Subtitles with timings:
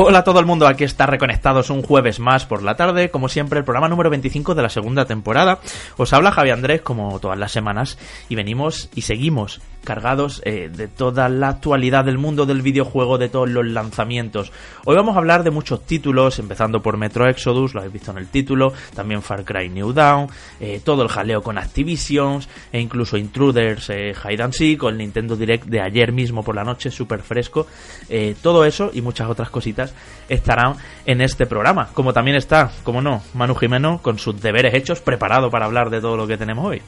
[0.00, 3.28] Hola a todo el mundo, aquí está Reconectados un jueves más por la tarde, como
[3.28, 5.58] siempre el programa número 25 de la segunda temporada.
[5.96, 7.98] Os habla Javi Andrés como todas las semanas
[8.28, 13.28] y venimos y seguimos cargados eh, de toda la actualidad del mundo del videojuego, de
[13.28, 14.52] todos los lanzamientos.
[14.84, 18.18] Hoy vamos a hablar de muchos títulos, empezando por Metro Exodus, lo habéis visto en
[18.18, 20.28] el título, también Far Cry New Dawn,
[20.60, 24.98] eh, todo el jaleo con Activision e incluso Intruders, eh, Hide and Seek o el
[24.98, 27.66] Nintendo Direct de ayer mismo por la noche, súper fresco.
[28.08, 29.87] Eh, todo eso y muchas otras cositas
[30.28, 30.74] estarán
[31.06, 31.90] en este programa.
[31.94, 36.00] Como también está, como no, Manu Jimeno con sus deberes hechos, preparado para hablar de
[36.00, 36.82] todo lo que tenemos hoy.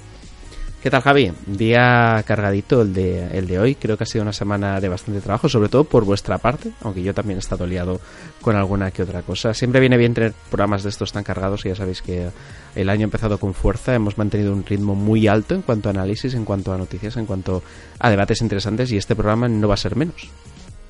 [0.82, 1.30] ¿Qué tal, Javi?
[1.44, 3.74] Día cargadito el de, el de hoy.
[3.74, 7.02] Creo que ha sido una semana de bastante trabajo, sobre todo por vuestra parte, aunque
[7.02, 8.00] yo también he estado liado
[8.40, 9.52] con alguna que otra cosa.
[9.52, 12.30] Siempre viene bien tener programas de estos tan cargados y ya sabéis que
[12.74, 13.94] el año ha empezado con fuerza.
[13.94, 17.26] Hemos mantenido un ritmo muy alto en cuanto a análisis, en cuanto a noticias, en
[17.26, 17.62] cuanto
[17.98, 20.30] a debates interesantes y este programa no va a ser menos.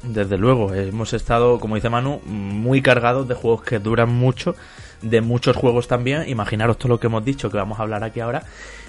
[0.02, 4.54] Desde luego, hemos estado, como dice Manu, muy cargados de juegos que duran mucho,
[5.02, 6.28] de muchos juegos también.
[6.28, 8.42] Imaginaros todo lo que hemos dicho que vamos a hablar aquí ahora.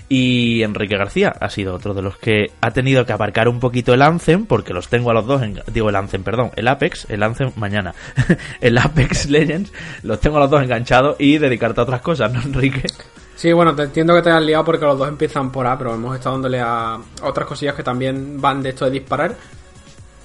[0.07, 3.93] Y Enrique García ha sido otro de los que ha tenido que aparcar un poquito
[3.93, 7.09] el Anthem, porque los tengo a los dos, en, digo el Anthem, perdón, el Apex,
[7.09, 7.93] el Anthem mañana,
[8.61, 9.71] el Apex Legends,
[10.03, 12.87] los tengo a los dos enganchados y dedicarte a otras cosas, ¿no, Enrique?
[13.35, 15.95] Sí, bueno, te entiendo que te has liado porque los dos empiezan por A, pero
[15.95, 19.35] hemos estado dándole a otras cosillas que también van de esto de disparar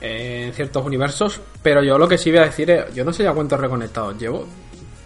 [0.00, 1.40] en ciertos universos.
[1.62, 4.16] Pero yo lo que sí voy a decir es, yo no sé ya cuántos reconectados
[4.18, 4.46] llevo,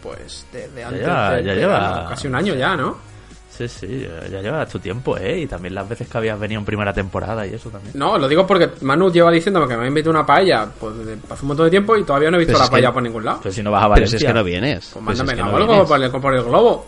[0.02, 3.10] pues desde antes, lleva- de- ya de- lleva- casi un año ya, ¿no?
[3.50, 5.40] Sí, sí, ya llevas tu tiempo, ¿eh?
[5.40, 7.92] Y también las veces que habías venido en primera temporada y eso también.
[7.94, 11.18] No, lo digo porque Manu lleva diciéndome que me ha invitado una paella pues desde
[11.28, 13.02] hace un montón de tiempo y todavía no he visto la es que- paella por
[13.02, 13.40] ningún lado.
[13.42, 14.18] Pues si no vas a Pero Valencia.
[14.18, 14.90] si es que no vienes.
[14.94, 16.86] Pues Pues es mándame que no algo por el, por el globo.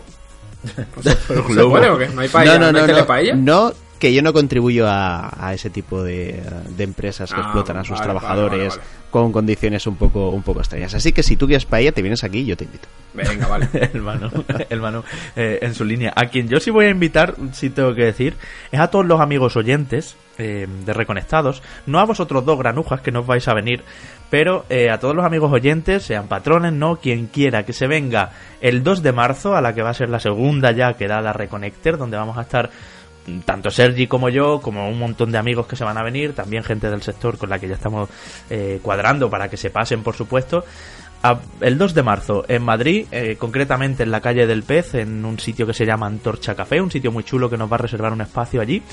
[0.95, 1.71] Pues, ¿Se globo.
[1.71, 2.07] puede o qué?
[2.07, 2.53] ¿No hay paella?
[2.53, 2.77] no, no, no,
[3.13, 3.73] hay no, no,
[4.03, 6.43] que yo no contribuyo a, a ese tipo de,
[6.75, 10.27] de empresas que Ah, explotan a sus vale, trabajadores vale, vale, con condiciones un poco,
[10.27, 10.93] un poco extrañas.
[10.93, 12.89] Así que si tú quieres paella, te vienes aquí y yo te invito.
[13.13, 13.69] Venga, vale.
[14.69, 15.03] el Manu
[15.37, 16.11] eh, en su línea.
[16.17, 18.35] A quien yo sí voy a invitar, sí tengo que decir,
[18.73, 23.11] es a todos los amigos oyentes eh, de Reconectados, no a vosotros dos granujas que
[23.11, 23.85] no os vais a venir,
[24.29, 28.31] pero eh, a todos los amigos oyentes, sean patrones, no, quien quiera que se venga
[28.59, 31.97] el 2 de marzo, a la que va a ser la segunda ya quedada Reconecter,
[31.97, 32.69] donde vamos a estar
[33.45, 36.63] tanto Sergi como yo, como un montón de amigos que se van a venir, también
[36.63, 38.09] gente del sector con la que ya estamos
[38.49, 40.65] eh, cuadrando para que se pasen, por supuesto.
[41.61, 45.39] El 2 de marzo en Madrid, eh, concretamente en la calle del Pez, en un
[45.39, 48.11] sitio que se llama Antorcha Café, un sitio muy chulo que nos va a reservar
[48.11, 48.83] un espacio allí.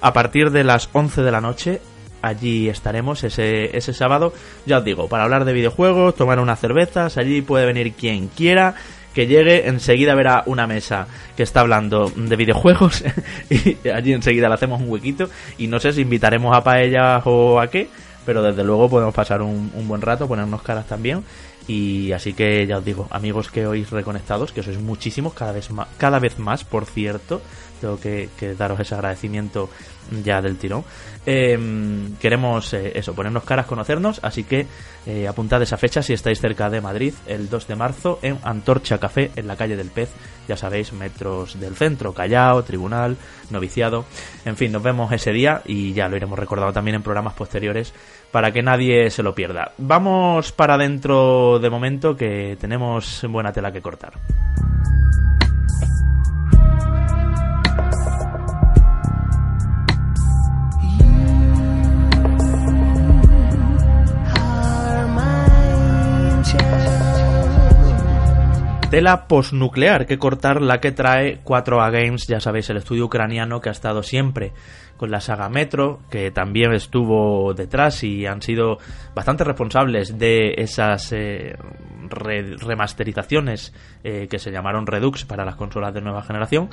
[0.00, 1.80] A partir de las 11 de la noche,
[2.22, 4.32] allí estaremos ese, ese sábado,
[4.66, 8.74] ya os digo, para hablar de videojuegos, tomar unas cervezas, allí puede venir quien quiera.
[9.16, 11.06] Que llegue, enseguida verá una mesa
[11.38, 13.02] que está hablando de videojuegos
[13.48, 17.58] y allí enseguida le hacemos un huequito y no sé si invitaremos a paellas o
[17.58, 17.88] a qué,
[18.26, 21.24] pero desde luego podemos pasar un, buen rato, ponernos caras también.
[21.66, 25.70] Y así que ya os digo, amigos que oís reconectados, que sois muchísimos, cada vez
[25.70, 27.40] más, cada vez más por cierto,
[27.80, 28.28] tengo que,
[28.58, 29.68] daros ese agradecimiento
[30.24, 30.84] ya del tirón.
[31.24, 31.58] Eh,
[32.20, 34.66] queremos eh, eso, ponernos caras, conocernos, así que
[35.06, 38.98] eh, apuntad esa fecha si estáis cerca de Madrid, el 2 de marzo, en Antorcha
[38.98, 40.10] Café, en la calle del Pez,
[40.46, 43.16] ya sabéis, metros del centro, Callao, Tribunal,
[43.50, 44.04] Noviciado,
[44.44, 47.92] en fin, nos vemos ese día y ya lo iremos recordando también en programas posteriores
[48.30, 49.72] para que nadie se lo pierda.
[49.78, 54.12] Vamos para dentro de momento que tenemos buena tela que cortar.
[68.90, 73.68] Tela posnuclear que cortar la que trae 4A Games, ya sabéis, el estudio ucraniano que
[73.68, 74.52] ha estado siempre
[74.96, 78.78] con la saga Metro, que también estuvo detrás y han sido
[79.14, 81.56] bastante responsables de esas eh,
[82.08, 83.74] re- remasterizaciones
[84.04, 86.70] eh, que se llamaron Redux para las consolas de nueva generación.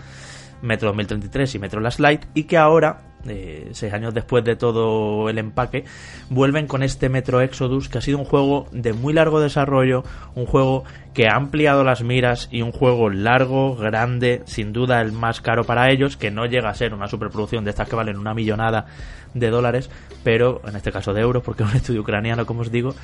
[0.62, 5.30] Metro 2033 y Metro Last Light y que ahora, eh, seis años después de todo
[5.30, 5.86] el empaque,
[6.30, 10.04] vuelven con este Metro Exodus que ha sido un juego de muy largo desarrollo,
[10.36, 10.84] un juego
[11.14, 15.64] que ha ampliado las miras y un juego largo, grande, sin duda el más caro
[15.64, 18.88] para ellos, que no llega a ser una superproducción de estas que valen una millonada
[19.34, 19.90] de dólares,
[20.24, 22.96] pero en este caso de euros, porque es un estudio ucraniano, como os digo,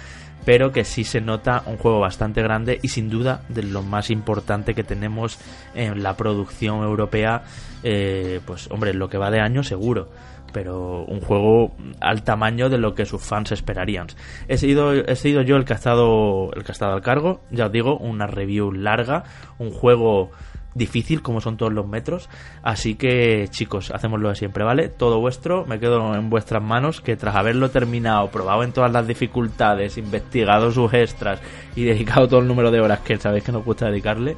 [0.46, 4.10] pero que sí se nota un juego bastante grande y sin duda de lo más
[4.10, 5.38] importante que tenemos
[5.76, 7.44] en la producción europea,
[7.84, 10.10] eh, pues hombre, lo que va de año seguro
[10.52, 14.08] pero un juego al tamaño de lo que sus fans esperarían.
[14.48, 17.42] He sido, he sido yo el que ha estado el que ha estado al cargo,
[17.52, 19.24] ya os digo, una review larga,
[19.58, 20.32] un juego
[20.76, 22.30] difícil como son todos los metros.
[22.64, 24.90] Así que chicos, hacemos lo de siempre, ¿vale?
[24.90, 29.08] Todo vuestro, me quedo en vuestras manos que tras haberlo terminado, probado en todas las
[29.08, 31.40] dificultades, investigado sus extras
[31.76, 34.38] y dedicado todo el número de horas que sabéis que nos gusta dedicarle,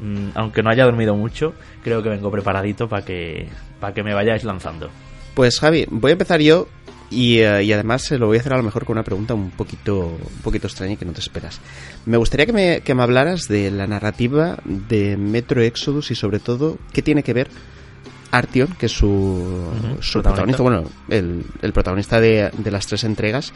[0.00, 3.48] mm, aunque no haya dormido mucho, creo que vengo preparadito para que,
[3.80, 4.88] para que me vayáis lanzando.
[5.34, 6.66] Pues Javi, voy a empezar yo
[7.10, 9.34] y, eh, y, además se lo voy a hacer a lo mejor con una pregunta
[9.34, 11.60] un poquito, un poquito extraña que no te esperas.
[12.06, 16.38] Me gustaría que me, que me hablaras de la narrativa de Metro Exodus y sobre
[16.38, 17.48] todo qué tiene que ver
[18.30, 19.72] Artion, que es su,
[20.12, 20.62] protagonista.
[20.62, 23.52] bueno, el, el protagonista de, de las tres entregas,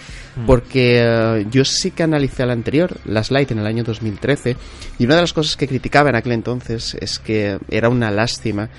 [0.47, 4.57] porque eh, yo sí que analicé la anterior, Las Light, en el año 2013,
[4.99, 8.71] y una de las cosas que criticaba en aquel entonces es que era una lástima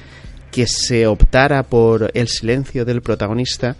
[0.51, 3.75] que se optara por el silencio del protagonista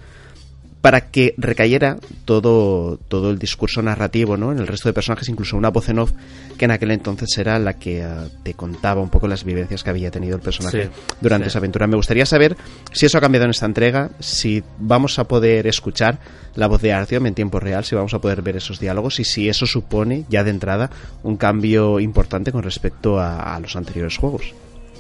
[0.84, 1.96] para que recayera
[2.26, 4.52] todo, todo el discurso narrativo ¿no?
[4.52, 6.12] en el resto de personajes, incluso una voz en off
[6.58, 8.08] que en aquel entonces era la que eh,
[8.44, 10.90] te contaba un poco las vivencias que había tenido el personaje Sí,
[11.22, 11.52] durante sí.
[11.52, 11.88] esa aventura.
[11.88, 12.58] Me gustaría saber
[12.92, 16.20] si eso ha cambiado en esta entrega, si vamos a poder escuchar
[16.56, 19.24] la voz de Artyom en tiempo real, si vamos a poder ver esos diálogos y
[19.24, 20.90] si eso supone ya de entrada
[21.24, 24.54] un cambio importante con respecto a, a los anteriores juegos.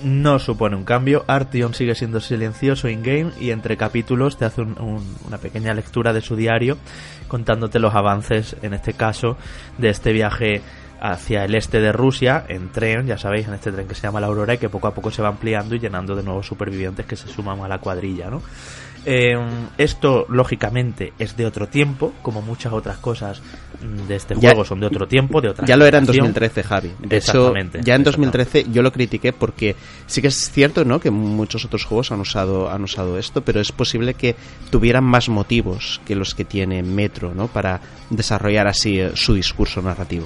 [0.03, 5.15] No supone un cambio, Artion sigue siendo silencioso in-game y entre capítulos te hace un-
[5.25, 6.77] una pequeña lectura de su diario
[7.29, 9.38] contándote los avances, en este caso,
[9.77, 10.61] de este viaje
[11.00, 14.19] hacia el este de Rusia en tren, ya sabéis, en este tren que se llama
[14.21, 17.05] la Aurora y que poco a poco se va ampliando y llenando de nuevos supervivientes
[17.05, 18.41] que se suman a la cuadrilla, ¿no?
[19.05, 19.35] Eh,
[19.77, 23.41] esto, lógicamente, es de otro tiempo, como muchas otras cosas
[23.81, 26.05] mm, de este Ya- juego son de otro tiempo, de otra Ya lo era en
[26.05, 26.27] generación.
[26.33, 26.88] 2013, Javi.
[27.00, 28.38] De hecho, Exactamente, ya en exactamente.
[28.38, 29.75] 2013 yo lo critiqué porque
[30.07, 31.00] sí que es cierto, ¿no?
[31.00, 34.35] Que muchos otros juegos han usado, han usado esto, pero es posible que
[34.69, 37.47] tuvieran más motivos que los que tiene Metro, ¿no?
[37.47, 40.25] Para desarrollar así eh, su discurso narrativo.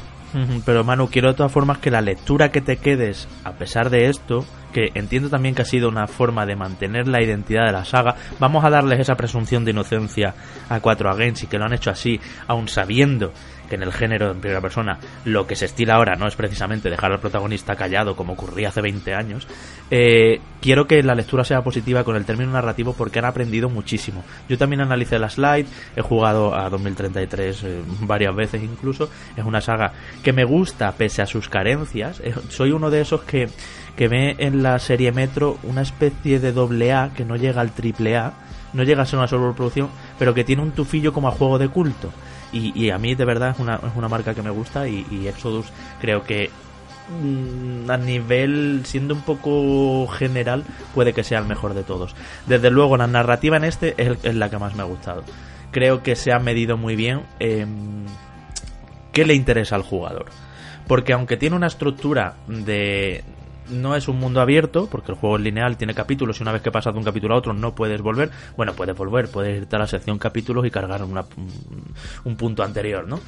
[0.66, 4.08] Pero Manu, quiero de todas formas que la lectura que te quedes, a pesar de
[4.08, 7.86] esto, que entiendo también que ha sido una forma de mantener la identidad de la
[7.86, 10.36] saga, vamos a darles esa presunción de inocencia
[10.70, 13.32] a 4 Games y que lo han hecho así, aun sabiendo
[13.68, 16.90] que en el género en primera persona lo que se estila ahora no es precisamente
[16.90, 19.48] dejar al protagonista callado como ocurría hace 20 años,
[19.92, 24.24] eh, quiero que la lectura sea positiva con el término narrativo porque han aprendido muchísimo.
[24.50, 29.62] Yo también analicé la slide, he jugado a 2033 eh, varias veces incluso, es una
[29.62, 29.94] saga
[30.24, 31.88] que me gusta pese a sus carencias,
[32.24, 33.50] Eh, soy uno de esos que,
[33.96, 37.72] que ve en la serie Metro una especie de doble A que no llega al
[37.72, 38.34] triple A,
[38.74, 41.70] no llega a ser una sobreproducción, pero que tiene un tufillo como a juego de
[41.70, 42.12] culto.
[42.52, 45.28] Y, y a mí de verdad es una, es una marca que me gusta y,
[45.28, 45.68] Exodus
[46.00, 46.50] creo que
[47.22, 50.64] mm, a nivel, siendo un poco general,
[50.96, 52.16] puede que sea el mejor de todos.
[52.46, 55.24] Desde luego, la narrativa en este es, la que más me ha gustado.
[55.72, 57.24] Creo que se ha medido muy bien
[59.12, 60.28] qué le interesa al jugador.
[60.88, 63.24] Porque aunque tiene una estructura de...
[63.72, 66.62] No es un mundo abierto, porque el juego es lineal, tiene capítulos y una vez
[66.62, 68.30] que pasas de un capítulo a otro no puedes volver.
[68.56, 71.26] Bueno, puedes volver, puedes irte a la sección capítulos y cargar una-
[72.24, 73.20] un punto anterior, ¿no?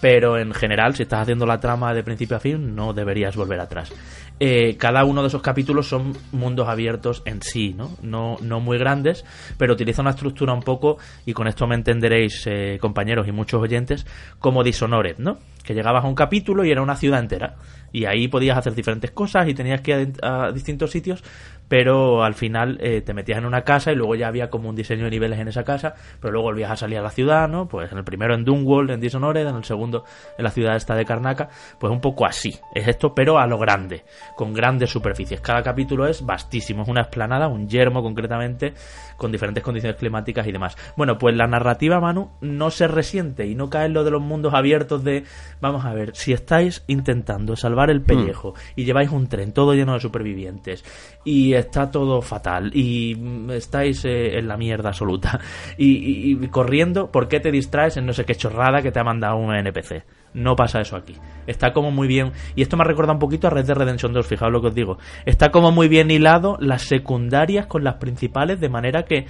[0.00, 3.60] Pero en general, si estás haciendo la trama de principio a fin, no deberías volver
[3.60, 3.92] atrás.
[4.40, 7.92] Eh, cada uno de esos capítulos son mundos abiertos en sí, ¿no?
[8.02, 9.24] No, no muy grandes,
[9.56, 13.62] pero utiliza una estructura un poco, y con esto me entenderéis, eh, compañeros y muchos
[13.62, 14.04] oyentes,
[14.40, 15.38] como Dishonored, ¿no?
[15.62, 17.54] Que llegabas a un capítulo y era una ciudad entera.
[17.94, 21.22] Y ahí podías hacer diferentes cosas y tenías que ir a, distintos sitios,
[21.68, 24.74] pero al final eh, te metías en una casa y luego ya había como un
[24.74, 27.68] diseño de niveles en esa casa, pero luego volvías a salir a la ciudad, ¿no?
[27.68, 30.04] Pues en el primero en Dunwall, en Dishonored, en el segundo
[30.36, 31.48] en la ciudad esta de Karnaka,
[31.78, 32.58] pues un poco así.
[32.74, 34.02] Es esto, pero a lo grande,
[34.34, 35.40] con grandes superficies.
[35.40, 38.74] Cada capítulo es vastísimo, es una esplanada, un yermo concretamente,
[39.16, 40.76] con diferentes condiciones climáticas y demás.
[40.96, 44.22] Bueno, pues la narrativa, Manu, no se resiente y no cae en lo de los
[44.22, 45.24] mundos abiertos de,
[45.60, 49.94] vamos a ver, si estáis intentando salvar el pellejo y lleváis un tren todo lleno
[49.94, 50.84] de supervivientes
[51.24, 53.16] y está todo fatal y
[53.52, 55.40] estáis eh, en la mierda absoluta
[55.78, 59.00] y, y- y corriendo, ¿por qué te distraes en no sé qué chorrada que te
[59.00, 60.02] ha mandado un NPC?
[60.34, 61.16] No pasa eso aquí.
[61.46, 62.32] Está como muy bien.
[62.56, 64.74] Y esto me recuerda un poquito a Red Dead Redemption 2, fijaos lo que os
[64.74, 64.98] digo.
[65.24, 69.26] Está como muy bien hilado las secundarias con las principales de manera que,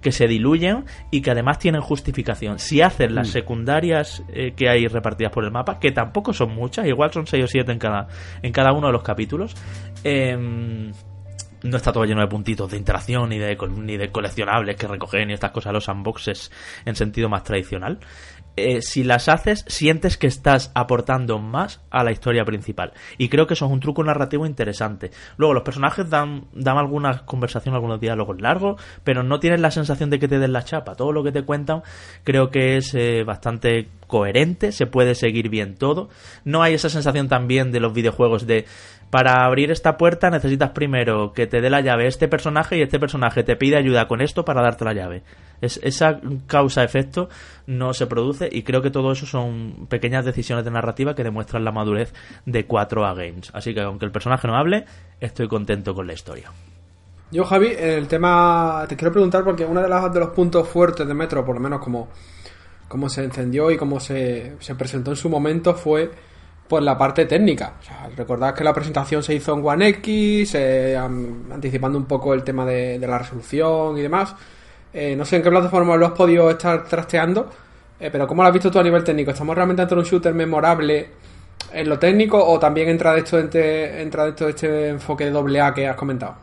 [0.00, 2.58] que se diluyen y que además tienen justificación.
[2.58, 6.86] Si haces las secundarias eh, que hay repartidas por el mapa, que tampoco son muchas,
[6.86, 8.08] igual son 6 o 7 en cada,
[8.42, 9.54] en cada uno de los capítulos,
[10.02, 10.92] em,
[11.62, 15.26] no está todo lleno de puntitos de interacción ni de, ni de coleccionables que recoger
[15.26, 16.52] ni estas cosas, los unboxes
[16.84, 17.98] en sentido más tradicional.
[18.58, 22.92] Eh, si las haces, sientes que estás aportando más a la historia principal.
[23.16, 25.10] Y creo que eso es un truco narrativo interesante.
[25.36, 30.10] Luego, los personajes dan, dan algunas conversaciones, algunos diálogos largos, pero no tienes la sensación
[30.10, 30.94] de que te den la chapa.
[30.94, 31.82] Todo lo que te cuentan
[32.24, 36.08] creo que es eh, bastante coherente, se puede seguir bien todo.
[36.44, 38.64] No hay esa sensación también de los videojuegos de
[39.10, 42.98] para abrir esta puerta necesitas primero que te dé la llave este personaje y este
[42.98, 45.22] personaje te pide ayuda con esto para darte la llave.
[45.60, 47.28] Es, esa causa-efecto
[47.66, 51.64] no se produce y creo que todo eso son pequeñas decisiones de narrativa que demuestran
[51.64, 52.12] la madurez
[52.44, 53.50] de 4A Games.
[53.54, 54.84] Así que aunque el personaje no hable,
[55.20, 56.50] estoy contento con la historia.
[57.30, 61.14] Yo, Javi, el tema te quiero preguntar porque uno de, las, los puntos fuertes de
[61.14, 62.08] Metro, por lo menos como,
[62.88, 66.10] como se encendió y como se, se presentó en su momento, fue
[66.68, 67.74] pues la parte técnica.
[67.80, 72.44] O recordad que la presentación se hizo en One X, eh, anticipando un poco el
[72.44, 74.34] tema de, la resolución y demás.
[74.92, 77.50] Eh, no sé en qué plataforma lo has podido estar trasteando,
[77.98, 79.30] eh, pero ¿cómo lo has visto tú a nivel técnico?
[79.30, 81.08] ¿Estamos realmente ante un shooter memorable
[81.72, 85.72] en lo técnico o también entra de esto, entra de este enfoque de doble A
[85.72, 86.36] que has comentado?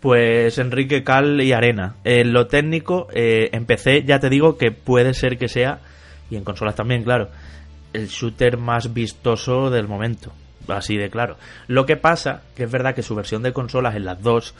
[0.00, 1.96] Pues Enrique Cal y Arena.
[2.04, 5.80] En lo técnico, empecé, ya te digo que puede ser que sea,
[6.30, 7.28] y en consolas también, claro,
[7.98, 10.32] el shooter más vistoso del momento.
[10.68, 11.36] Así de claro.
[11.66, 14.54] Lo que pasa, que es verdad que su versión de consolas en las dos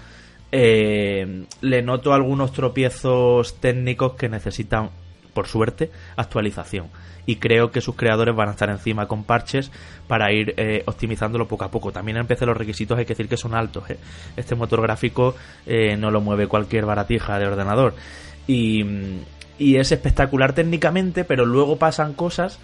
[0.51, 4.91] eh, le noto algunos tropiezos técnicos que necesitan,
[5.35, 6.87] por suerte, actualización.
[7.27, 9.71] Y creo que sus creadores van a estar encima con parches
[10.07, 11.93] para ir eh, optimizándolo poco a poco.
[11.93, 13.91] También empecé los requisitos, hay que decir que son altos.
[13.91, 13.99] ¿eh?
[14.35, 15.35] Este motor gráfico
[15.99, 17.95] no lo mueve cualquier baratija de ordenador.
[18.47, 18.83] Y,
[19.59, 22.59] y es espectacular técnicamente, pero luego pasan cosas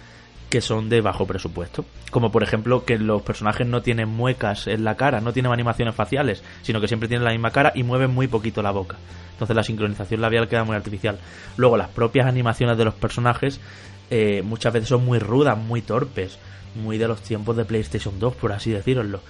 [0.49, 1.85] que son de bajo presupuesto.
[2.11, 5.95] Como por ejemplo que los personajes no tienen muecas en la cara, no tienen animaciones
[5.95, 8.97] faciales, sino que siempre tienen la misma cara y mueven muy poquito la boca.
[9.31, 11.19] Entonces la sincronización labial queda muy artificial.
[11.57, 13.59] Luego las propias animaciones de los personajes
[14.09, 16.37] eh, muchas veces son muy rudas, muy torpes,
[16.75, 19.21] muy de los tiempos de PlayStation 2, por así decirlo.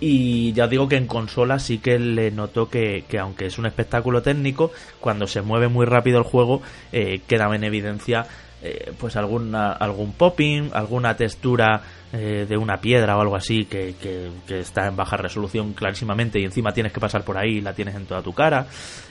[0.00, 3.66] Y ya os digo que en consola sí que le noto que, aunque es un
[3.66, 6.62] espectáculo técnico, cuando se mueve muy rápido el juego,
[6.92, 8.26] eh, queda en evidencia
[8.62, 11.80] eh, pues alguna, algún popping, alguna textura
[12.12, 16.44] eh, de una piedra o algo así que, que, está en baja resolución clarísimamente y
[16.44, 18.66] encima tienes que pasar por ahí y la tienes en toda tu cara.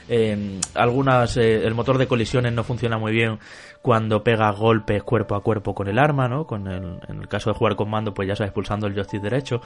[0.09, 3.39] Eh, algunas, el motor de colisiones no funciona muy bien
[3.81, 6.45] cuando pega golpes cuerpo a cuerpo con el arma, ¿no?
[6.45, 9.21] Con el, en el caso de jugar con mando, pues ya sabes, pulsando el joystick
[9.21, 9.61] derecho.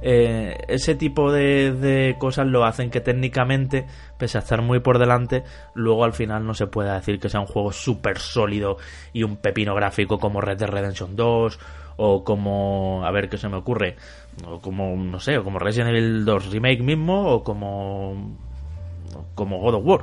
[0.00, 3.86] Eh, ese tipo de, de, cosas lo hacen que técnicamente,
[4.18, 7.40] pese a estar muy por delante, luego al final no se pueda decir que sea
[7.40, 8.76] un juego súper sólido
[9.12, 11.58] y un pepino gráfico como Red Dead Redemption 2
[11.96, 13.96] o como, a ver qué se me ocurre,
[14.46, 18.36] o como, no sé, o como Resident Evil 2 Remake mismo, o como,
[19.34, 20.02] como God of War.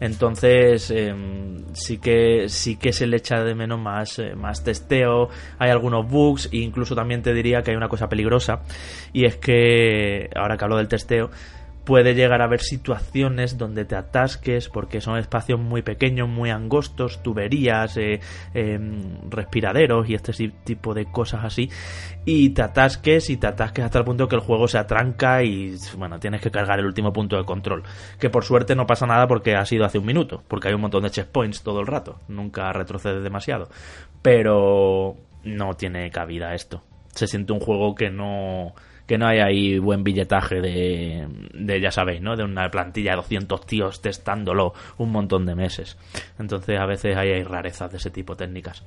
[0.00, 5.28] Entonces em, sí que sí que se le echa de menos más, eh, más testeo,
[5.58, 8.62] hay algunos bugs e incluso también te diría que hay una cosa peligrosa
[9.12, 11.30] y es que ahora que hablo del testeo
[11.90, 17.20] puede llegar a haber situaciones donde te atasques porque son espacios muy pequeños, muy angostos,
[17.20, 18.20] tuberías, eh,
[18.54, 20.32] em, respiraderos y este
[20.62, 21.68] tipo de cosas así
[22.24, 25.74] y te atasques y te atasques hasta el punto que el juego se atranca y
[25.98, 27.82] bueno, tienes que cargar el último punto de control.
[28.20, 30.82] Que por suerte no pasa nada porque ha sido hace un minuto, porque hay un
[30.82, 33.68] montón de checkpoints todo el rato, nunca retrocede demasiado.
[34.22, 36.84] Pero no tiene cabida esto.
[37.08, 38.74] Se siente un juego que no
[39.10, 42.36] que no hay ahí buen billetaje de, de, ya sabéis, ¿no?
[42.36, 45.98] De una plantilla de 200 tíos testándolo un montón de meses.
[46.38, 48.84] Entonces a veces hay, rarezas de ese tipo técnicas.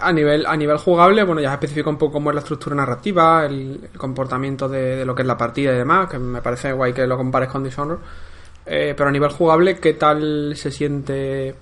[0.00, 3.46] A nivel, a nivel jugable, bueno, ya especifico un poco cómo es la estructura narrativa,
[3.46, 7.06] el, comportamiento de, lo que es la partida y demás, que me parece guay que
[7.06, 8.00] lo compares con Dishonored.
[8.66, 11.54] Eh, pero a nivel jugable, ¿qué tal se siente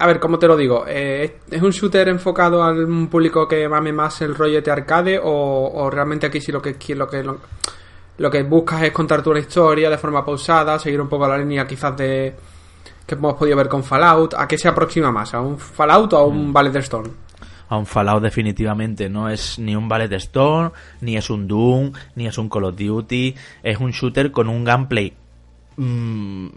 [0.00, 0.84] a ver, ¿cómo te lo digo?
[0.86, 5.90] Eh, ¿Es un shooter enfocado a un público que mame más el rollete arcade o,
[5.90, 7.24] realmente aquí sí lo que, lo que
[8.16, 11.66] lo, que buscas es contarte una historia de forma pausada, seguir un poco la línea
[11.66, 12.34] quizás de
[13.04, 14.34] que hemos podido ver con Fallout?
[14.34, 15.34] ¿A qué se aproxima más?
[15.34, 16.52] ¿A un Fallout o a un mm.
[16.52, 17.08] Ballet Stone?
[17.70, 19.08] a un Fallout definitivamente.
[19.08, 22.76] No es ni un Ballet Stone, ni es un Doom, ni es un Call of
[22.76, 23.34] Duty.
[23.62, 25.12] Es un shooter con un gameplay
[25.76, 26.48] mm,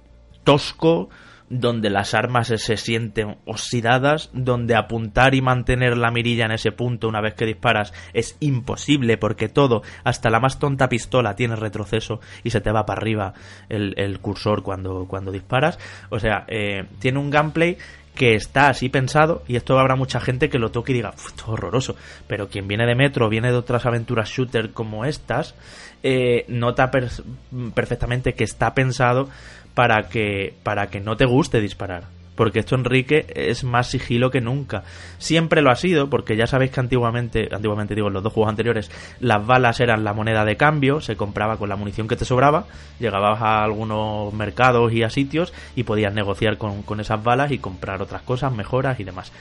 [0.44, 1.10] tosco,
[1.52, 7.10] donde las armas se sienten oxidadas, donde apuntar y mantener la mirilla en ese punto
[7.10, 12.22] una vez que disparas es imposible porque todo, hasta la más tonta pistola tiene retroceso
[12.44, 13.34] y se te va para arriba
[13.68, 15.78] el, cursor cuando, cuando disparas.
[16.10, 17.78] O sea, eh, tiene un gameplay
[18.16, 21.44] que está así pensado y esto habrá mucha gente que lo toque y diga, esto
[21.44, 21.96] es horroroso,
[22.28, 25.56] pero quien viene de Metro, viene de otras aventuras shooter como estas,
[26.04, 29.30] eh, nota perfectamente que está pensado
[29.74, 32.04] para que, para que no te guste disparar.
[32.36, 34.84] Porque esto, Enrique, es más sigilo que nunca.
[35.18, 38.50] Siempre lo ha sido, porque ya sabéis que antiguamente, antiguamente digo, en los dos juegos
[38.50, 42.26] anteriores, las balas eran la moneda de cambio, se compraba con la munición que te
[42.26, 42.66] sobraba,
[43.00, 47.60] llegabas a algunos mercados y a sitios y podías negociar con, con esas balas y
[47.60, 49.32] comprar otras cosas, mejoras y demás.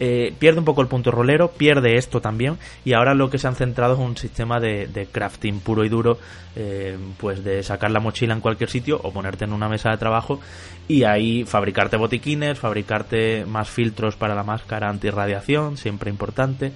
[0.00, 3.46] Eh, pierde un poco el punto rolero, pierde esto también, y ahora lo que se
[3.46, 6.18] han centrado es un sistema de, de crafting puro y duro,
[6.56, 9.98] eh, pues de sacar la mochila en cualquier sitio o ponerte en una mesa de
[9.98, 10.40] trabajo
[10.88, 16.72] y ahí fabricarte botiquines, fabricarte más filtros para la máscara antirradiación, siempre importante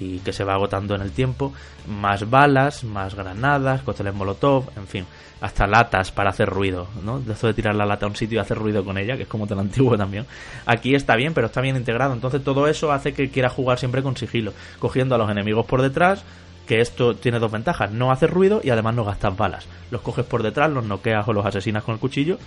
[0.00, 1.52] y que se va agotando en el tiempo,
[1.86, 5.06] más balas, más granadas, cócteles molotov, en fin,
[5.40, 7.20] hasta latas para hacer ruido, ¿no?
[7.20, 9.22] De eso de tirar la lata a un sitio y hacer ruido con ella, que
[9.24, 10.26] es como tan antiguo también.
[10.66, 14.02] Aquí está bien, pero está bien integrado, entonces todo eso hace que quiera jugar siempre
[14.02, 16.24] con sigilo, cogiendo a los enemigos por detrás,
[16.66, 19.66] que esto tiene dos ventajas, no hace ruido y además no gastas balas.
[19.90, 22.38] Los coges por detrás, los noqueas o los asesinas con el cuchillo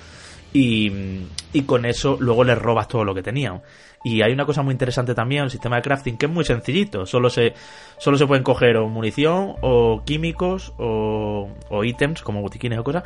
[0.54, 3.62] y, con eso luego les robas todo lo que tenían.
[4.04, 7.06] Y hay una cosa muy interesante también, el sistema de crafting, que es muy sencillito.
[7.06, 7.54] Solo se,
[7.98, 13.04] solo se pueden coger o munición, o químicos, o, o ítems, como botiquines o cosas,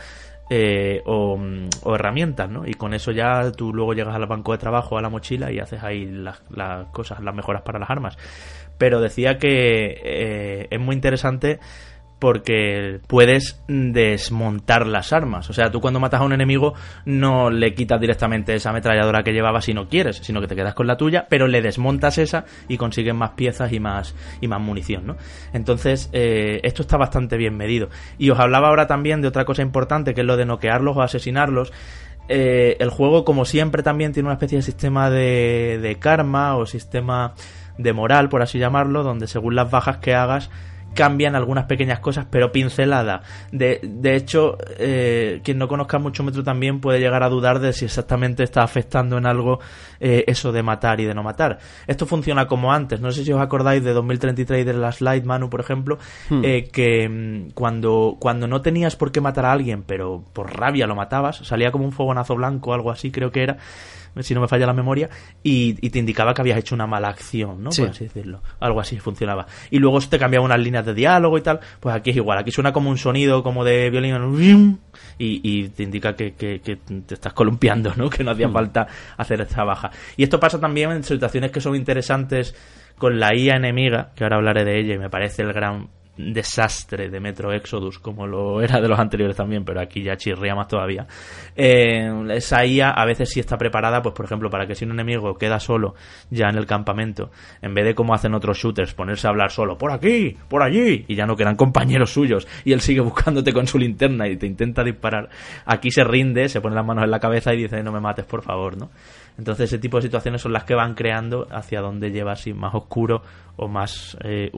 [0.49, 1.39] eh, o,
[1.93, 2.67] herramientas, ¿no?
[2.67, 5.59] Y con eso ya tú luego llegas al banco de trabajo, a la mochila, y
[5.59, 8.17] haces ahí las, las cosas, las mejoras para las armas.
[8.77, 11.59] Pero decía que eh, es muy interesante
[12.19, 15.49] porque puedes desmontar las armas.
[15.49, 16.73] O sea, tú cuando matas a un enemigo
[17.05, 20.73] no le quitas directamente esa ametralladora que llevaba si no quieres, sino que te quedas
[20.73, 24.61] con la tuya, pero le desmontas esa y consigues más piezas y más, y más
[24.61, 25.17] munición, ¿no?
[25.53, 27.89] Entonces, eh, esto está bastante bien medido.
[28.17, 31.01] Y os hablaba ahora también de otra cosa importante, que es lo de noquearlos o
[31.01, 31.73] asesinarlos.
[32.27, 36.65] Eh, el juego, como siempre, también tiene una especie de sistema de, de karma o
[36.65, 37.33] sistema
[37.77, 40.49] de moral, por así llamarlo, donde según las bajas que hagas,
[40.95, 43.21] cambian algunas pequeñas cosas, pero pincelada.
[43.51, 47.73] De, de hecho, eh, quien no conozca mucho Metro también puede llegar a dudar de
[47.73, 49.59] si exactamente está afectando en algo
[49.99, 51.59] eh, eso de matar y de no matar.
[51.85, 52.99] Esto funciona como antes.
[52.99, 55.99] No sé si os acordáis de 2033 de la Slide Manu, por ejemplo,
[56.29, 56.41] hmm.
[56.43, 60.87] eh, que mm, cuando, cuando no tenías por qué matar a alguien, pero por rabia
[60.87, 63.57] lo matabas, salía como un fogonazo blanco o algo así, creo que era
[64.23, 65.09] si no me falla la memoria,
[65.43, 67.69] y, te indicaba que habías hecho una mala acción, ¿no?
[67.69, 68.41] Por así decirlo.
[68.59, 69.45] Algo así funcionaba.
[69.69, 71.59] Y luego te cambiaba unas líneas de diálogo y tal.
[71.79, 72.37] Pues aquí es igual.
[72.39, 74.79] Aquí suena como un sonido como de violín
[75.17, 78.09] y, te indica que, te estás columpiando, ¿no?
[78.15, 78.53] Que no hacía mm.
[78.53, 78.87] falta
[79.17, 79.91] hacer esta baja.
[80.17, 82.55] Y esto pasa también en situaciones que son interesantes
[82.97, 87.09] con la IA enemiga, que ahora hablaré de ella y me parece el gran desastre
[87.09, 90.67] de Metro Exodus como lo era de los anteriores también pero aquí ya chirría más
[90.67, 91.07] todavía.
[91.55, 94.91] Eh, esa IA a veces sí está preparada pues por ejemplo para que si un
[94.91, 95.95] enemigo queda solo
[96.29, 99.77] ya en el campamento en vez de como hacen otros shooters ponerse a hablar solo
[99.77, 103.67] por aquí por allí y ya no quedan compañeros suyos y él sigue buscándote con
[103.67, 105.29] su linterna y te intenta disparar.
[105.65, 108.25] Aquí se rinde se pone las manos en la cabeza y dice no me mates
[108.25, 108.89] por favor no
[109.37, 112.73] entonces ese tipo de situaciones son las que van creando hacia donde lleva así más
[112.73, 113.21] oscuro
[113.57, 114.51] o más eh,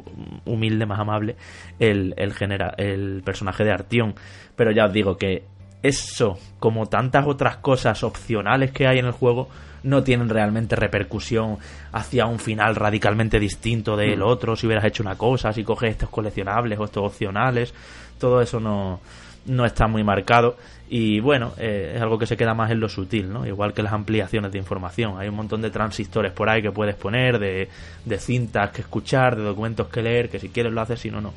[0.46, 1.36] humilde, más amable
[1.80, 4.16] el, el, genera, el personaje de Artión.
[4.56, 5.44] Pero ya os digo que
[5.84, 9.50] eso, como tantas otras cosas opcionales que hay en el juego,
[9.84, 11.58] no tienen realmente repercusión
[11.92, 14.24] hacia un final radicalmente distinto del mm.
[14.24, 14.56] otro.
[14.56, 17.74] Si hubieras hecho una cosa, si coges estos coleccionables o estos opcionales,
[18.20, 19.00] todo eso no,
[19.48, 20.58] no está muy marcado
[20.90, 23.46] y bueno, eh, es algo que se queda más en lo sutil, ¿no?
[23.46, 25.20] Igual que las ampliaciones de información.
[25.20, 27.68] Hay un montón de transistores por ahí que puedes poner, de,
[28.06, 31.20] de cintas que escuchar, de documentos que leer, que si quieres lo haces, si no,
[31.20, 31.34] no.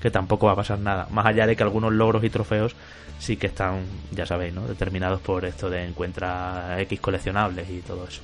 [0.00, 1.08] Que tampoco va a pasar nada.
[1.10, 2.76] Más allá de que algunos logros y trofeos
[3.18, 4.66] sí que están, ya sabéis, ¿no?
[4.68, 8.20] Determinados por esto de encuentra X coleccionables y todo eso.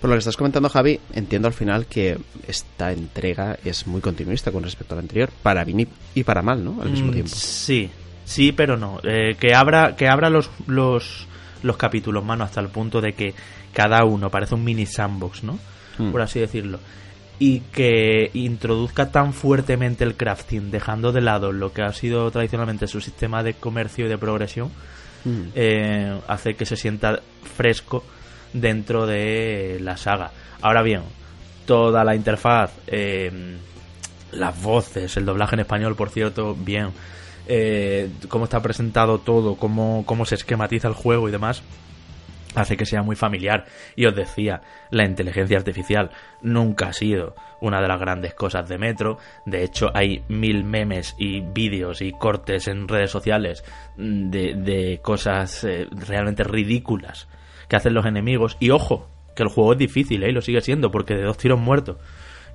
[0.00, 4.52] Por lo que estás comentando, Javi, entiendo al final que esta entrega es muy continuista
[4.52, 6.80] con respecto a la anterior, para bien y para mal, ¿no?
[6.80, 7.34] Al mismo mm, tiempo.
[7.34, 7.90] Sí,
[8.26, 8.98] Sí, pero no.
[9.04, 11.26] Eh, que abra, que abra los, los,
[11.62, 13.34] los capítulos, mano, hasta el punto de que
[13.72, 15.58] cada uno parece un mini sandbox, ¿no?
[15.96, 16.10] Hmm.
[16.10, 16.80] Por así decirlo.
[17.38, 22.88] Y que introduzca tan fuertemente el crafting, dejando de lado lo que ha sido tradicionalmente
[22.88, 24.70] su sistema de comercio y de progresión,
[25.24, 25.42] hmm.
[25.54, 27.20] eh, hace que se sienta
[27.56, 28.04] fresco
[28.52, 30.32] dentro de la saga.
[30.62, 31.02] Ahora bien,
[31.64, 33.56] toda la interfaz, eh,
[34.32, 36.90] las voces, el doblaje en español, por cierto, bien
[37.48, 41.62] eh, cómo está presentado todo, cómo, cómo se esquematiza el juego y demás,
[42.54, 43.66] hace que sea muy familiar.
[43.94, 46.10] Y os decía, la inteligencia artificial
[46.42, 49.18] nunca ha sido una de las grandes cosas de Metro.
[49.44, 53.64] De hecho, hay mil memes y vídeos y cortes en redes sociales
[53.96, 57.28] de, de cosas eh, realmente ridículas
[57.68, 58.56] que hacen los enemigos.
[58.60, 60.30] Y ojo, que el juego es difícil, ¿eh?
[60.30, 61.98] y lo sigue siendo, porque de dos tiros muertos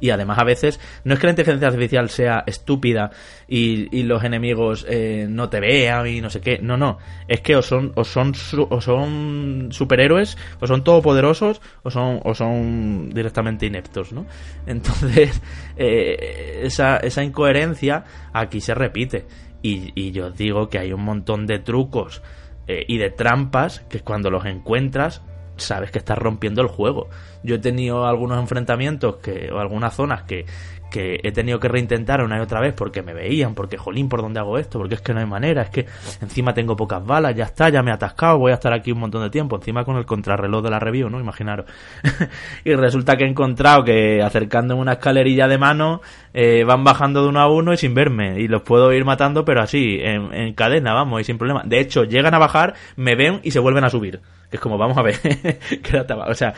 [0.02, 3.12] y además a veces no es que la inteligencia artificial sea estúpida
[3.48, 7.56] y, los enemigos eh, no te vean y no sé qué, no, no, es que
[7.56, 8.34] o son o son
[8.70, 14.26] o son superhéroes o son todopoderosos o son o son directamente ineptos, ¿no?
[14.66, 15.42] Entonces
[15.78, 19.26] eh, esa, esa incoherencia aquí se repite
[19.62, 22.22] y, y yo digo que hay un montón de trucos
[22.68, 25.22] eh, y de trampas que cuando los encuentras
[25.62, 27.10] sabes que estás rompiendo el juego.
[27.44, 30.46] Yo he tenido algunos enfrentamientos que, o algunas zonas que,
[30.92, 34.22] que he tenido que reintentar una y otra vez porque me veían, porque jolín, ¿por
[34.22, 34.78] dónde hago esto?
[34.78, 35.88] Porque es que no hay manera, es que
[36.22, 39.00] encima tengo pocas balas, ya está, ya me he atascado, voy a estar aquí un
[39.00, 41.20] montón de tiempo, encima con el contrarreloj de la review, ¿no?
[41.20, 41.66] Imaginaros.
[42.66, 46.02] y resulta que he encontrado que acercándome una escalerilla de mano
[46.34, 49.46] eh, van bajando de uno a uno y sin verme, y los puedo ir matando,
[49.46, 51.64] pero así, en, en cadena, vamos, y sin problema.
[51.66, 54.22] De hecho, llegan a bajar, me ven y se vuelven a subir
[54.52, 55.16] que es como, vamos a ver,
[56.28, 56.54] o sea,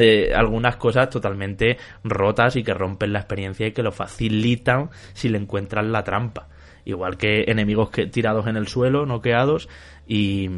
[0.00, 5.28] eh, algunas cosas totalmente rotas y que rompen la experiencia y que lo facilitan si
[5.28, 6.48] le encuentran la trampa.
[6.86, 9.68] Igual que enemigos que, tirados en el suelo, noqueados,
[10.06, 10.48] y,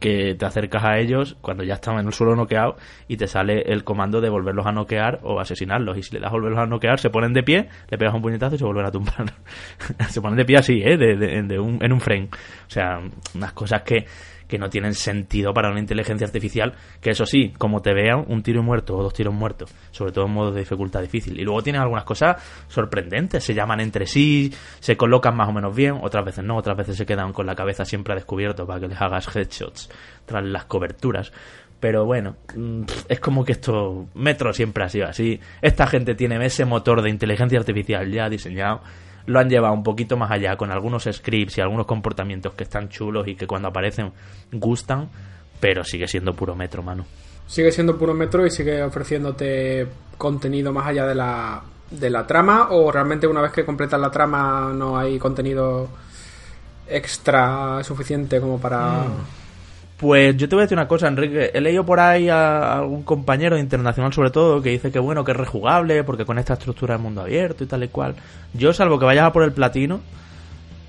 [0.00, 2.76] que te acercas a ellos cuando ya están en el suelo noqueados
[3.08, 5.96] y te sale el comando de volverlos a noquear o asesinarlos.
[5.98, 8.22] Y si le das a volverlos a noquear, se ponen de pie, le pegas un
[8.22, 9.32] puñetazo y se vuelven a tumbar.
[10.08, 10.96] se ponen de pie así, ¿eh?
[10.96, 12.28] De, un, en un frame.
[12.66, 13.00] O sea,
[13.34, 14.06] unas cosas que
[14.52, 18.42] que no tienen sentido para una inteligencia artificial, que eso sí, como te vean, un
[18.42, 21.40] tiro muerto o dos tiros muertos, sobre todo en modo de dificultad difícil.
[21.40, 22.36] Y luego tienen algunas cosas
[22.68, 26.76] sorprendentes, se llaman entre sí, se colocan más o menos bien, otras veces no, otras
[26.76, 29.88] veces se quedan con la cabeza siempre a descubierto para que les hagas headshots
[30.24, 31.32] tras las coberturas.
[31.80, 35.40] Pero bueno, mm, es como que esto, Metro siempre ha sido así.
[35.60, 38.82] Esta gente tiene ese motor de inteligencia artificial ya diseñado
[39.26, 42.88] lo han llevado un poquito más allá con algunos scripts y algunos comportamientos que están
[42.88, 44.12] chulos y que cuando aparecen
[44.52, 45.08] gustan,
[45.60, 47.04] pero sigue siendo puro metro, mano.
[47.46, 49.86] Sigue siendo puro metro y sigue ofreciéndote
[50.16, 54.10] contenido más allá de la, de la trama o realmente una vez que completas la
[54.10, 55.88] trama no hay contenido
[56.88, 59.02] extra suficiente como para...
[59.02, 59.42] Mm.
[59.96, 61.52] Pues yo te voy a decir una cosa, Enrique.
[61.54, 65.30] He leído por ahí a algún compañero internacional, sobre todo, que dice que bueno, que
[65.30, 68.16] es rejugable, porque con esta estructura de mundo abierto y tal y cual.
[68.52, 70.00] Yo, salvo que vayas a por el platino,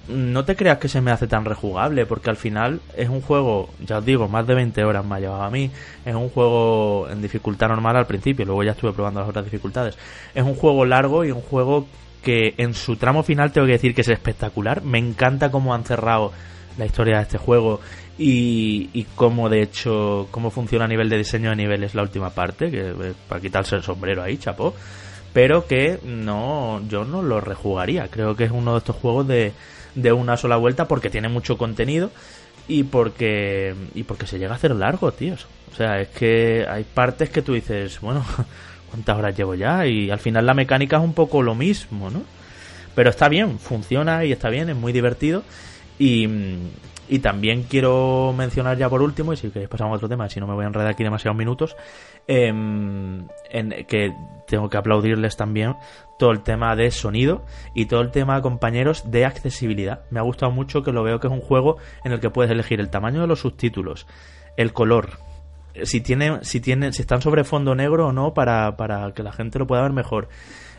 [0.07, 3.69] no te creas que se me hace tan rejugable, porque al final es un juego,
[3.85, 5.71] ya os digo, más de 20 horas me ha llevado a mí.
[6.05, 9.97] Es un juego en dificultad normal al principio, luego ya estuve probando las otras dificultades.
[10.33, 11.85] Es un juego largo y un juego
[12.23, 14.83] que en su tramo final tengo que decir que es espectacular.
[14.83, 16.31] Me encanta cómo han cerrado
[16.77, 17.81] la historia de este juego
[18.17, 22.31] y, y cómo de hecho cómo funciona a nivel de diseño de niveles la última
[22.31, 24.73] parte que eh, para quitarse el sombrero ahí chapó
[25.33, 28.07] pero que no yo no lo rejugaría.
[28.07, 29.51] Creo que es uno de estos juegos de,
[29.95, 32.11] de una sola vuelta porque tiene mucho contenido
[32.67, 36.85] y porque y porque se llega a hacer largo tíos o sea es que hay
[36.85, 38.25] partes que tú dices bueno
[38.93, 42.21] cuántas horas llevo ya y al final la mecánica es un poco lo mismo no
[42.95, 45.43] pero está bien funciona y está bien es muy divertido.
[45.99, 46.27] Y,
[47.07, 50.39] y también quiero mencionar ya por último, y si queréis pasamos a otro tema, si
[50.39, 51.75] no me voy a enredar aquí demasiados minutos,
[52.27, 54.13] em, en que
[54.47, 55.75] tengo que aplaudirles también
[56.17, 60.01] todo el tema de sonido y todo el tema, compañeros, de accesibilidad.
[60.09, 62.51] Me ha gustado mucho que lo veo que es un juego en el que puedes
[62.51, 64.07] elegir el tamaño de los subtítulos,
[64.57, 65.19] el color,
[65.83, 69.31] si tiene, si tiene, si están sobre fondo negro o no para, para que la
[69.31, 70.29] gente lo pueda ver mejor,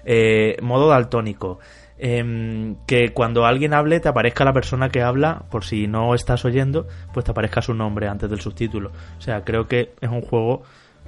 [0.05, 1.59] eh, modo daltónico
[1.97, 6.45] Em, que cuando alguien hable te aparezca la persona que habla, por si no estás
[6.45, 8.91] oyendo, pues te aparezca su nombre antes del subtítulo.
[9.17, 10.63] O sea, creo que es un juego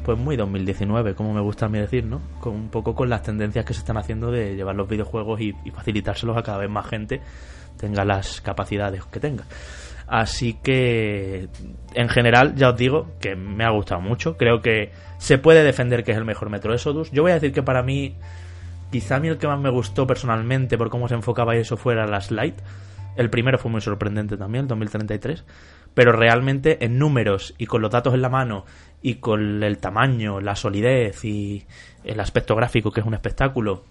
[0.04, 2.20] pues muy 2019, como me gusta a mí decir, ¿no?
[2.40, 5.54] Con un poco con las tendencias que se están haciendo de llevar los videojuegos y,
[5.72, 7.20] facilitárselos a cada vez más gente
[7.78, 9.44] tenga las capacidades que tenga.
[10.06, 11.48] Así que,
[11.94, 14.36] en general, ya os digo que me ha gustado mucho.
[14.36, 17.10] Creo que se puede defender que es el mejor Metro Exodus.
[17.10, 18.14] Yo voy a decir que para mí
[18.90, 22.06] Quizá a mí el que más me gustó personalmente por cómo se enfocaba eso fuera
[22.06, 22.54] la slide.
[23.16, 25.44] El primero fue muy sorprendente también, el 2033.
[25.94, 28.64] Pero realmente en números y con los datos en la mano
[29.02, 31.66] y con el tamaño, la solidez y
[32.04, 33.84] el aspecto gráfico que es un espectáculo.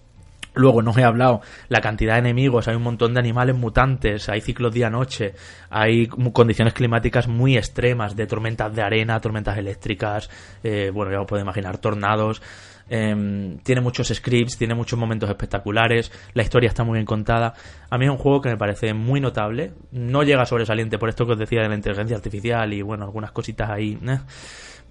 [0.56, 4.42] Luego no he hablado la cantidad de enemigos, hay un montón de animales mutantes, hay
[4.42, 5.34] ciclos día-noche,
[5.70, 10.30] hay condiciones climáticas muy extremas de tormentas de arena, tormentas eléctricas,
[10.64, 12.42] eh, bueno, ya os puedo imaginar, tornados.
[12.88, 17.54] Em, tiene muchos scripts, tiene muchos momentos espectaculares, la historia está muy bien contada.
[17.90, 19.74] A mí es un juego que me parece muy notable.
[19.92, 23.32] No llega sobresaliente por esto que os decía de la inteligencia artificial y bueno, algunas
[23.32, 23.98] cositas ahí.
[24.08, 24.20] ¿eh?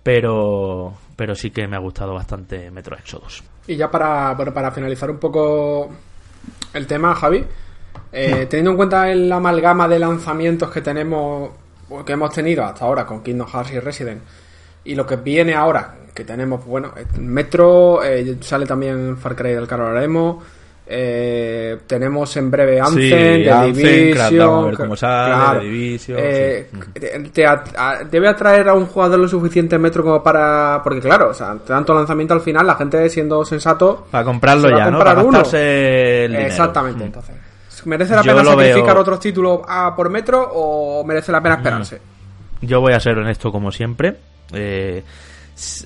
[0.02, 3.44] Pero, pero sí que me ha gustado bastante Metro Exodus.
[3.66, 5.88] Y ya para, para finalizar un poco
[6.74, 7.44] el tema, Javi,
[8.12, 11.50] eh, teniendo en cuenta el amalgama de lanzamientos que tenemos,
[12.04, 14.22] que hemos tenido hasta ahora con Kingdom Hearts y Resident,
[14.84, 19.66] y lo que viene ahora, que tenemos, bueno, Metro, eh, sale también Far Cry del
[19.66, 20.44] que hablaremos.
[20.86, 24.74] Eh, tenemos en breve Anthem, The Division.
[24.74, 26.18] cómo sale, Division.
[26.20, 26.68] Eh,
[28.10, 30.80] debe atraer a un jugador lo suficiente Metro como para.
[30.84, 34.06] Porque, claro, o sea, tanto lanzamiento al final, la gente siendo sensato.
[34.10, 34.98] Para comprarlo ya, ¿no?
[34.98, 37.34] Para gastarse el Exactamente, entonces.
[37.86, 42.00] ¿Merece la pena sacrificar otros títulos a por Metro o merece la pena esperarse?
[42.62, 44.16] Yo voy a ser honesto como siempre.
[44.52, 45.02] Eh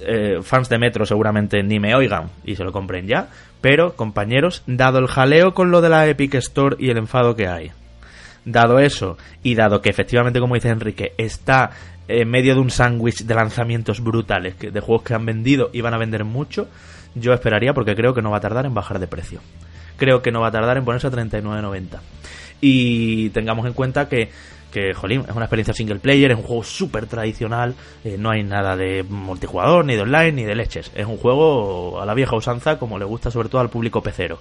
[0.03, 3.29] eh, fans de Metro seguramente ni me oigan y se lo compren ya.
[3.61, 7.49] Pero, compañeros, dado el jaleo con lo de la Epic Store y el enfado que
[7.49, 7.73] hay,
[8.45, 11.71] dado eso, y dado que efectivamente, como dice Enrique, está
[12.07, 15.95] en medio de un sándwich de lanzamientos brutales, de juegos que han vendido y van
[15.95, 16.69] a vender mucho,
[17.15, 19.41] yo esperaría porque creo que no va a tardar en bajar de precio.
[19.97, 21.99] Creo que no va a tardar en ponerse a 39.90.
[22.61, 24.31] Y tengamos en cuenta que
[24.71, 28.43] que, jolín, es una experiencia single player, es un juego súper tradicional, eh, no hay
[28.43, 30.91] nada de multijugador, ni de online, ni de leches.
[30.95, 34.39] Es un juego a la vieja usanza, como le gusta sobre todo al público pecero.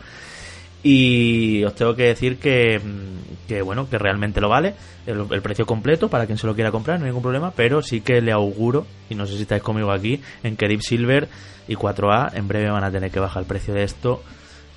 [0.83, 5.65] Y os tengo que decir que, mm, que bueno, que realmente lo vale, el, precio
[5.65, 8.31] completo para quien se lo quiera comprar, no hay ningún problema, pero sí que le
[8.31, 11.27] auguro, y no sé si estáis conmigo aquí, en que Deep Silver
[11.67, 14.21] y 4A en breve van a tener que bajar el precio de esto,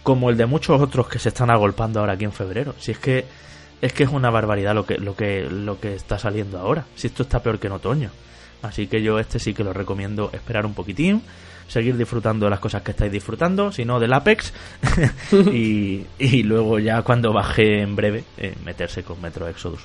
[0.03, 2.75] como el de muchos otros que se están agolpando ahora aquí en febrero.
[2.79, 3.27] Si es que
[3.81, 6.85] es que es una barbaridad lo que, lo que, lo que está saliendo ahora.
[6.95, 8.11] Si esto está peor que en otoño.
[8.63, 11.23] Así que yo este sí que lo recomiendo esperar un poquitín,
[11.67, 14.53] seguir disfrutando de las cosas que estáis disfrutando, si no del Apex,
[15.33, 19.81] y, y, luego ya cuando baje en breve, eh, meterse con Metro Exodus.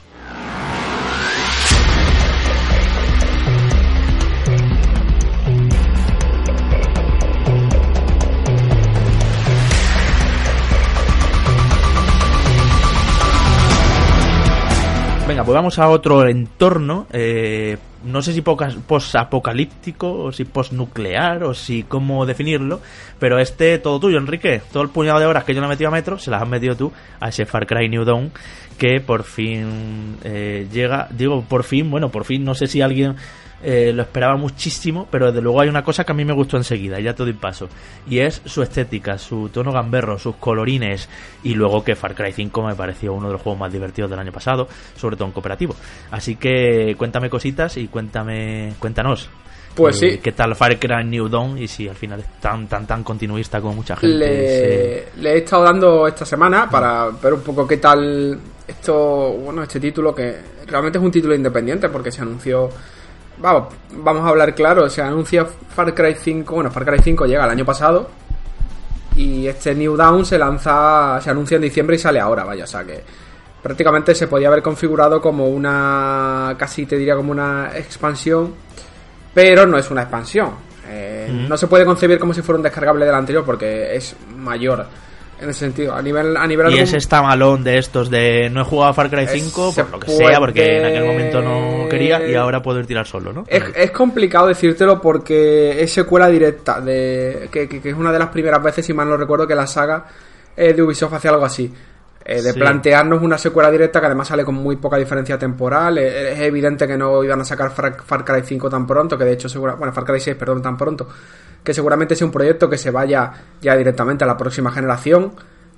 [15.28, 17.08] Venga, pues vamos a otro entorno.
[17.12, 22.80] Eh, no sé si post-apocalíptico o si post-nuclear o si cómo definirlo.
[23.18, 24.62] Pero este, todo tuyo, Enrique.
[24.72, 26.48] Todo el puñado de horas que yo no he metido a metro, se las has
[26.48, 28.32] metido tú a ese Far Cry New Dawn
[28.78, 31.08] que por fin eh, llega.
[31.10, 33.16] Digo, por fin, bueno, por fin, no sé si alguien
[33.63, 36.58] eh, lo esperaba muchísimo, pero desde luego hay una cosa que a mí me gustó
[36.58, 37.68] enseguida, ya todo doy paso,
[38.08, 41.10] y es su estética, su tono gamberro, sus colorines,
[41.44, 44.20] y luego que Far Cry 5 me pareció uno de los juegos más divertidos del
[44.20, 45.76] año pasado, sobre todo en cooperativo.
[46.12, 49.30] Así que cuéntame cositas y cuéntame, cuéntanos.
[49.76, 50.18] Pues eh, sí.
[50.20, 51.58] ¿Qué tal Far Cry New Dawn?
[51.58, 54.15] Y si al final es tan, tan, tan continuista como mucha gente.
[54.18, 59.63] Le, le he estado dando esta semana para ver un poco qué tal esto, bueno,
[59.63, 60.36] este título que
[60.68, 62.70] realmente es un título independiente porque se anunció
[63.38, 67.45] vamos, vamos a hablar claro, se anuncia Far Cry 5, bueno, Far Cry 5 llega
[67.45, 68.10] el año pasado
[69.15, 72.67] y este New Dawn se lanza, se anuncia en diciembre y sale ahora, vaya, o
[72.67, 73.04] sea que
[73.62, 78.54] prácticamente se podía haber configurado como una, casi te diría como una expansión,
[79.34, 80.52] pero no es una expansión.
[80.88, 81.45] Eh.
[81.50, 84.86] No se puede concebir como si fuera un descargable del anterior porque es mayor
[85.39, 85.93] en ese sentido.
[85.93, 88.93] A nivel, a nivel y es esta malón de estos de no he jugado a
[88.93, 90.17] Far Cry 5 por lo que puede...
[90.17, 93.45] sea, porque en aquel momento no quería y ahora puedo ir tirar solo, ¿no?
[93.48, 98.19] Es, es complicado decírtelo porque es secuela directa, de que, que, que, es una de
[98.19, 100.06] las primeras veces, si mal no recuerdo, que la saga
[100.56, 101.71] eh, de Ubisoft hace algo así.
[102.28, 102.60] Eh, de sí.
[102.60, 106.00] plantearnos una secuela directa que además sale con muy poca diferencia temporal.
[106.00, 109.26] Eh, es evidente que no iban a sacar Far, Far Cry 5 tan pronto, que
[109.26, 111.08] de hecho, segura, bueno, Far Cry 6, perdón, tan pronto,
[111.64, 115.34] que seguramente sea un proyecto que se vaya ya directamente a la próxima generación.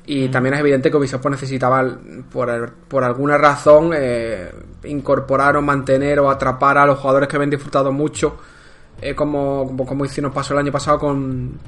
[0.05, 0.31] Y mm.
[0.31, 1.85] también es evidente que Ubisoft necesitaba,
[2.31, 4.49] por, por alguna razón, eh,
[4.85, 8.37] incorporar o mantener o atrapar a los jugadores que habían disfrutado mucho,
[9.01, 11.59] eh, como, como, como nos pasó el año pasado con,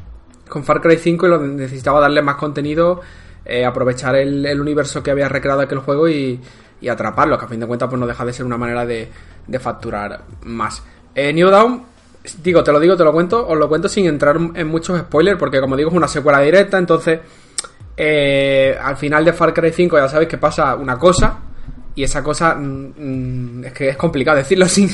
[0.47, 3.01] con Far Cry 5, y lo necesitaba darle más contenido,
[3.49, 6.39] eh, aprovechar el, el, universo que había recreado aquel juego y,
[6.81, 9.09] y, atraparlo, que a fin de cuentas pues no deja de ser una manera de,
[9.47, 10.83] de facturar más.
[11.15, 11.83] Eh, New Dawn
[12.43, 15.39] digo, te lo digo, te lo cuento, os lo cuento sin entrar en muchos spoilers,
[15.39, 17.19] porque como digo, es una secuela directa, entonces
[17.97, 21.39] eh, al final de Far Cry 5 ya sabéis que pasa una cosa
[21.95, 24.89] y esa cosa mm, es que es complicado decirlo sin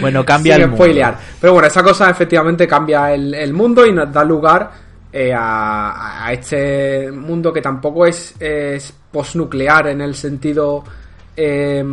[0.00, 1.28] bueno cambia sin el spoilear mundo.
[1.40, 4.70] pero bueno esa cosa efectivamente cambia el, el mundo y nos da lugar
[5.16, 10.82] eh, a, a, este mundo que tampoco es, es postnuclear en el sentido
[11.36, 11.84] eh,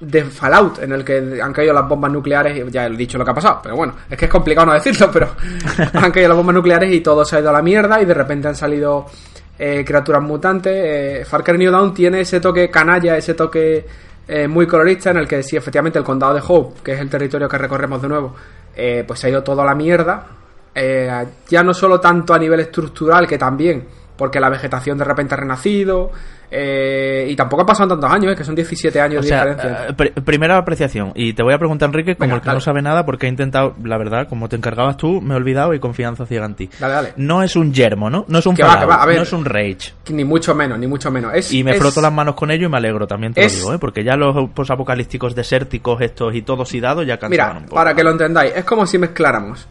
[0.00, 3.24] de Fallout en el que han caído las bombas nucleares y ya he dicho lo
[3.24, 5.34] que ha pasado pero bueno es que es complicado no decirlo pero
[5.94, 8.14] han caído las bombas nucleares y todo se ha ido a la mierda y de
[8.14, 9.06] repente han salido
[9.58, 10.72] eh, criaturas mutantes.
[10.74, 13.86] Eh, Far Cry New Dawn tiene ese toque canalla, ese toque
[14.26, 17.08] eh, muy colorista en el que sí, efectivamente, el condado de Hope, que es el
[17.08, 18.34] territorio que recorremos de nuevo,
[18.74, 20.26] eh, pues se ha ido todo a la mierda.
[20.74, 23.84] Eh, ya no solo tanto a nivel estructural, que también,
[24.16, 26.10] porque la vegetación de repente ha renacido.
[26.56, 29.44] Eh, y tampoco han pasado tantos años, eh, que son 17 años o de sea,
[29.44, 29.86] diferencia.
[29.88, 32.56] Eh, pr primera apreciación, y te voy a preguntar, Enrique, como Venga, el que dale.
[32.58, 35.74] no sabe nada, porque he intentado, la verdad, como te encargabas tú, me he olvidado
[35.74, 36.70] y confianza ciega en ti.
[36.78, 37.12] Dale, dale.
[37.16, 38.24] No es un yermo, ¿no?
[38.28, 39.16] No es un Que va, va, a ver.
[39.16, 39.94] no es un Rage.
[40.10, 41.32] Ni mucho menos, ni mucho menos.
[41.34, 43.54] Es, Y me es- froto las manos con ello y me alegro, también te es-
[43.54, 43.78] lo digo, ¿eh?
[43.80, 47.74] Porque ya los posapocalípticos desérticos estos y todos idados ya cansaban Mira, un poco.
[47.74, 49.66] para que lo entendáis, es como si mezcláramos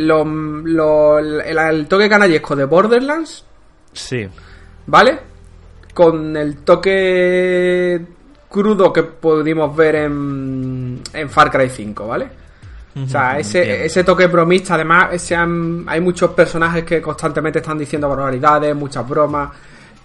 [0.00, 3.44] lo, lo- el, el toque canallesco de Borderlands,
[3.92, 4.28] Sí.
[4.86, 5.18] ¿vale?
[5.94, 8.00] Con el toque
[8.48, 12.28] crudo que pudimos ver en, en Far Cry 5, ¿vale?
[13.04, 18.08] O sea, ese, ese toque bromista, además, ese, hay muchos personajes que constantemente están diciendo
[18.08, 19.50] barbaridades, muchas bromas.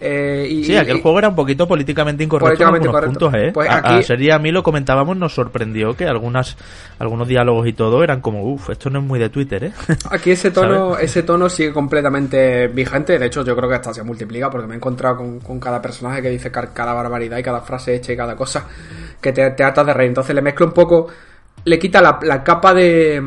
[0.05, 3.51] Eh, y, sí, aquel juego era un poquito políticamente incorrecto en algunos puntos, ¿eh?
[3.53, 6.57] Pues a, sería a mí lo comentábamos, nos sorprendió que algunas
[6.99, 9.71] algunos diálogos y todo eran como, uff, esto no es muy de Twitter, ¿eh?
[10.11, 14.03] Aquí ese tono ese tono sigue completamente vigente, de hecho yo creo que hasta se
[14.03, 17.95] multiplica porque me he encontrado con, cada personaje que dice cada barbaridad y cada frase
[17.95, 18.67] hecha y cada cosa
[19.21, 20.09] que te, te hartas de reír.
[20.09, 21.07] Entonces le mezclo un poco,
[21.63, 23.23] le quita la, la capa de,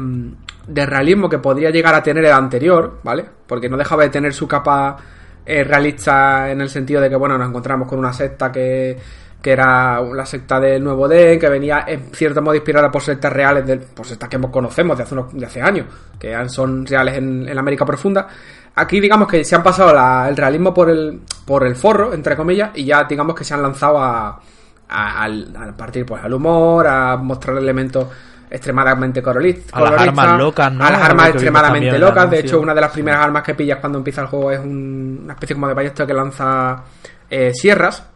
[0.67, 3.25] de realismo que podría llegar a tener el anterior, ¿vale?
[3.47, 4.99] Porque no dejaba de tener su capa
[5.47, 8.99] realista en el sentido de que, bueno, nos encontramos con una secta que,
[9.41, 13.33] que era la secta del Nuevo Den, que venía en cierto modo inspirada por sectas
[13.33, 15.87] reales, de, por sectas que conocemos de hace, unos, de hace años,
[16.19, 18.27] que son reales en, en América Profunda.
[18.75, 19.91] Aquí digamos que se han pasado
[20.29, 23.63] el realismo por el, por el forro, entre comillas, y ya digamos que se han
[23.63, 24.41] lanzado a,
[24.89, 28.07] a, a partir pues al humor, a mostrar elementos
[28.51, 29.73] extremadamente coloristas.
[29.73, 32.31] A las armas locas, A las armas extremadamente locas.
[32.31, 35.35] De hecho, una de las primeras armas que pillas cuando empieza el juego es una
[35.35, 36.85] especie como de ballesta que lanza
[37.29, 38.09] eh, sierras.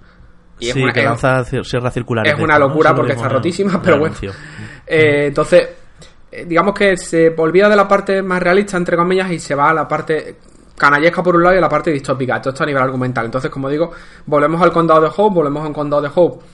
[0.58, 2.34] Y sí, que lanza sierras circulares.
[2.34, 4.14] Es una locura porque está rotísima, pero bueno.
[4.86, 5.68] Eh, entonces,
[6.30, 9.70] eh, digamos que se olvida de la parte más realista, entre comillas, y se va
[9.70, 10.36] a la parte
[10.76, 12.40] canallesca por un lado y a la parte distópica.
[12.40, 13.24] Todo esto a nivel argumental.
[13.24, 13.90] Entonces, como digo,
[14.26, 16.44] volvemos al condado de Hope, volvemos a un condado de Hope,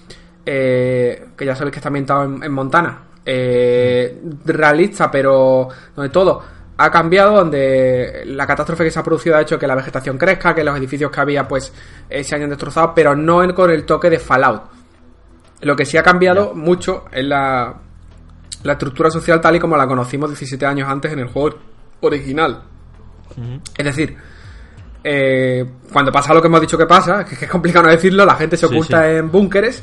[0.44, 6.42] que ya sabéis que está ambientado en Montana, eh, realista, pero donde todo
[6.78, 10.54] ha cambiado, donde la catástrofe que se ha producido ha hecho que la vegetación crezca,
[10.54, 11.72] que los edificios que había pues
[12.08, 14.62] eh, se hayan destrozado, pero no con el toque de Fallout.
[15.62, 17.74] Lo que sí ha cambiado mucho es la,
[18.62, 21.56] la estructura social tal y como la conocimos 17 años antes en el juego
[22.00, 22.62] original.
[23.76, 24.16] Es decir,
[25.02, 28.36] eh, cuando pasa lo que hemos dicho que pasa, que es complicado no decirlo, la
[28.36, 29.82] gente se oculta en búnkeres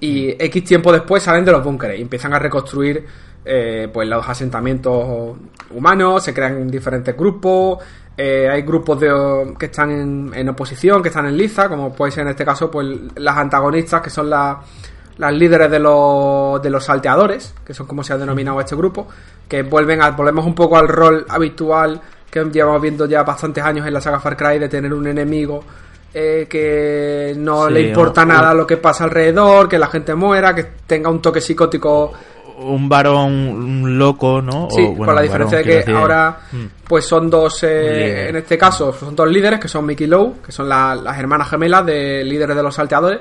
[0.00, 3.06] y X tiempo después salen de los búnkeres y empiezan a reconstruir
[3.44, 5.36] eh, pues los asentamientos
[5.70, 7.78] humanos, se crean diferentes grupos,
[8.16, 12.22] eh, hay grupos de, que están en, oposición, que están en liza, como puede ser
[12.22, 17.54] en este caso pues las antagonistas, que son las líderes de los, de los salteadores,
[17.64, 19.06] que son como se ha denominado este grupo,
[19.48, 23.86] que vuelven a, volvemos un poco al rol habitual que llevamos viendo ya bastantes años
[23.86, 25.62] en la saga Far Cry de tener un enemigo
[26.18, 30.64] eh, que no le importa nada lo que pasa alrededor, que la gente muera, que
[30.86, 32.10] tenga un toque psicótico.
[32.58, 34.66] Un varón loco, ¿no?
[34.70, 36.64] Sí, con la diferencia de que ahora, mm.
[36.88, 40.52] pues son dos, eh, en este caso, son dos líderes, que son Mickey Lowe, que
[40.52, 43.20] son las hermanas gemelas de líderes de los salteadores,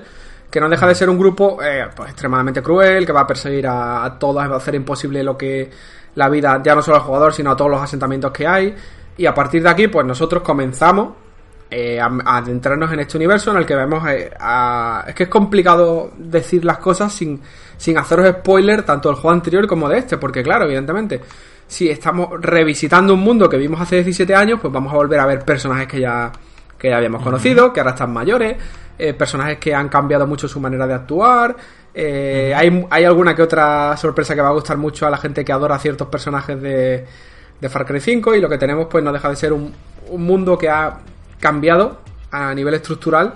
[0.50, 3.68] que no deja de ser un grupo eh, pues, extremadamente cruel, que va a perseguir
[3.68, 5.70] a, a todas, va a hacer imposible lo que
[6.16, 8.74] la vida, ya no solo al jugador, sino a todos los asentamientos que hay.
[9.18, 11.25] Y a partir de aquí, pues nosotros comenzamos
[11.78, 14.32] eh, a, adentrarnos en este universo en el que vemos eh,
[15.08, 17.42] es que es complicado decir las cosas sin,
[17.76, 21.20] sin haceros spoiler tanto del juego anterior como de este, porque claro, evidentemente,
[21.68, 25.26] si estamos revisitando un mundo que vimos hace 17 años, pues vamos a volver a
[25.26, 26.32] ver personajes que ya,
[26.78, 28.56] que ya habíamos conocido, que ahora están mayores,
[28.98, 31.58] eh, personajes que han cambiado mucho su manera de actuar.
[31.94, 35.52] hay, hay alguna que otra sorpresa que va a gustar mucho a la gente que
[35.52, 37.06] adora ciertos personajes de,
[37.60, 39.74] de Far Cry 5 y lo que tenemos pues no deja de ser un,
[40.10, 41.00] un mundo que ha
[41.40, 43.34] cambiado a nivel estructural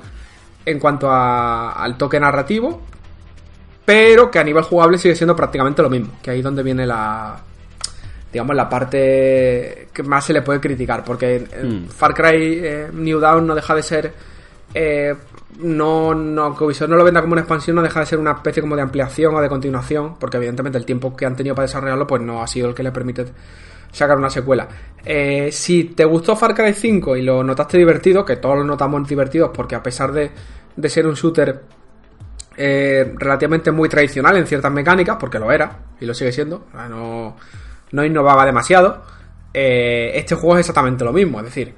[0.66, 2.82] en cuanto al toque narrativo,
[3.86, 6.86] pero que a nivel jugable sigue siendo prácticamente lo mismo, que ahí es donde viene
[6.86, 7.40] la
[8.32, 11.90] digamos la parte que más se le puede criticar, porque hmm.
[11.90, 14.14] Far Cry eh, New Dawn no deja de ser
[14.74, 15.16] eh,
[15.60, 18.32] no, no, que Ubisoft no lo venda como una expansión, no deja de ser una
[18.32, 21.66] especie como de ampliación o de continuación, porque evidentemente el tiempo que han tenido para
[21.66, 23.26] desarrollarlo pues no ha sido el que le permite
[23.91, 24.67] sacar una secuela.
[25.04, 29.08] Eh, si te gustó Far Cry 5 y lo notaste divertido, que todos lo notamos
[29.08, 30.32] divertidos porque a pesar de,
[30.75, 31.62] de ser un shooter
[32.58, 37.38] eh, relativamente muy tradicional en ciertas mecánicas, porque lo era y lo sigue siendo, no,
[37.91, 39.02] no innovaba demasiado,
[39.54, 41.73] eh, este juego es exactamente lo mismo, es decir,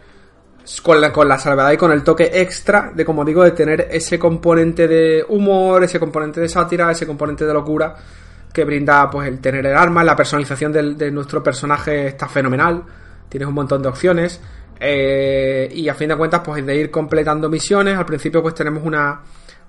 [0.82, 3.89] con la, con la salvedad y con el toque extra de, como digo, de tener
[3.91, 7.95] ese componente de humor, ese componente de sátira, ese componente de locura
[8.54, 12.84] que brinda pues el tener el arma, la personalización de nuestro personaje está fenomenal,
[13.30, 14.41] tienes un montón de opciones
[14.84, 18.84] eh, y a fin de cuentas pues de ir completando misiones, al principio pues tenemos
[18.84, 19.22] una,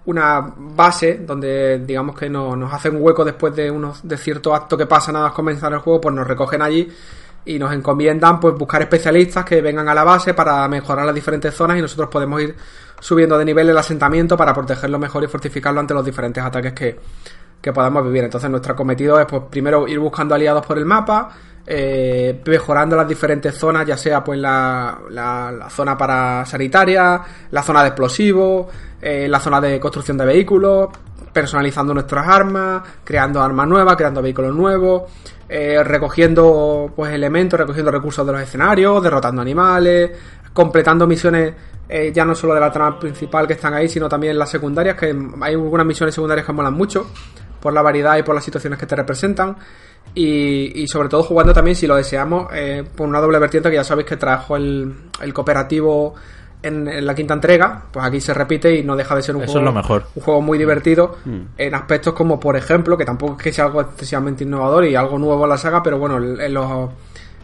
[0.06, 4.54] una base donde digamos que no, nos hace un hueco después de unos de cierto
[4.54, 6.88] acto que pasa nada más comenzar el juego, pues nos recogen allí
[7.44, 11.52] y nos encomiendan pues buscar especialistas que vengan a la base para mejorar las diferentes
[11.54, 12.56] zonas y nosotros podemos ir
[12.98, 16.98] subiendo de nivel el asentamiento para protegerlo mejor y fortificarlo ante los diferentes ataques que,
[17.62, 18.24] que podamos vivir.
[18.24, 21.30] Entonces nuestro cometido es pues primero ir buscando aliados por el mapa,
[21.64, 27.82] eh, mejorando las diferentes zonas, ya sea pues la, la, zona para sanitaria, la zona
[27.82, 28.66] de explosivos,
[29.00, 30.88] eh, la zona de construcción de vehículos,
[31.32, 35.04] personalizando nuestras armas, creando armas nuevas, creando vehículos nuevos,
[35.48, 40.10] eh, recogiendo pues elementos, recogiendo recursos de los escenarios, derrotando animales,
[40.52, 41.54] completando misiones
[41.88, 44.96] eh, ya no solo de la trama principal que están ahí, sino también las secundarias,
[44.96, 47.06] que hay algunas misiones secundarias que molan mucho
[47.62, 49.56] por la variedad y por las situaciones que te representan.
[50.14, 53.84] Y, sobre todo jugando también, si lo deseamos, eh, por una doble vertiente que ya
[53.84, 54.92] sabéis que trajo el,
[55.22, 56.14] el cooperativo
[56.62, 59.72] en, la quinta entrega, pues aquí se repite y no deja de ser un, juego,
[59.72, 60.04] mejor.
[60.14, 61.40] un juego muy divertido mm.
[61.56, 65.18] en aspectos como, por ejemplo, que tampoco es que sea algo excesivamente innovador y algo
[65.18, 66.90] nuevo en la saga, pero bueno, en los,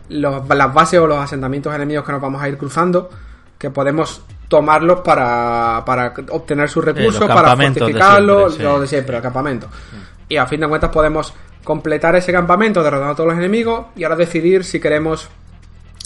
[0.09, 3.11] las bases o los asentamientos enemigos que nos vamos a ir cruzando,
[3.59, 9.69] que podemos tomarlos para, para obtener sus recursos, para fortificarlos, lo de siempre, el campamento.
[10.29, 14.05] Y a fin de cuentas podemos completar ese campamento derrotando a todos los enemigos y
[14.05, 15.29] ahora decidir si queremos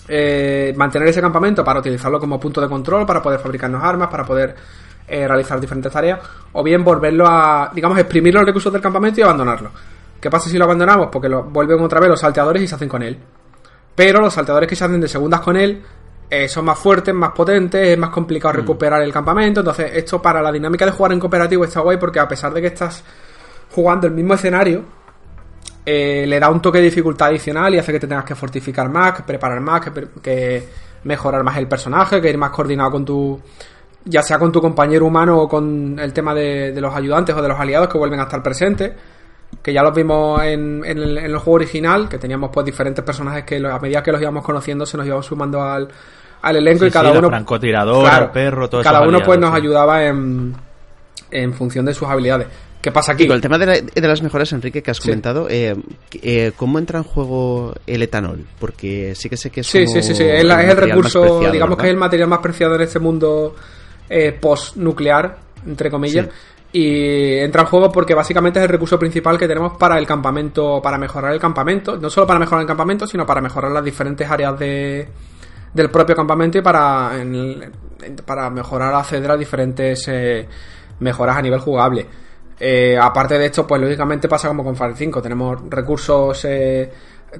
[0.08, 4.24] eh, mantener ese campamento para utilizarlo como punto de control, para poder fabricarnos armas, para
[4.24, 4.56] poder
[5.06, 6.18] eh, realizar diferentes tareas,
[6.52, 9.70] o bien volverlo a, digamos, exprimir los recursos del campamento y abandonarlo.
[10.20, 11.08] ¿Qué pasa si lo abandonamos?
[11.10, 13.18] Porque lo vuelven otra vez los salteadores y se hacen con él.
[13.94, 15.82] Pero los salteadores que se hacen de segundas con él
[16.30, 18.56] eh, son más fuertes, más potentes, es más complicado mm.
[18.58, 19.60] recuperar el campamento.
[19.60, 22.60] Entonces, esto para la dinámica de jugar en cooperativo está guay porque a pesar de
[22.60, 23.04] que estás
[23.70, 24.84] jugando el mismo escenario,
[25.84, 28.88] eh, le da un toque de dificultad adicional y hace que te tengas que fortificar
[28.88, 29.80] más, que preparar más,
[30.22, 30.68] que,
[31.04, 33.40] mejorar más el personaje, que ir más coordinado con tu.
[34.04, 37.48] ya sea con tu compañero humano o con el tema de, los ayudantes o de
[37.48, 38.92] los aliados que vuelven a estar presentes.
[39.62, 43.78] Que ya los vimos en, el, juego original, que teníamos pues diferentes personajes que a
[43.78, 45.88] medida que los íbamos conociendo se nos iban sumando al,
[46.42, 47.28] elenco y cada uno.
[47.28, 50.54] Francotirador, perro, todo Cada uno pues nos ayudaba en,
[51.30, 52.48] en función de sus habilidades.
[52.82, 53.30] ¿Qué pasa aquí?
[53.30, 55.76] el tema de, las mejoras, Enrique, que has comentado, eh,
[56.20, 58.44] eh, ¿cómo entra en juego el etanol?
[58.58, 59.68] Porque sí que sé que es.
[59.68, 62.80] Sí, sí, sí, sí, es, el, recurso, digamos que es el material más preciado en
[62.80, 63.54] este mundo
[64.10, 66.26] eh, post-nuclear, entre comillas.
[66.72, 70.80] Y entra en juego porque básicamente es el recurso principal que tenemos para el campamento,
[70.82, 71.98] para mejorar el campamento.
[71.98, 75.08] No solo para mejorar el campamento, sino para mejorar las diferentes áreas de,
[75.74, 77.12] del propio campamento y para,
[78.24, 80.10] para mejorar, acceder a diferentes
[81.00, 82.06] mejoras a nivel jugable.
[82.64, 85.20] Eh, aparte de esto, pues lógicamente pasa como con Fire 5.
[85.20, 86.90] Tenemos recursos, eh,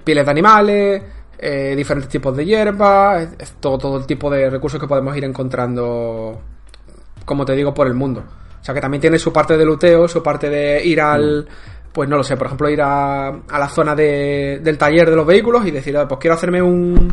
[0.03, 1.03] pieles de animales,
[1.39, 3.21] eh, diferentes tipos de hierba,
[3.61, 6.41] todo, todo el tipo de recursos que podemos ir encontrando,
[7.25, 8.25] como te digo, por el mundo.
[8.63, 11.47] O sea que también tiene su parte de luteo, su parte de ir al...
[11.93, 15.17] Pues no lo sé, por ejemplo, ir a, a la zona de, del taller de
[15.17, 17.13] los vehículos y decir, pues quiero hacerme un,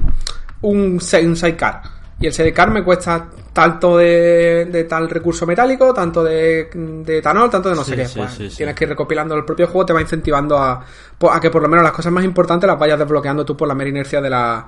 [0.62, 1.82] un, un sidecar
[2.22, 6.70] y el sidecar me cuesta tanto de, tal recurso metálico, tanto de,
[7.08, 8.08] etanol, tanto de no sé qué.
[8.14, 10.84] Pues tienes que ir recopilando el propio juego, te va incentivando a,
[11.32, 13.76] a que por lo menos las cosas más importantes las vayas desbloqueando tú por la
[13.76, 14.68] mera inercia de la,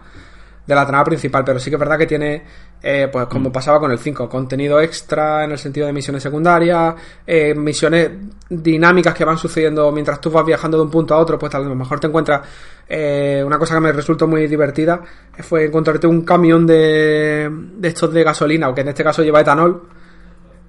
[0.65, 2.43] de la trama principal, pero sí que es verdad que tiene,
[2.81, 3.51] eh, pues como mm.
[3.51, 6.95] pasaba con el 5, contenido extra en el sentido de misiones secundarias,
[7.25, 8.11] eh, misiones
[8.49, 11.59] dinámicas que van sucediendo mientras tú vas viajando de un punto a otro, pues a
[11.59, 12.41] lo mejor te encuentras
[12.87, 15.01] eh, una cosa que me resultó muy divertida,
[15.39, 19.41] fue encontrarte un camión de, de estos de gasolina, o que en este caso lleva
[19.41, 19.81] etanol,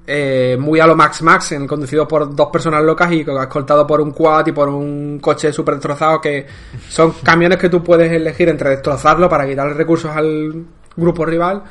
[0.05, 4.01] eh, muy a lo Max Max, en, conducido por dos personas locas y escoltado por
[4.01, 6.47] un quad y por un coche súper destrozado, que
[6.89, 10.65] son camiones que tú puedes elegir entre destrozarlo para quitarle recursos al
[10.97, 11.63] grupo rival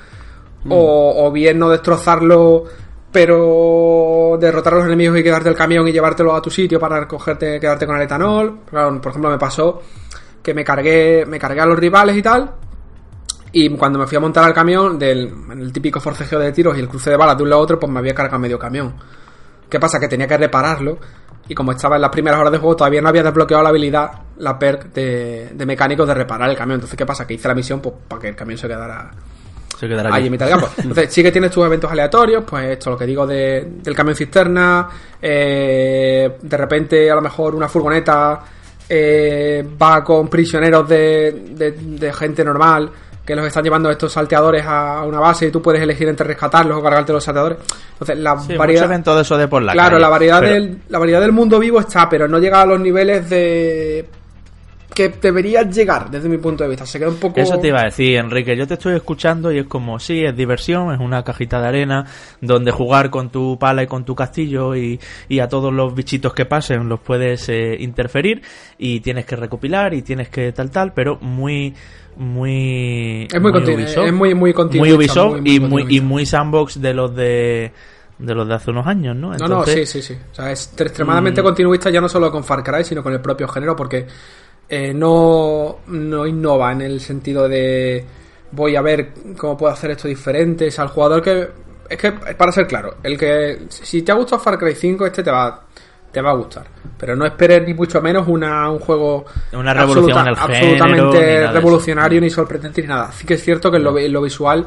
[0.63, 0.71] mm.
[0.71, 2.63] o, bien no destrozarlo
[3.11, 7.01] pero derrotar a los enemigos y quedarte el camión y llevártelo a tu sitio para
[7.01, 8.59] recogerte, quedarte con el etanol.
[8.69, 9.81] por ejemplo, me pasó
[10.41, 12.49] que me cargué, me cargué a los rivales y tal,
[13.53, 16.79] y cuando me fui a montar al camión, del el típico forcejeo de tiros y
[16.79, 18.95] el cruce de balas de un lado a otro, pues me había cargado medio camión.
[19.69, 19.99] ¿Qué pasa?
[19.99, 20.99] Que tenía que repararlo.
[21.47, 24.11] Y como estaba en las primeras horas de juego, todavía no había desbloqueado la habilidad,
[24.37, 26.75] la perk de, de mecánico de reparar el camión.
[26.75, 27.27] Entonces, ¿qué pasa?
[27.27, 29.11] Que hice la misión pues, para que el camión se quedara
[29.77, 30.69] se quedará ahí en mitad de campo.
[30.77, 34.15] Entonces, sí que tienes tus eventos aleatorios, pues esto, lo que digo de, del camión
[34.15, 34.87] cisterna,
[35.21, 38.39] eh, de repente a lo mejor una furgoneta
[38.87, 41.31] eh, va con prisioneros de,
[41.77, 42.91] de gente normal
[43.25, 46.77] que los están llevando estos salteadores a una base y tú puedes elegir entre rescatarlos
[46.77, 47.59] o cargarte los salteadores.
[47.93, 49.03] Entonces, la variedad.
[49.03, 52.09] todo eso de por la Claro, la variedad, del, la variedad del mundo vivo está,
[52.09, 54.05] pero no llega a los niveles de
[54.93, 56.85] que deberías llegar desde mi punto de vista.
[56.85, 57.39] Se queda un poco.
[57.39, 58.55] Eso te iba a decir, Enrique.
[58.55, 62.05] Yo te estoy escuchando y es como, sí, es diversión, es una cajita de arena
[62.41, 64.99] donde jugar con tu pala y con tu castillo y,
[65.29, 68.41] y a todos los bichitos que pasen los puedes eh, interferir
[68.77, 71.73] y tienes que recopilar y tienes que tal, tal, pero muy
[72.15, 76.81] muy es muy, muy Ubisoft, es muy muy muy Ubisoft y muy y muy sandbox
[76.81, 77.71] de los de
[78.19, 79.35] de los de hace unos años, ¿no?
[79.35, 80.15] no, no, sí, sí, sí.
[80.31, 81.43] O sea, es extremadamente mm.
[81.43, 84.05] continuista ya no solo con Far Cry, sino con el propio género, porque
[84.69, 88.05] eh, no, no innova en el sentido de
[88.51, 90.67] voy a ver cómo puedo hacer esto diferente.
[90.67, 91.49] Es al jugador que.
[91.89, 93.65] Es que, para ser claro, el que.
[93.69, 95.65] Si te ha gustado Far Cry 5, este te va
[96.11, 96.65] te va a gustar.
[96.97, 100.55] Pero no esperes ni mucho menos una, un juego Una revolución en el género, ni
[100.71, 101.53] absolutamente eso.
[101.53, 103.11] revolucionario ni sorprendente ni nada.
[103.11, 104.65] Sí que es cierto que en lo, en lo visual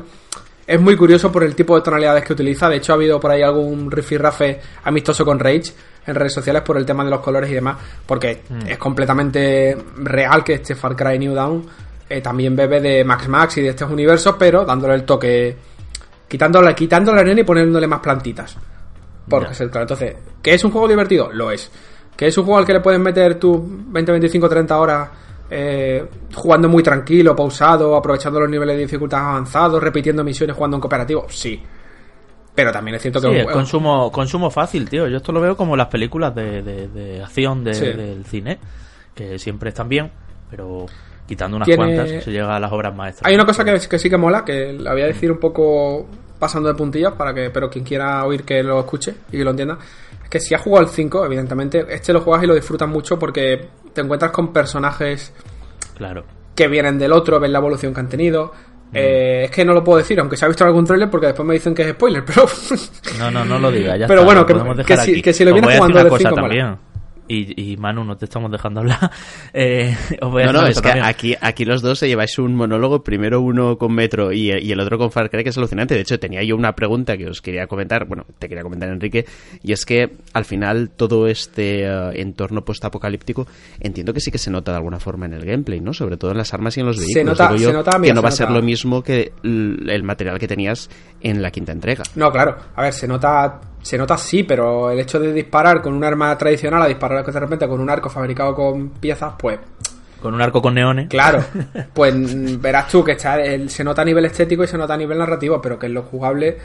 [0.67, 2.69] es muy curioso por el tipo de tonalidades que utiliza.
[2.69, 5.73] De hecho, ha habido por ahí algún rifirrafe amistoso con Rage
[6.07, 7.77] en redes sociales por el tema de los colores y demás,
[8.07, 8.67] porque Mm.
[8.69, 11.67] es completamente real que este Far Cry New Dawn
[12.09, 15.57] eh, también bebe de Max Max y de estos universos, pero dándole el toque,
[16.29, 18.57] quitándole, quitándole la arena y poniéndole más plantitas.
[19.29, 19.85] Porque es el claro.
[19.85, 21.31] Entonces, ¿que es un juego divertido?
[21.33, 21.71] Lo es.
[22.17, 25.09] ¿Que es un juego al que le puedes meter tú 20, 25, 30 horas
[25.51, 26.05] eh,
[26.35, 31.27] jugando muy tranquilo, pausado, aprovechando los niveles de dificultad avanzados, repitiendo misiones, jugando en cooperativo?
[31.29, 31.61] Sí.
[32.55, 35.09] Pero también es cierto que Sí, juego- consumo, consumo fácil, tío.
[35.09, 37.87] Yo esto lo veo como las películas de, de- de acción de- Sí.
[37.87, 38.59] del cine,
[39.15, 40.11] que siempre están bien,
[40.51, 40.87] pero
[41.27, 43.27] quitando unas Tiene- cuantas se llega a las obras maestras.
[43.29, 46.07] Hay una cosa que, que sí que mola, que la voy a decir un poco
[46.39, 49.51] pasando de puntillas para que, pero quien quiera oír que lo escuche y que lo
[49.51, 49.79] entienda,
[50.23, 53.19] es que si has jugado el 5, evidentemente, este lo juegas y lo disfrutas mucho
[53.19, 55.33] porque te encuentras con personajes
[55.97, 56.25] claro.
[56.55, 58.53] que vienen del otro, ves la evolución que han tenido.
[58.93, 61.47] Eh, es que no lo puedo decir, aunque se ha visto algún trailer, porque después
[61.47, 62.47] me dicen que es spoiler, pero.
[63.19, 65.99] no, no, no lo diga, ya Pero bueno, que, si, que, si, lo vienes jugando
[65.99, 66.49] del 5,
[67.27, 69.11] y, y Manu, no te estamos dejando hablar.
[69.57, 71.07] Eh, os voy a No, no, es que también.
[71.07, 74.81] aquí, aquí los dos se lleváis un monólogo, primero uno con Metro y, y el
[74.81, 75.95] otro con Far Cry, que es alucinante.
[75.95, 79.25] De hecho, tenía yo una pregunta que os quería comentar, bueno, te quería comentar, Enrique,
[79.63, 83.47] y es que al final todo este eh, entorno postapocalíptico
[83.81, 85.93] entiendo que sí que se nota de alguna forma en el gameplay, ¿no?
[85.95, 87.39] Sobre todo en las armas y en los Se vehículos.
[87.39, 88.59] nota- Digo yo se nota, que mira, no se va a ser nota.
[88.61, 92.03] lo mismo que l- el material que tenías en la quinta entrega.
[92.17, 92.57] No, claro.
[92.75, 96.37] A ver, se nota, se nota sí, pero el hecho de disparar con un arma
[96.39, 99.59] tradicional a disparar de repente con un arco fabricado con piezas, pues
[100.23, 101.09] Con un arco con neones.
[101.09, 101.45] claro.
[101.93, 102.15] Pues
[102.61, 105.19] verás tú que está, el- se nota a nivel estético y se nota a nivel
[105.19, 106.57] narrativo, pero que en lo jugable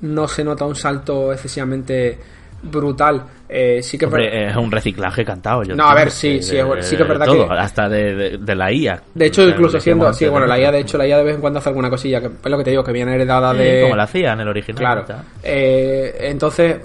[0.00, 2.18] no se nota un salto excesivamente
[2.62, 3.22] brutal.
[3.48, 5.62] Eh, sí que es Hombre, es un reciclaje cantado.
[5.62, 8.38] yo No, a ver, sí, sí, de- sí que es verdad todo, que- Hasta de,
[8.56, 9.00] la IA.
[9.14, 10.04] De hecho, incluso siendo.
[10.06, 11.68] decíamos Sí, antes bueno, la IA, de hecho, la IA de vez en cuando hace
[11.68, 13.82] alguna cosilla, que es lo que te digo, que viene heredada de.
[13.82, 14.78] Como la hacía en el original.
[15.04, 15.04] Claro.
[15.42, 16.76] Eh, entonces,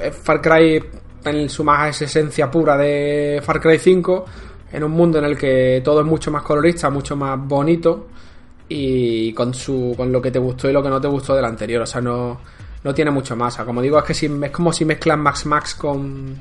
[0.00, 0.82] eh, Far Cry,
[1.24, 4.24] en su más esencia pura de Far Cry 5,
[4.72, 8.08] en un mundo en el que todo es mucho más colorista, mucho más bonito,
[8.68, 11.44] y con su con lo que te gustó y lo que no te gustó del
[11.46, 11.82] anterior.
[11.82, 12.38] O sea, no,
[12.84, 13.54] no tiene mucho más.
[13.54, 16.36] O sea, como digo, es que si, es como si mezclan Max Max con,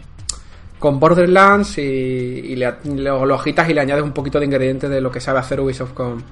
[0.80, 4.90] con Borderlands y, y le, lo, lo agitas y le añades un poquito de ingredientes
[4.90, 6.24] de lo que sabe hacer Ubisoft con,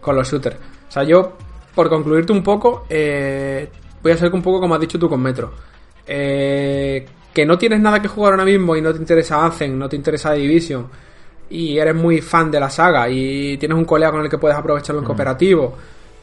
[0.00, 0.56] con los shooters.
[0.88, 1.36] O sea, yo,
[1.74, 3.68] por concluirte un poco, eh,
[4.02, 5.52] voy a ser un poco como has dicho tú con Metro.
[6.06, 9.88] Eh, que no tienes nada que jugar ahora mismo y no te interesa Anthem, no
[9.88, 10.86] te interesa Division
[11.50, 14.56] y eres muy fan de la saga y tienes un colega con el que puedes
[14.56, 15.76] aprovecharlo en cooperativo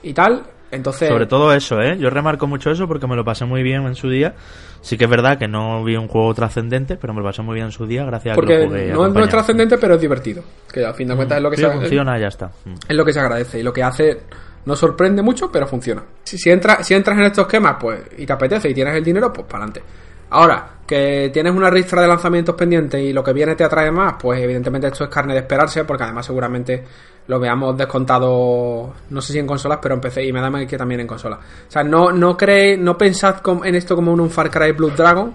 [0.04, 0.44] y tal,
[0.76, 1.10] entonces...
[1.10, 1.98] Sobre todo eso, ¿eh?
[1.98, 4.36] Yo remarco mucho eso porque me lo pasé muy bien en su día.
[4.82, 7.56] Sí que es verdad que no vi un juego trascendente, pero me lo pasé muy
[7.56, 10.02] bien en su día gracias a que lo jugué no, no es trascendente, pero es
[10.02, 10.44] divertido.
[10.72, 12.52] Que al fin de cuentas es lo que Sí, se funciona, ya está.
[12.66, 12.74] Mm.
[12.88, 14.20] es lo que se agradece y lo que hace
[14.66, 16.04] no sorprende mucho, pero funciona.
[16.24, 19.04] Si, si, entra- si entras en estos esquemas pues y te apetece y tienes el
[19.04, 19.84] dinero, pues para adelante.
[20.30, 24.16] Ahora, que tienes una ristra de lanzamientos pendientes y lo que viene te atrae más,
[24.20, 26.84] pues evidentemente esto es carne de esperarse, porque además seguramente
[27.28, 30.68] lo veamos descontado, no sé si en consolas, pero en PC y me da mal
[30.68, 31.40] que también en consolas.
[31.68, 35.34] O sea, no, no creéis, no pensad en esto como un Far Cry Blood Dragon,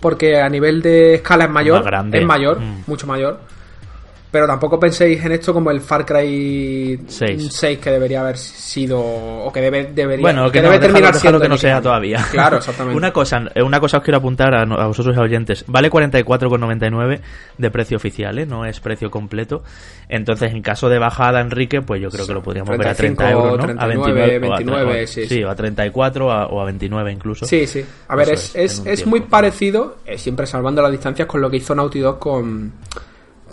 [0.00, 1.82] porque a nivel de escala es mayor,
[2.20, 2.82] es mayor, Mm.
[2.86, 3.40] mucho mayor.
[4.34, 7.48] Pero tampoco penséis en esto como el Far Cry Seis.
[7.52, 11.14] 6 que debería haber sido o que debe debería Bueno, que, que no, debe terminar
[11.14, 12.18] siendo que no sea todavía.
[12.32, 12.96] Claro, exactamente.
[12.98, 15.64] una cosa, eh, una cosa os quiero apuntar a, a vosotros oyentes.
[15.68, 17.20] Vale 44,99
[17.58, 18.44] de precio oficial, ¿eh?
[18.44, 19.62] No es precio completo.
[20.08, 23.30] Entonces, en caso de bajada, Enrique, pues yo creo que lo podríamos ver a 30
[23.30, 23.64] euros, ¿no?
[23.66, 25.44] 39, a 29, o a- 29, o- sí, sí, sí.
[25.44, 27.46] o a 34 a- o a 29 incluso.
[27.46, 27.84] Sí, sí.
[28.08, 31.48] A ver, Eso es, es, es, muy parecido, eh, siempre salvando las distancias, con lo
[31.48, 32.72] que hizo Naughty Dog con,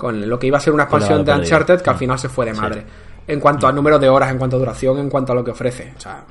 [0.01, 1.31] con lo que iba a ser una expansión de.
[1.31, 1.99] Uncharted que al Mm.
[1.99, 2.59] final se fue de Sí.
[2.61, 2.83] madre.
[3.27, 5.51] En cuanto a número de horas, en cuanto a duración, en cuanto a lo que
[5.51, 5.93] ofrece.
[5.95, 6.23] O sea,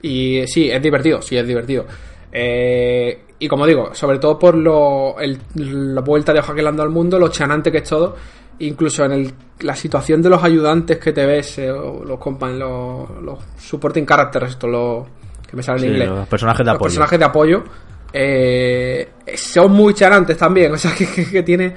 [0.00, 1.84] y sí, es divertido, sí, es divertido.
[2.30, 7.18] Eh, y como digo, sobre todo por lo, el- la vuelta de dado al mundo,
[7.18, 8.14] lo chanante que es todo,
[8.60, 12.56] incluso en el, la situación de los ayudantes que te ves, eh, o los, compa-
[12.56, 15.06] los, los supporting characters, esto lo
[15.50, 16.08] que me sale en Sí, inglés.
[16.10, 16.86] los personajes de Los apoyo.
[16.88, 17.64] personajes de apoyo
[18.12, 20.72] eh, son muy chanantes también.
[20.78, 21.74] O sea, que, que- que tiene,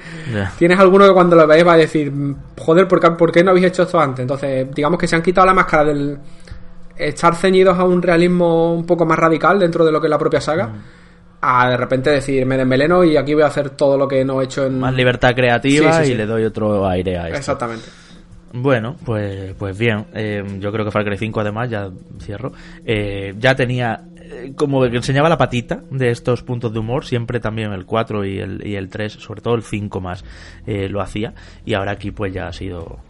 [0.58, 2.12] tienes alguno que cuando lo veis va a decir,
[2.58, 4.22] joder, ¿por qué, por qué no habéis hecho esto antes?
[4.22, 6.18] Entonces, digamos que se han quitado la máscara del
[6.96, 10.18] estar ceñidos a un realismo un poco más radical dentro de lo que es la
[10.18, 10.68] propia saga.
[10.68, 10.82] Mm.
[11.44, 14.40] A de repente decir, me desmeleno y aquí voy a hacer todo lo que no
[14.40, 14.78] he hecho en.
[14.78, 16.12] Más libertad creativa Sí, sí, sí.
[16.12, 17.38] y le doy otro aire a esto.
[17.38, 17.86] Exactamente.
[18.52, 20.06] Bueno, pues, pues bien.
[20.14, 21.88] Eh, yo creo que Far Cry 5, además, ya
[22.20, 22.52] cierro.
[22.84, 24.04] eh, ya tenía
[24.56, 28.38] como que enseñaba la patita de estos puntos de humor, siempre también el 4 y
[28.38, 30.24] el, y el 3, sobre todo el 5 más,
[30.66, 31.34] eh, lo hacía.
[31.64, 33.00] Y ahora aquí pues ya ha sido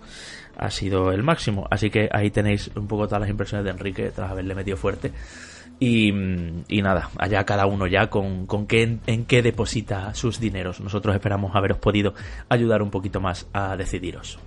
[0.56, 1.66] ha sido el máximo.
[1.70, 5.12] Así que ahí tenéis un poco todas las impresiones de Enrique tras haberle metido fuerte.
[5.80, 6.10] Y,
[6.68, 10.80] y nada, allá cada uno ya con, con qué, en qué deposita sus dineros.
[10.80, 12.14] Nosotros esperamos haberos podido
[12.48, 14.38] ayudar un poquito más a decidiros.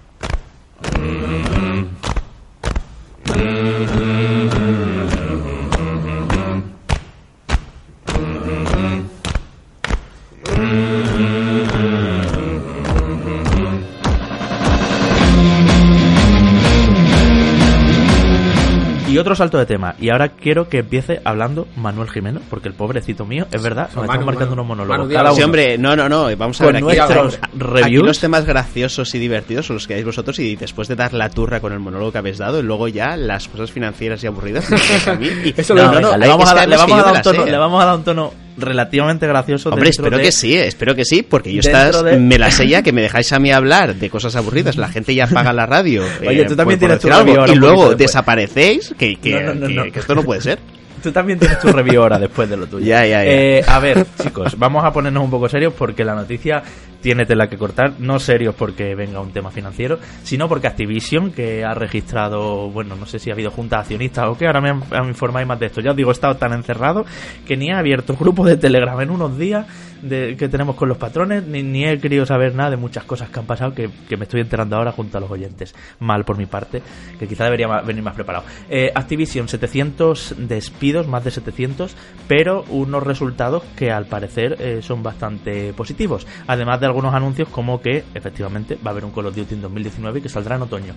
[19.15, 19.95] Y otro salto de tema.
[19.99, 24.03] Y ahora quiero que empiece hablando Manuel Jimeno, porque el pobrecito mío, es verdad, nos
[24.05, 24.61] estamos marcando Manu.
[24.63, 25.07] unos monólogos.
[25.07, 26.35] Manu, cada Sí, hombre, no, no, no.
[26.37, 26.95] Vamos a Con ver aquí.
[26.97, 28.05] nuestros Aquí reviews.
[28.05, 31.29] los temas graciosos y divertidos son los que dais vosotros y después de dar la
[31.29, 34.69] turra con el monólogo que habéis dado, y luego ya las cosas financieras y aburridas.
[35.57, 39.69] Eso lo- no, le, vamos a dar, le vamos a un tono, relativamente gracioso.
[39.69, 42.81] Hombre, espero de- que sí, espero que sí, porque yo estás, de- me la sella
[42.81, 46.03] que me dejáis a mí hablar de cosas aburridas, la gente ya paga la radio.
[46.21, 49.53] eh, Oye, tú también tienes tu algo, review ahora Y luego desaparecéis, que, que, No,
[49.53, 50.59] no, no, que- que esto no puede ser.
[51.05, 52.83] Tú también tienes tu review ahora después de lo tuyo.
[52.83, 53.31] Ya, ya, ya.
[53.31, 56.63] Eh, a ver, chicos, vamos a ponernos un poco serios porque la noticia
[57.05, 57.99] tiene tela que cortar.
[57.99, 63.05] No serios porque venga un tema financiero, sino porque Activision, que ha registrado, bueno, no
[63.05, 65.81] sé si ha habido juntas accionistas o qué, ahora me, me informáis más de esto.
[65.81, 67.05] Ya os digo, he estado tan encerrado
[67.45, 69.67] que ni he abierto grupo de Telegram en unos días
[70.01, 73.29] de, que tenemos con los patrones, ni, ni he querido saber nada de muchas cosas
[73.29, 75.75] que han pasado que, que me estoy enterando ahora junto a los oyentes.
[75.99, 76.81] Mal por mi parte,
[77.19, 78.45] que quizá debería venir más preparado.
[78.69, 81.95] Eh, Activision, 700 despidos, más de 700,
[82.27, 86.27] pero unos resultados que al parecer eh, son bastante positivos.
[86.47, 89.61] Además de algunos anuncios como que efectivamente va a haber un Call of Duty en
[89.61, 90.93] 2019 que saldrá en otoño.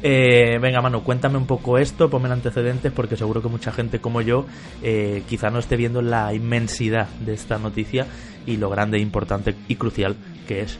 [0.00, 3.98] Eh, venga, Manu, cuéntame un poco esto, ponme en antecedentes porque seguro que mucha gente
[3.98, 4.46] como yo
[4.80, 8.06] eh, quizá no esté viendo la inmensidad de esta noticia
[8.46, 10.14] y lo grande, importante y crucial
[10.46, 10.78] que es.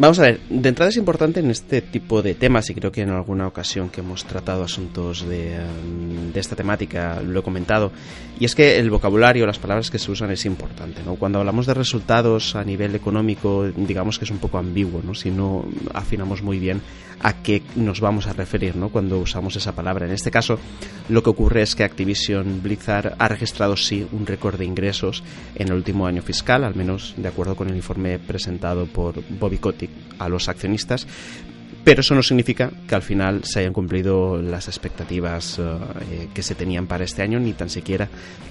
[0.00, 3.02] Vamos a ver, de entrada es importante en este tipo de temas y creo que
[3.02, 7.92] en alguna ocasión que hemos tratado asuntos de, um, de esta temática lo he comentado
[8.38, 11.16] y es que el vocabulario, las palabras que se usan es importante, ¿no?
[11.16, 15.14] Cuando hablamos de resultados a nivel económico, digamos que es un poco ambiguo, ¿no?
[15.14, 16.80] Si no afinamos muy bien
[17.22, 18.88] a qué nos vamos a referir, ¿no?
[18.88, 20.06] Cuando usamos esa palabra.
[20.06, 20.58] En este caso,
[21.10, 25.22] lo que ocurre es que Activision Blizzard ha registrado sí un récord de ingresos
[25.54, 29.58] en el último año fiscal, al menos de acuerdo con el informe presentado por Bobby
[29.58, 31.06] Kotick a los accionistas.
[31.82, 36.42] Pero eso no significa que al final se hayan cumplido las expectativas eh, eh, que
[36.42, 38.06] se tenían para este año, ni tan siquiera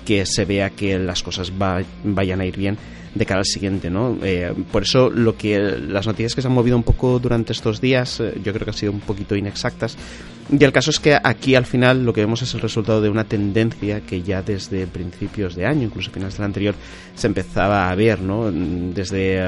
[0.06, 2.78] que se vea que las cosas va- vayan a ir bien
[3.14, 4.18] de cara al siguiente, ¿no?
[4.24, 7.80] Eh, por eso lo que las noticias que se han movido un poco durante estos
[7.82, 9.96] días, yo creo que han sido un poquito inexactas.
[10.52, 13.10] Y el caso es que aquí al final lo que vemos es el resultado de
[13.10, 16.76] una tendencia que ya desde principios de año, incluso finales del anterior,
[17.16, 18.52] se empezaba a ver, ¿no?
[18.52, 19.40] Desde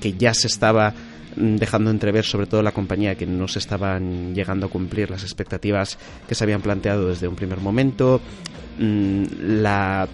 [0.00, 0.92] que ya se estaba
[1.38, 5.98] dejando entrever sobre todo la compañía que no se estaban llegando a cumplir las expectativas
[6.26, 8.20] que se habían planteado desde un primer momento
[8.78, 9.24] Mm,
[9.62, 10.08] la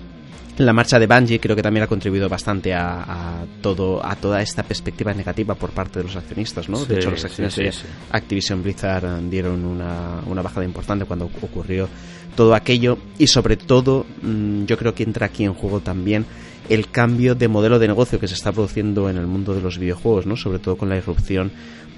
[0.56, 4.40] la marcha de Bungie creo que también ha contribuido bastante a, a todo a toda
[4.40, 6.76] esta perspectiva negativa por parte de los accionistas, ¿no?
[6.76, 7.72] Sí, de hecho, las acciones sí, de.
[8.12, 11.88] Activision Blizzard eh, dieron una, una bajada importante cuando ocurrió
[12.36, 16.24] todo aquello y sobre todo mm, yo creo que entra aquí en juego también
[16.68, 19.78] el cambio de modelo de negocio que se está produciendo en el mundo de los
[19.78, 20.36] videojuegos, ¿no?
[20.36, 21.52] Sobre todo con la irrupción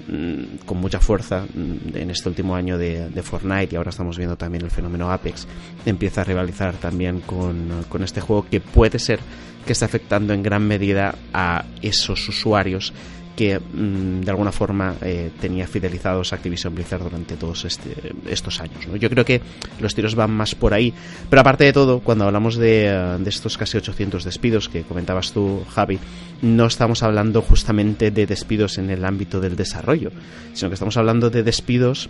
[0.07, 4.17] mm, con mucha fuerza mm, en este último año de, de Fortnite y ahora estamos
[4.17, 5.47] viendo también el fenómeno Apex
[5.85, 9.19] empieza a rivalizar también con, con este juego que puede ser
[9.65, 12.93] que está afectando en gran medida a esos usuarios
[13.37, 18.87] que mm, de alguna forma eh, tenía fidelizados Activision Blizzard durante todos este- estos años.
[18.87, 18.97] ¿no?
[18.97, 19.39] Yo creo que
[19.79, 20.91] los tiros van más por ahí,
[21.29, 25.31] pero aparte de todo, cuando hablamos de, eh, de estos casi 800 despidos que comentabas
[25.31, 25.99] tú, Javi,
[26.41, 30.11] no estamos hablando justamente de despidos en el ámbito del desarrollo,
[30.53, 32.09] sino que estamos hablando de despidos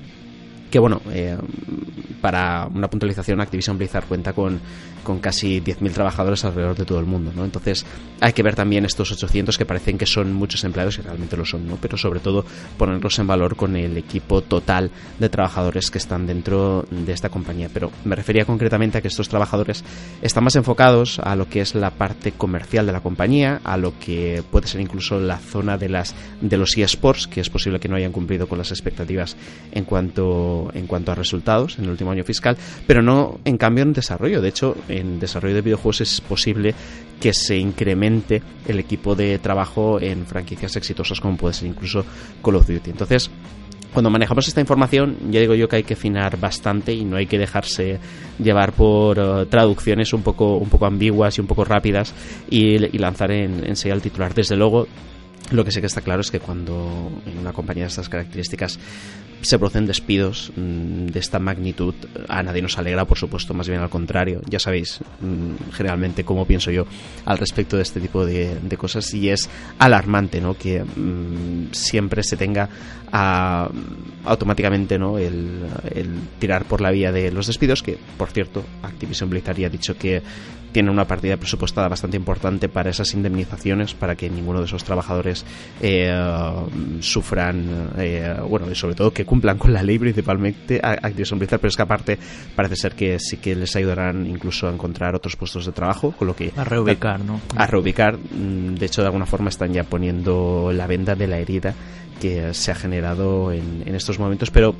[0.77, 1.35] que bueno, eh,
[2.21, 4.59] para una puntualización, Activision Blizzard cuenta con,
[5.03, 7.45] con casi 10.000 trabajadores alrededor de todo el mundo, ¿no?
[7.45, 7.83] Entonces
[8.19, 11.45] hay que ver también estos 800 que parecen que son muchos empleados y realmente lo
[11.45, 11.77] son, ¿no?
[11.81, 12.45] Pero sobre todo
[12.77, 17.69] ponerlos en valor con el equipo total de trabajadores que están dentro de esta compañía.
[17.73, 19.83] Pero me refería concretamente a que estos trabajadores
[20.21, 23.97] están más enfocados a lo que es la parte comercial de la compañía, a lo
[23.97, 27.87] que puede ser incluso la zona de las de los eSports, que es posible que
[27.87, 29.37] no hayan cumplido con las expectativas
[29.71, 33.83] en cuanto en cuanto a resultados en el último año fiscal, pero no en cambio
[33.83, 34.41] en desarrollo.
[34.41, 36.73] De hecho, en desarrollo de videojuegos es posible
[37.19, 42.05] que se incremente el equipo de trabajo en franquicias exitosas como puede ser incluso
[42.43, 42.91] Call of Duty.
[42.91, 43.29] Entonces,
[43.93, 47.25] cuando manejamos esta información, ya digo yo que hay que afinar bastante y no hay
[47.25, 47.99] que dejarse
[48.37, 52.13] llevar por eh, traducciones un poco, un poco ambiguas y un poco rápidas
[52.49, 54.33] y, lanzar en, en el titular.
[54.33, 54.87] Desde luego,
[55.51, 58.79] lo que sé que está claro es que cuando en una compañía de estas características
[59.41, 61.93] se producen despidos mm, de esta magnitud,
[62.27, 64.41] a nadie nos alegra, por supuesto, más bien al contrario.
[64.49, 66.85] Ya sabéis mm, generalmente cómo pienso yo
[67.25, 70.55] al respecto de este tipo de, cosas y es alarmante ¿no?
[70.55, 72.69] que mm, siempre se tenga
[74.25, 75.17] automáticamente ¿no?
[75.17, 75.65] El,
[76.39, 79.97] tirar por la vía de los despidos, que por cierto Activision Blizzard ya ha dicho
[79.97, 80.21] que
[80.77, 85.43] tiene una partida presupuestada bastante importante para esas indemnizaciones, para que ninguno de esos trabajadores
[85.81, 86.15] eh,
[86.99, 91.69] sufran, eh, bueno, y sobre todo que cumplan con la ley principalmente Activision Blizzard, pero
[91.69, 92.19] es que aparte
[92.55, 96.27] parece ser que sí que les ayudarán incluso a encontrar otros puestos de trabajo, con
[96.27, 96.53] lo que...
[96.55, 97.41] A reubicar, ¿no?
[97.55, 101.73] A reubicar, de hecho de alguna forma están ya poniendo la venda de la herida
[102.21, 104.75] que se ha generado en, en estos momentos, pero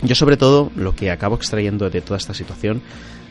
[0.00, 2.80] yo sobre todo lo que acabo extrayendo de toda esta situación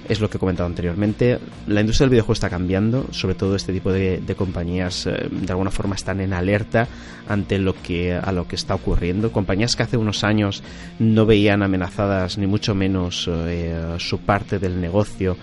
[0.10, 1.40] es lo que he comentado anteriormente.
[1.68, 5.72] La industria del videojuego está cambiando, sobre todo este tipo de, compañías eh, de alguna
[5.72, 6.88] forma están en alerta
[7.28, 9.32] ante lo que a lo que está ocurriendo.
[9.32, 10.64] Compañías que hace unos años
[11.00, 15.38] no veían amenazadas ni mucho menos eh, su parte del negocio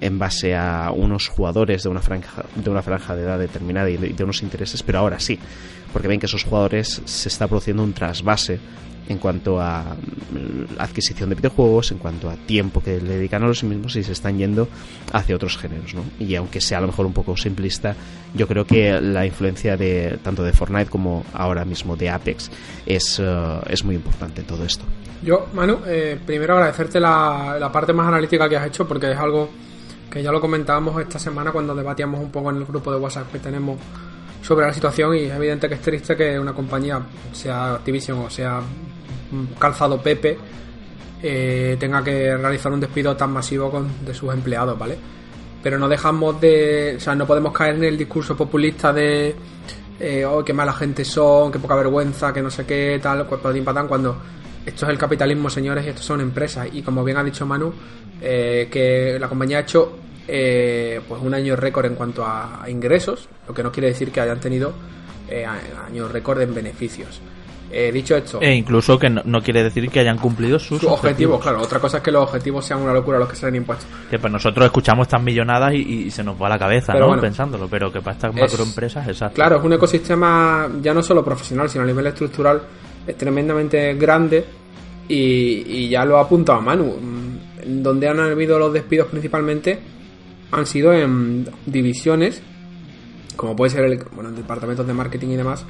[0.00, 3.96] en base a unos jugadores de una franja de una franja de edad determinada y
[3.96, 5.38] de unos intereses, pero ahora sí,
[5.92, 8.58] porque ven que esos jugadores se está produciendo un trasvase
[9.10, 13.48] en cuanto a mm, adquisición de videojuegos, en cuanto a tiempo que le dedican a
[13.48, 14.68] los mismos y se están yendo
[15.12, 16.04] hacia otros géneros, ¿no?
[16.20, 17.96] Y aunque sea a lo mejor un poco simplista,
[18.34, 22.52] yo creo que la influencia de tanto de Fortnite como ahora mismo de Apex
[22.86, 24.84] es, eh, es muy importante en todo esto.
[25.24, 29.18] Yo, Manu, eh, primero agradecerte la, la parte más analítica que has hecho porque es
[29.18, 29.50] algo
[30.08, 33.32] que ya lo comentábamos esta semana cuando debatíamos un poco en el grupo de WhatsApp
[33.32, 33.76] que tenemos
[34.40, 37.00] sobre la situación y es evidente que es triste que una compañía,
[37.32, 38.60] sea Activision o sea
[39.58, 40.38] calzado Pepe
[41.22, 44.96] eh, tenga que realizar un despido tan masivo con, de sus empleados, ¿vale?
[45.62, 46.94] Pero no dejamos de.
[46.96, 49.34] O sea, no podemos caer en el discurso populista de.
[49.98, 53.62] Eh, oh, qué mala gente son, qué poca vergüenza, que no sé qué, tal, de
[53.62, 54.16] patán, cuando
[54.64, 56.68] esto es el capitalismo, señores, y esto son empresas.
[56.72, 57.70] Y como bien ha dicho Manu,
[58.22, 63.28] eh, que la compañía ha hecho eh, pues un año récord en cuanto a ingresos,
[63.46, 64.72] lo que no quiere decir que hayan tenido
[65.86, 67.20] años récord en beneficios.
[67.72, 68.40] Eh, dicho esto.
[68.40, 71.40] E incluso que no, quiere decir que hayan cumplido sus, objetivos.
[71.40, 73.86] Claro, otra cosa es que los objetivos sean una locura los que salen impuestos.
[74.10, 77.20] Que pues nosotros escuchamos estas millonadas y, se nos va la cabeza, ¿no?
[77.20, 79.36] Pensándolo, pero que para estas macroempresas, exacto.
[79.36, 82.60] Claro, es un ecosistema ya no solo profesional, sino a nivel estructural
[83.06, 84.44] es tremendamente grande
[85.08, 86.96] y, ya lo ha apuntado Manu.
[87.64, 89.78] Donde han habido los despidos principalmente
[90.50, 92.42] han sido en divisiones,
[93.36, 95.64] como puede ser el, bueno, en departamentos de marketing y demás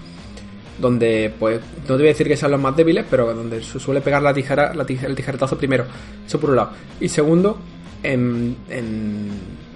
[0.81, 3.78] donde, pues, no te voy a decir que sean los más débiles, pero donde se
[3.78, 5.85] suele pegar la tijera, la el tijeretazo primero.
[6.26, 6.70] Eso por un lado.
[7.01, 7.59] Y segundo,
[8.03, 8.57] en,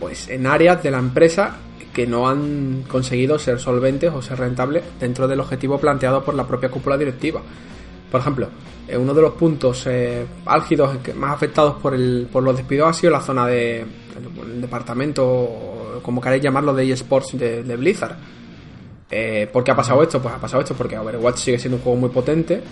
[0.01, 1.57] pues, en áreas de la empresa
[1.93, 6.47] que no han conseguido ser solventes o ser rentables dentro del objetivo planteado por la
[6.47, 7.41] propia cúpula directiva.
[8.11, 8.49] Por ejemplo,
[8.89, 12.93] eh, uno de los puntos eh, álgidos más afectados por, el, por los despidos ha
[12.93, 18.17] sido la zona de el departamento, como queréis llamarlo, de eSports de Blizzard
[19.11, 20.21] eh, ¿Por qué ha pasado esto?
[20.21, 22.63] Pues ha pasado esto porque Overwatch sigue siendo un juego muy potente,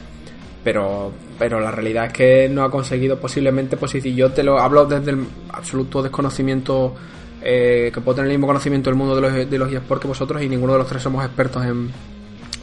[0.64, 4.59] pero, pero la realidad es que no ha conseguido posiblemente, pues si yo te lo
[4.59, 6.95] hablo desde el absoluto desconocimiento,
[7.43, 10.09] eh, que puedo tener el mismo conocimiento del mundo de los, de los eSports que
[10.09, 11.91] vosotros y ninguno de los tres somos expertos en,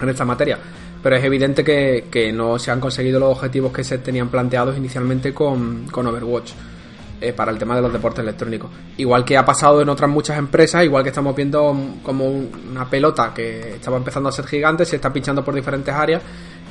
[0.01, 0.57] en esta materia.
[1.01, 4.77] Pero es evidente que, que, no se han conseguido los objetivos que se tenían planteados
[4.77, 6.51] inicialmente con, con Overwatch.
[7.21, 8.71] Eh, para el tema de los deportes electrónicos.
[8.95, 13.33] Igual que ha pasado en otras muchas empresas, igual que estamos viendo como una pelota
[13.33, 16.21] que estaba empezando a ser gigante, se está pinchando por diferentes áreas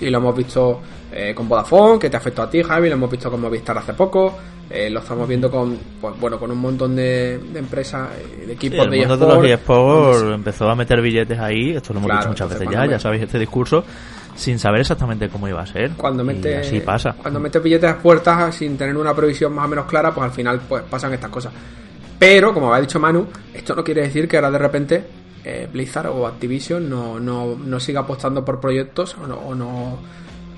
[0.01, 0.81] y lo hemos visto
[1.13, 3.93] eh, con Vodafone, que te afectó a ti, Javi, lo hemos visto con Movistar hace
[3.93, 4.39] poco,
[4.71, 8.09] eh, lo estamos viendo con pues, bueno con un montón de, empresas,
[8.47, 12.11] de equipos el mundo de los eSports empezó a meter billetes ahí, esto lo hemos
[12.11, 13.85] dicho muchas veces ya, ya sabéis este discurso
[14.39, 15.91] sin saber exactamente cómo iba a ser.
[15.97, 17.13] Cuando mete, así pasa.
[17.21, 20.31] Cuando mete billetes a puertas sin tener una previsión más o menos clara, pues al
[20.31, 21.53] final pues pasan estas cosas.
[22.19, 25.05] Pero, como ha dicho Manu, esto no quiere decir que ahora de repente
[25.45, 29.99] eh, Blizzard o Activision no, no, no, siga apostando por proyectos o no, o no,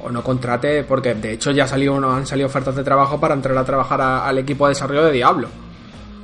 [0.00, 3.56] o no contrate, porque de hecho ya salió, han salido ofertas de trabajo para entrar
[3.56, 5.48] a trabajar al equipo de desarrollo de Diablo.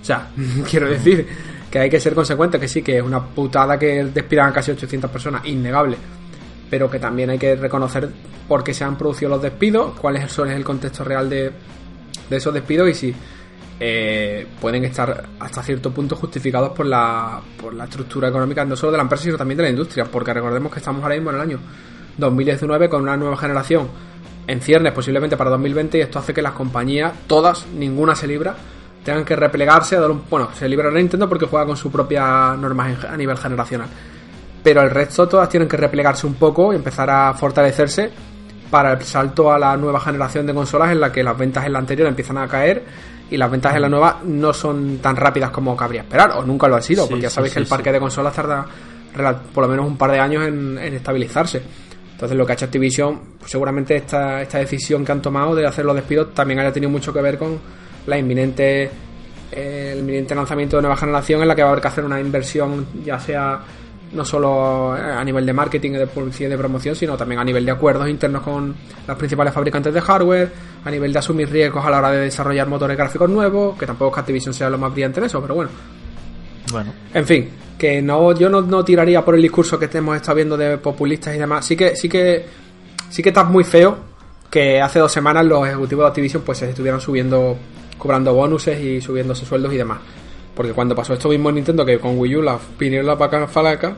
[0.01, 0.29] O sea,
[0.71, 1.27] quiero decir
[1.71, 4.73] que hay que ser consecuente, que sí, que es una putada que despidan a casi
[4.73, 5.97] 800 personas, innegable
[6.71, 8.11] pero que también hay que reconocer
[8.49, 11.53] por qué se han producido los despidos, cuál es el contexto real de,
[12.31, 13.15] esos despidos y si
[13.79, 18.93] eh, pueden estar hasta cierto punto justificados por la, por la estructura económica no solo
[18.93, 21.37] de la empresa sino también de la industria, porque recordemos que estamos ahora mismo en
[21.37, 21.61] el año
[22.17, 23.89] 2019 con una nueva generación
[24.47, 28.55] en ciernes posiblemente para 2020 y esto hace que las compañías, todas, ninguna se libra,
[29.05, 30.23] tengan que replegarse a dar un...
[30.29, 33.89] Bueno, se libra Nintendo porque juega con su propia normas a nivel generacional.
[34.67, 38.11] Pero el resto todas tienen que replegarse un poco y empezar a fortalecerse
[38.69, 41.73] para el salto a la nueva generación de consolas en la que las ventas en
[41.73, 42.83] la anterior empiezan a caer
[43.31, 46.67] y las ventas en la nueva no son tan rápidas como cabría esperar, o nunca
[46.67, 48.67] lo han sido, porque ya sabéis que el parque de consolas tarda
[49.55, 51.63] por lo menos un par de años en, estabilizarse.
[52.15, 55.65] Entonces lo que ha hecho Activision, pues seguramente esta, esta decisión que han tomado de
[55.65, 57.57] hacer los despidos también haya tenido mucho que ver con
[58.05, 58.91] la inminente
[59.53, 62.19] el inminente lanzamiento de nueva generación en la que va a haber que hacer una
[62.19, 63.61] inversión ya sea
[64.17, 67.45] no solo a nivel de marketing y de publicidad y de promoción, sino también a
[67.45, 68.75] nivel de acuerdos internos con
[69.07, 70.53] las principales fabricantes de hardware,
[70.85, 74.11] a nivel de asumir riesgos a la hora de desarrollar motores gráficos nuevos, que tampoco
[74.11, 75.71] es que Activision sea lo más brillante en eso, pero bueno.
[76.73, 76.93] Bueno.
[77.15, 77.49] En fin,
[77.79, 81.39] que no yo no, tiraría por el discurso que hemos estado viendo de populistas y
[81.39, 81.65] demás.
[81.65, 82.45] Sí que sí que
[83.11, 83.97] sí que está muy feo
[84.51, 87.57] que hace dos semanas los ejecutivos de Activision pues se estuvieran subiendo
[87.99, 89.99] cobrando bonuses y subiéndose sueldos y demás.
[90.57, 93.47] Porque cuando pasó esto mismo en Nintendo, que con Wii U la vinieron la paca
[93.47, 93.95] falaca,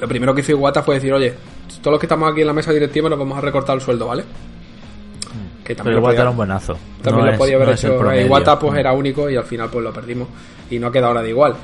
[0.00, 1.32] lo primero que hizo Iwata fue decir, oye,
[1.80, 4.08] todos los que estamos aquí en la mesa directiva nos vamos a recortar el sueldo,
[4.08, 4.24] ¿vale?
[4.24, 5.62] Mm.
[5.62, 6.76] Que también Pero era un buenazo.
[7.00, 8.12] También lo podía haber hecho.
[8.12, 10.26] Iwata pues era único y al final pues lo perdimos.
[10.68, 11.54] Y no ha quedado ahora de igual.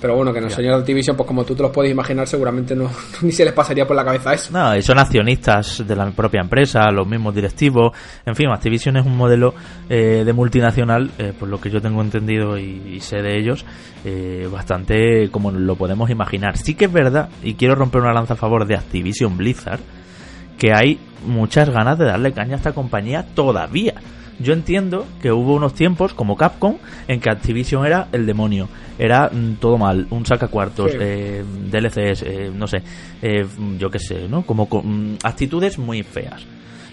[0.00, 2.26] Pero bueno, que en el señor de Activision, pues como tú te los puedes imaginar,
[2.26, 2.90] seguramente no
[3.22, 4.52] ni se les pasaría por la cabeza eso.
[4.52, 7.96] No, y son accionistas de la propia empresa, los mismos directivos.
[8.26, 9.54] En fin, Activision es un modelo
[9.88, 13.64] eh, de multinacional, eh, por lo que yo tengo entendido y, sé de ellos,
[14.04, 16.58] eh, bastante como lo podemos imaginar.
[16.58, 19.80] Sí que es verdad, y quiero romper una lanza a favor de Activision Blizzard,
[20.58, 23.94] que hay muchas ganas de darle caña a esta compañía todavía.
[24.38, 26.76] Yo entiendo que hubo unos tiempos, como Capcom,
[27.08, 28.68] en que Activision era el demonio.
[28.98, 32.82] Era mm, todo mal, un sacacuartos, eh, DLCs, eh, no sé,
[33.22, 33.46] eh,
[33.78, 34.42] yo qué sé, ¿no?
[34.42, 36.44] Como con, mm, actitudes muy feas.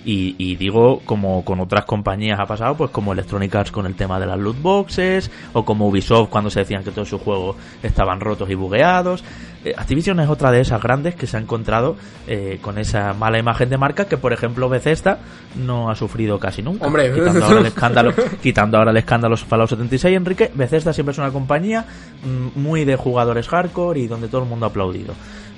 [0.06, 4.20] Y, digo, como con otras compañías ha pasado, pues como Electronic Arts con el tema
[4.20, 8.20] de las loot boxes, o como Ubisoft cuando se decían que todos sus juegos estaban
[8.20, 9.24] rotos y bugueados.
[9.66, 11.96] Eh, Activision es otra de esas grandes que se ha encontrado
[12.28, 15.20] eh, con esa mala imagen de marca que, por ejemplo, Bethesda
[15.56, 16.86] no ha sufrido casi nunca.
[16.86, 21.18] Hombre, quitando ahora el escándalo, quitando ahora el escándalo Fallout 76, Enrique, Bethesda siempre es
[21.18, 21.86] una compañía
[22.24, 25.14] mm, muy de jugadores hardcore y donde todo el mundo ha aplaudido.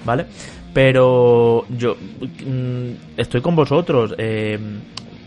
[0.06, 0.28] ¿Vale?
[0.74, 4.14] Pero yo mm, estoy con vosotros.
[4.18, 4.60] Eh,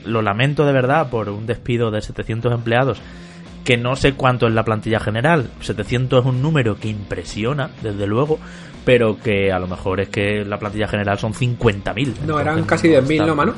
[0.04, 3.00] lo lamento de verdad por un despido de 700 empleados
[3.68, 5.50] que no sé cuánto es la plantilla general.
[5.60, 8.38] 700 es un número que impresiona, desde luego,
[8.82, 12.20] pero que a lo mejor es que la plantilla general son 50.000.
[12.26, 13.52] No, eran casi 10.000, ¿no, mano?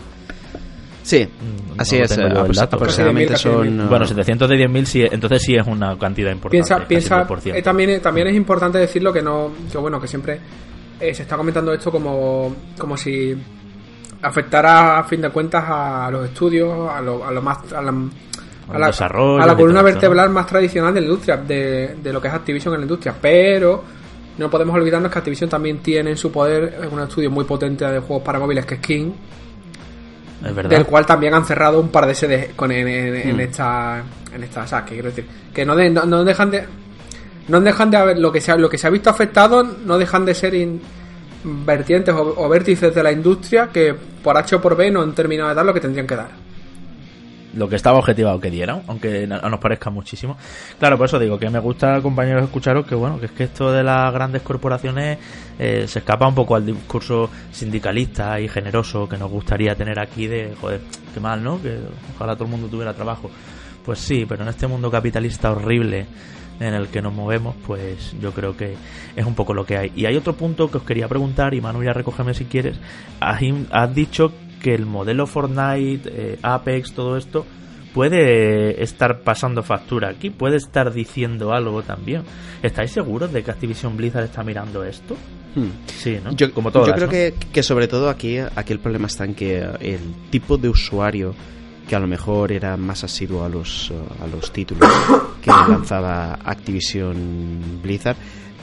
[1.05, 2.19] Sí, mm, así es.
[2.19, 3.89] aproximadamente son.
[3.89, 6.57] Bueno, 700 de 10.000, sí, entonces sí es una cantidad importante.
[6.57, 9.53] Piensa, piensa eh, también, también es importante decirlo que no.
[9.71, 10.41] Que bueno, que siempre
[10.99, 13.33] eh, se está comentando esto como, como si
[14.23, 17.95] afectara a fin de cuentas a los estudios, a lo, a lo más a la,
[18.73, 22.29] a la, a la columna vertebral más tradicional de la industria, de, de, lo que
[22.29, 23.15] es Activision en la industria.
[23.21, 23.83] Pero
[24.39, 27.99] no podemos olvidarnos que Activision también tiene en su poder un estudio muy potente de
[28.01, 29.13] juegos para móviles que es King.
[30.45, 30.71] Es verdad.
[30.71, 33.41] Del cual también han cerrado un par de sedes con, en, en, hmm.
[33.41, 34.03] esta.
[34.35, 34.63] En esta.
[34.65, 35.27] O que quiero decir.
[35.53, 36.65] Que no, no dejan de
[37.49, 39.99] no dejan de haber lo que se ha, lo que se ha visto afectado no
[39.99, 40.55] dejan de ser
[41.43, 45.49] vertientes o, vértices de la industria que por H o por B no han terminado
[45.49, 46.31] de dar lo que tendrían que dar
[47.55, 50.37] lo que estaba objetivado que dieran, aunque no nos parezca muchísimo.
[50.79, 53.73] Claro, por eso digo que me gusta, compañeros, escucharos que bueno, que es que esto
[53.73, 55.19] de las grandes corporaciones
[55.59, 60.27] eh, se escapa un poco al discurso sindicalista y generoso que nos gustaría tener aquí
[60.27, 60.81] de, joder,
[61.13, 61.61] qué mal, ¿no?
[61.61, 61.79] Que
[62.15, 63.31] ojalá todo el mundo tuviera trabajo.
[63.85, 66.07] Pues sí, pero en este mundo capitalista horrible
[66.61, 68.77] en el que nos movemos, pues yo creo que
[69.17, 69.93] es un poco lo que hay.
[69.97, 72.79] Y hay otro punto que os quería preguntar, y Manu ya recógeme si quieres.
[73.19, 77.47] Has, dicho que el modelo Fortnite, eh, Apex, todo esto,
[77.93, 82.23] puede estar pasando factura aquí, puede estar diciendo algo también.
[82.63, 85.17] ¿Estáis seguros de que Activision Blizzard está mirando esto?
[85.55, 85.71] Hmm.
[85.87, 86.31] Sí, ¿no?
[86.33, 89.59] Yo, Como yo creo que, que, sobre todo aquí, aquí el problema está en que
[89.81, 91.35] el tipo de usuario
[91.89, 93.93] que a lo mejor era más asiduo a los,
[94.23, 94.89] a los títulos
[95.43, 98.17] que lanzaba Activision Blizzard,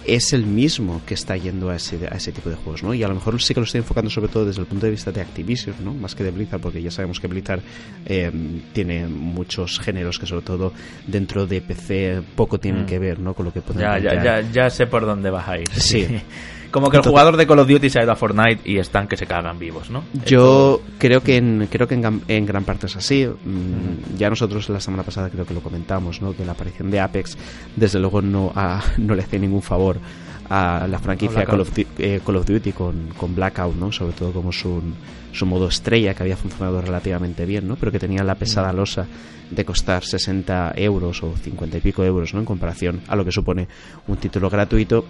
[0.08, 2.94] es el mismo que está yendo a ese, a ese tipo de juegos, ¿no?
[2.94, 4.92] Y a lo mejor sí que lo estoy enfocando sobre todo desde el punto de
[4.92, 5.94] vista de Activision, ¿no?
[5.94, 7.62] Más que de Blizzard, porque ya sabemos que Blizzard
[8.06, 8.32] eh,
[8.74, 10.72] tiene muchos géneros que sobre todo
[11.06, 12.86] dentro de PC poco tienen mm.
[12.86, 13.34] que ver, ¿no?
[13.34, 15.70] Con lo que ya, ya, ya, ya, sé por dónde vas a ir.
[15.76, 16.08] Sí.
[16.72, 19.08] Como que el jugador de Call of Duty se ha ido a Fortnite y están
[19.08, 20.04] que se cagan vivos, ¿no?
[20.26, 23.26] Yo creo que en, creo que en, gran parte es así.
[23.26, 26.36] Mm, ya nosotros la semana pasada creo que lo comentamos, ¿no?
[26.36, 27.38] Que la aparición de Apex,
[27.76, 28.54] desde luego, no,
[28.98, 29.98] no le hace ningún favor
[30.50, 33.92] a la franquicia Call of, eh, Call of, Duty con, con, Blackout, ¿no?
[33.92, 34.82] Sobre todo como su,
[35.32, 37.76] su modo estrella que había funcionado relativamente bien, ¿no?
[37.76, 39.06] Pero que tenía la pesada losa
[39.50, 42.40] de costar 60 euros o 50 y pico euros, ¿no?
[42.40, 43.68] En comparación a lo que supone
[44.08, 45.06] un título gratuito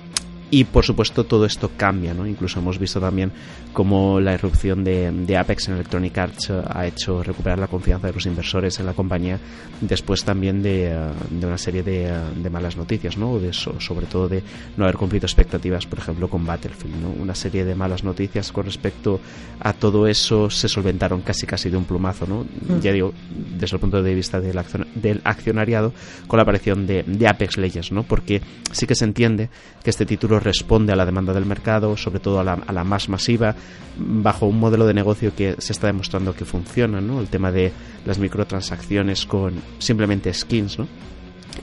[0.49, 2.25] y por supuesto todo esto cambia, ¿no?
[2.25, 3.31] Incluso hemos visto también
[3.73, 8.13] cómo la irrupción de, Apex en Electronic Arts eh, ha hecho recuperar la confianza de
[8.13, 9.39] los inversores en la compañía
[9.81, 10.97] después también de, eh,
[11.43, 13.39] una serie de, de, malas noticias, ¿no?
[13.39, 14.41] De, sobre todo de
[14.77, 17.09] no haber cumplido expectativas, por ejemplo, con Battlefield, ¿no?
[17.21, 19.19] Una serie de malas noticias con respecto
[19.59, 22.43] a todo eso se solventaron casi casi de un plumazo, ¿no?
[22.43, 22.79] Mm.
[22.79, 23.13] Ya digo,
[23.59, 24.59] desde el punto de vista del,
[24.95, 25.93] del accionariado
[26.27, 28.03] con la aparición de, Apex Legends, ¿no?
[28.03, 28.41] Porque
[28.71, 29.49] sí que se entiende
[29.87, 33.55] que este título responde a la demanda del mercado, sobre todo a la, más masiva,
[33.95, 37.21] bajo un modelo de negocio que se está demostrando que funciona, ¿no?
[37.21, 37.71] El tema de
[38.05, 40.89] las microtransacciones con simplemente skins, ¿no?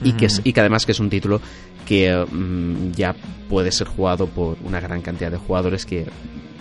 [0.03, 1.39] Y, que, y que además que es un título
[1.85, 3.15] que mm, ya
[3.47, 6.07] puede ser jugado por una gran cantidad de jugadores que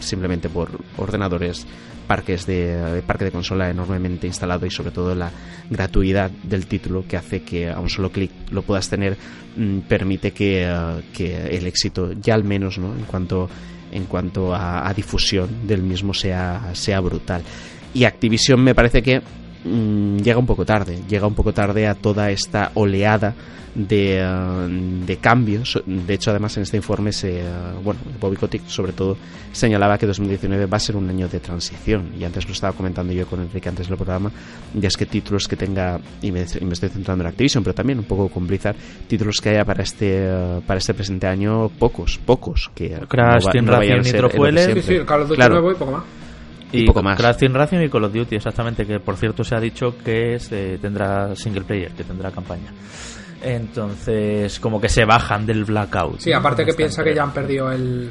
[0.01, 1.67] simplemente por ordenadores
[2.05, 5.31] parques de, parque de consola enormemente instalado y sobre todo la
[5.71, 9.17] gratuidad del título que hace que a un solo clic lo puedas tener
[9.57, 12.95] mm, permite que, eh, que, el éxito ya al menos ¿no?
[12.95, 13.49] en cuanto
[13.93, 17.43] en cuanto a, difusión del mismo sea, sea brutal
[17.93, 19.23] y Activision me parece que
[19.65, 23.35] mm, llega un poco tarde llega un poco tarde a toda esta oleada
[23.75, 25.83] de, eh, de, cambios.
[25.85, 27.45] De hecho, además en este informe, se, eh,
[27.83, 29.17] bueno, Bobby Kotick sobre todo
[29.53, 32.13] señalaba que 2019 va a ser un año de transición.
[32.19, 34.31] Y antes lo estaba comentando yo con Enrique antes del programa,
[34.75, 38.05] ya es que títulos que tenga, y me, estoy centrando en Activision, pero también un
[38.05, 38.77] poco con Blizzard,
[39.09, 42.71] títulos que haya para este eh, para este presente año, pocos, pocos.
[42.75, 45.55] Que Crash, Team Racing, Nitro Sí, sí, Carlos claro.
[45.55, 46.24] nuevo y poco más.
[46.75, 47.17] Y, poco más.
[47.17, 50.39] Crash Team Racing y Call of Duty, exactamente, que por cierto se ha dicho que
[50.81, 52.73] tendrá single player, que tendrá campaña.
[53.43, 56.19] Entonces, como que se bajan del blackout.
[56.21, 58.11] Sí, aparte que piensa que ya han perdido el.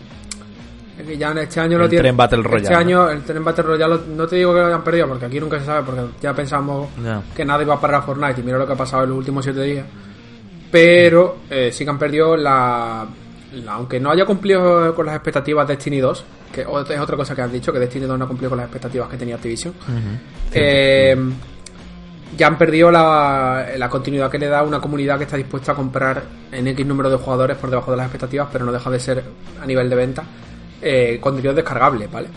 [0.96, 2.64] Que ya en este año lo el Tren Battle Royale.
[2.64, 5.40] Este año el Tren Battle Royale no te digo que lo hayan perdido porque aquí
[5.40, 6.90] nunca se sabe porque ya pensamos
[7.36, 9.44] que nada iba a parar Fortnite y mira lo que ha pasado en los últimos
[9.44, 9.88] siete días.
[10.72, 13.08] Pero eh, sí que han perdido la,
[13.68, 17.42] Aunque no haya cumplido con las expectativas de Destiny 2, que es otra cosa que
[17.42, 19.74] han dicho, que Destiny 2 no ha cumplido con las expectativas que tenía Activision.
[20.52, 21.16] eh,
[22.36, 25.76] ya han perdido la, la, continuidad que le da una comunidad que está dispuesta a
[25.76, 29.00] comprar en X número de jugadores por debajo de las expectativas, pero no deja de
[29.00, 29.24] ser
[29.62, 30.24] a nivel de venta
[30.82, 32.30] eh, contenido descargable, ¿vale?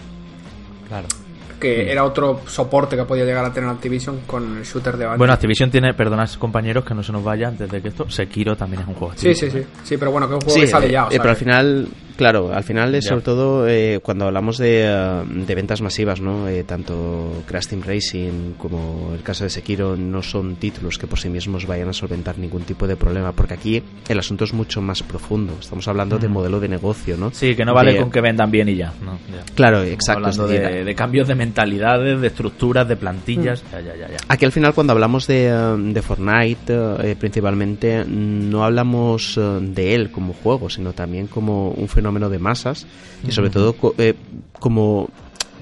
[0.87, 1.09] Claro
[1.59, 5.33] que era otro soporte que podía llegar a tener Activision con el shooter de Bueno,
[5.33, 8.83] Activision tiene, perdonad compañeros que no se nos vaya antes de que esto, Sekiro también
[8.83, 9.15] es un juego.
[9.17, 11.05] Sí, sí, sí, sí, pero bueno, que es un juego que sale ya.
[11.11, 15.23] Eh, pero al final, claro, al final es sobre todo eh, cuando hablamos de, eh,
[15.27, 16.47] de, ventas masivas, ¿no?
[16.67, 21.29] tanto Crash Team Racing como el caso de Sekiro no son títulos que por sí
[21.29, 25.03] mismos vayan a solventar ningún tipo de problema, porque aquí el asunto es mucho más
[25.03, 25.55] profundo.
[25.61, 27.31] Estamos hablando de modelo de negocio, ¿no?
[27.33, 28.93] Sí, que no vale con que vendan bien y ya.
[29.55, 30.27] Claro, exacto.
[30.27, 33.63] Hablando de, de cambios de mentalidades, de estructuras, de plantillas.
[33.63, 33.73] Mm.
[33.73, 38.65] Ya, ya, ya, Aquí al final cuando hablamos de, eh, de Fortnite eh, principalmente no
[38.65, 42.87] hablamos eh, de él como juego, sino también como un fenómeno de masas
[43.27, 43.75] y sobre todo
[44.59, 45.09] como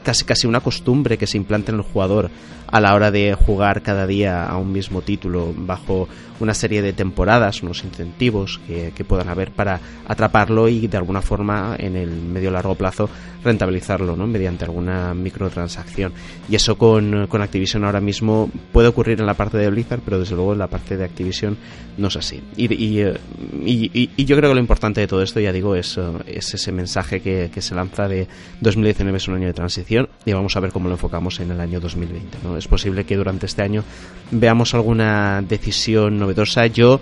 [0.03, 2.31] casi casi una costumbre que se implanta en el jugador
[2.75, 6.09] a la hora de jugar cada día a un mismo título bajo
[6.41, 11.77] una serie de temporadas, unos incentivos que, puedan haber para atraparlo y de alguna forma
[11.79, 13.09] en el medio largo plazo
[13.45, 14.27] rentabilizarlo ¿no?
[14.27, 16.13] mediante alguna microtransacción.
[16.49, 20.19] Y eso con, con Activision ahora mismo puede ocurrir en la parte de Blizzard, pero
[20.19, 21.57] desde luego en la parte de Activision
[21.99, 22.43] no es así.
[22.57, 26.55] Y, y, y, yo creo que lo importante de todo esto, ya digo, es, es
[26.55, 28.27] ese mensaje que, que se lanza de
[28.63, 31.61] 2019 es un año de transición y vamos a ver cómo lo enfocamos en el
[31.61, 32.39] año 2020.
[32.43, 32.57] ¿no?
[32.65, 33.85] Es posible que durante este año
[34.31, 36.67] veamos alguna decisión novedosa.
[36.67, 36.99] Yo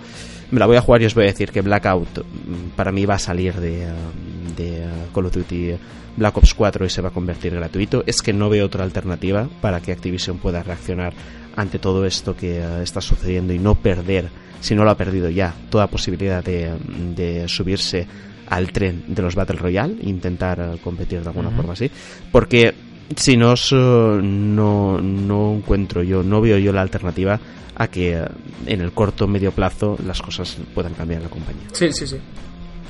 [0.51, 3.05] me la voy a jugar y os voy a decir que Blackout mm, para mí
[3.05, 5.75] va a salir de, mm, de uh, Call of Duty
[6.17, 8.03] Black Ops 4 y se va a convertir gratuito.
[8.05, 11.13] Es que no veo otra alternativa para que Activision pueda reaccionar
[11.55, 14.27] ante todo esto que uh, está sucediendo y no perder,
[14.59, 18.05] si no lo ha perdido ya, toda posibilidad de, mm, de subirse
[18.49, 21.89] al tren de los Battle Royale, intentar uh, competir de alguna forma así,
[22.33, 27.39] porque si no, no, no encuentro yo, no veo yo la alternativa
[27.75, 28.25] a que eh,
[28.65, 31.67] en el corto o medio plazo las cosas puedan cambiar en la compañía.
[31.71, 32.17] Sí, sí, sí.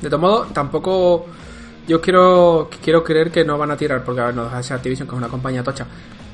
[0.01, 1.25] De todo modo, tampoco
[1.87, 5.07] yo quiero quiero creer que no van a tirar, porque a ver, no deja Activision,
[5.07, 5.85] que es una compañía tocha.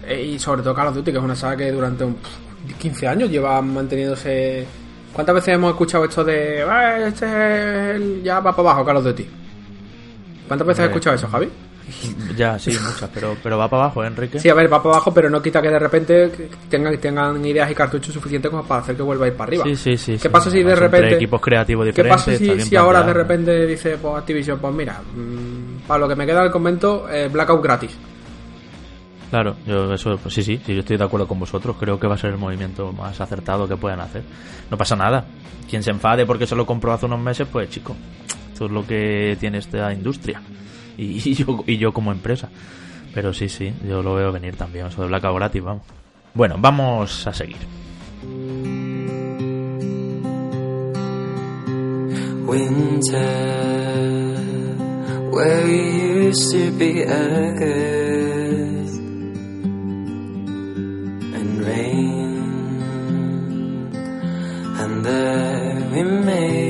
[0.07, 2.17] Eh, y sobre todo Call of Duty, que es una saga que durante un,
[2.79, 4.65] 15 años lleva manteniéndose.
[5.13, 6.63] ¿Cuántas veces hemos escuchado esto de.
[6.63, 9.27] Ah, este ya va para abajo Call of Duty?
[10.47, 11.49] ¿Cuántas veces has escuchado eso, Javi?
[12.37, 14.39] Ya, sí, muchas, pero, pero va para abajo, ¿eh, Enrique.
[14.39, 17.69] Sí, a ver, va para abajo, pero no quita que de repente tengan, tengan ideas
[17.71, 19.63] y cartuchos suficientes como para hacer que vuelva a ir para arriba.
[19.65, 20.11] Sí, sí, sí.
[20.13, 20.29] ¿Qué sí.
[20.29, 22.23] pasa si de entre repente- equipos creativos ¿Qué diferentes.
[22.25, 26.15] pasa si, si ahora de repente dice pues, Activision, pues mira, mm, para lo que
[26.15, 27.97] me queda del convento, eh, Blackout gratis?
[29.29, 31.75] Claro, yo eso, pues sí, sí, sí, yo estoy de acuerdo con vosotros.
[31.79, 34.23] Creo que va a ser el movimiento más acertado que puedan hacer.
[34.71, 35.23] No pasa nada.
[35.69, 37.95] Quien se enfade porque se lo compró hace unos meses, pues chico,
[38.51, 40.41] esto es lo que tiene esta industria.
[41.25, 42.49] Y, yo, y yo como empresa.
[43.13, 45.09] Pero sí, sí, yo lo veo venir también, eso de
[45.61, 45.83] vamos.
[46.33, 47.57] Bueno, vamos a seguir.
[52.49, 53.21] winter
[55.29, 57.03] where used to be
[61.37, 62.33] and rain
[64.81, 66.68] and there remains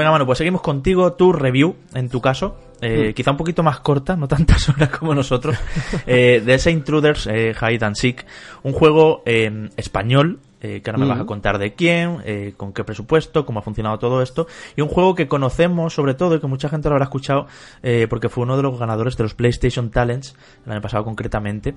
[0.00, 1.12] Venga, mano, pues seguimos contigo.
[1.12, 5.14] Tu review, en tu caso, eh, quizá un poquito más corta, no tantas horas como
[5.14, 5.58] nosotros,
[6.06, 8.24] eh, de ese Intruders eh, Hide and Seek.
[8.62, 12.72] Un juego eh, español, eh, que ahora me vas a contar de quién, eh, con
[12.72, 14.46] qué presupuesto, cómo ha funcionado todo esto.
[14.76, 17.46] Y un juego que conocemos, sobre todo, y que mucha gente lo habrá escuchado,
[17.82, 20.34] eh, porque fue uno de los ganadores de los PlayStation Talents,
[20.66, 21.74] el año pasado concretamente,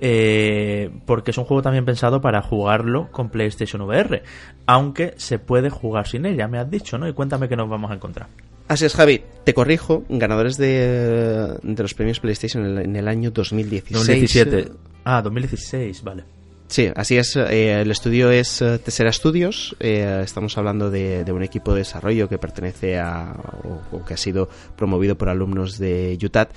[0.00, 4.22] eh, porque es un juego también pensado para jugarlo con PlayStation VR,
[4.66, 7.08] aunque se puede jugar sin ella, me has dicho, ¿no?
[7.08, 8.28] Y cuéntame qué nos vamos a encontrar.
[8.68, 9.22] Así es, Javi.
[9.44, 10.04] Te corrijo.
[10.08, 13.92] Ganadores de, de los premios PlayStation en el, en el año 2016.
[13.92, 14.72] 2017.
[15.04, 16.35] Ah, 2016, vale.
[16.68, 17.36] Sí, así es.
[17.36, 19.76] eh, el estudio es eh, Tessera Studios.
[19.78, 23.34] eh, estamos hablando de, un equipo de desarrollo que pertenece a.
[23.64, 26.48] O, o que ha sido promovido por alumnos de UTAD.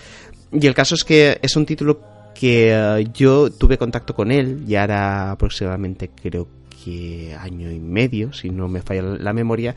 [0.52, 2.02] Y el caso es que es un título
[2.34, 6.48] que eh, yo tuve contacto con él ya era aproximadamente, creo
[6.84, 9.76] que año y medio, si no me falla la memoria.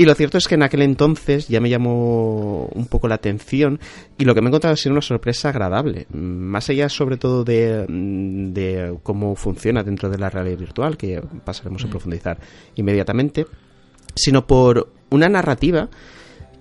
[0.00, 3.80] Y lo cierto es que en aquel entonces ya me llamó un poco la atención
[4.16, 6.06] y lo que me he encontrado ha sido una sorpresa agradable.
[6.12, 11.84] Más allá sobre todo de, de cómo funciona dentro de la realidad virtual, que pasaremos
[11.84, 12.38] a profundizar
[12.76, 13.46] inmediatamente,
[14.14, 15.88] sino por una narrativa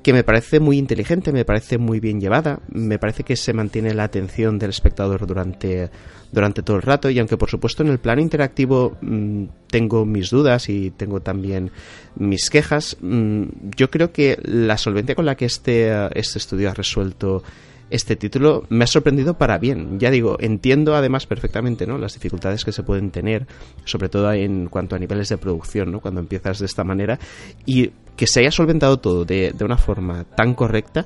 [0.03, 3.93] que me parece muy inteligente, me parece muy bien llevada, me parece que se mantiene
[3.93, 5.89] la atención del espectador durante,
[6.31, 10.29] durante todo el rato y aunque por supuesto en el plano interactivo mm, tengo mis
[10.29, 11.71] dudas y tengo también
[12.15, 13.43] mis quejas, mm,
[13.75, 17.43] yo creo que la solvencia con la que este, este estudio ha resuelto
[17.89, 19.99] este título me ha sorprendido para bien.
[19.99, 21.97] Ya digo, entiendo además perfectamente ¿no?
[21.97, 23.47] las dificultades que se pueden tener,
[23.85, 25.99] sobre todo en cuanto a niveles de producción, ¿no?
[25.99, 27.19] cuando empiezas de esta manera,
[27.65, 31.05] y que se haya solventado todo de, de una forma tan correcta,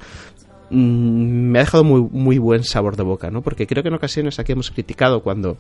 [0.72, 3.42] me ha dejado muy, muy buen sabor de boca, ¿no?
[3.42, 5.58] Porque creo que en ocasiones aquí hemos criticado cuando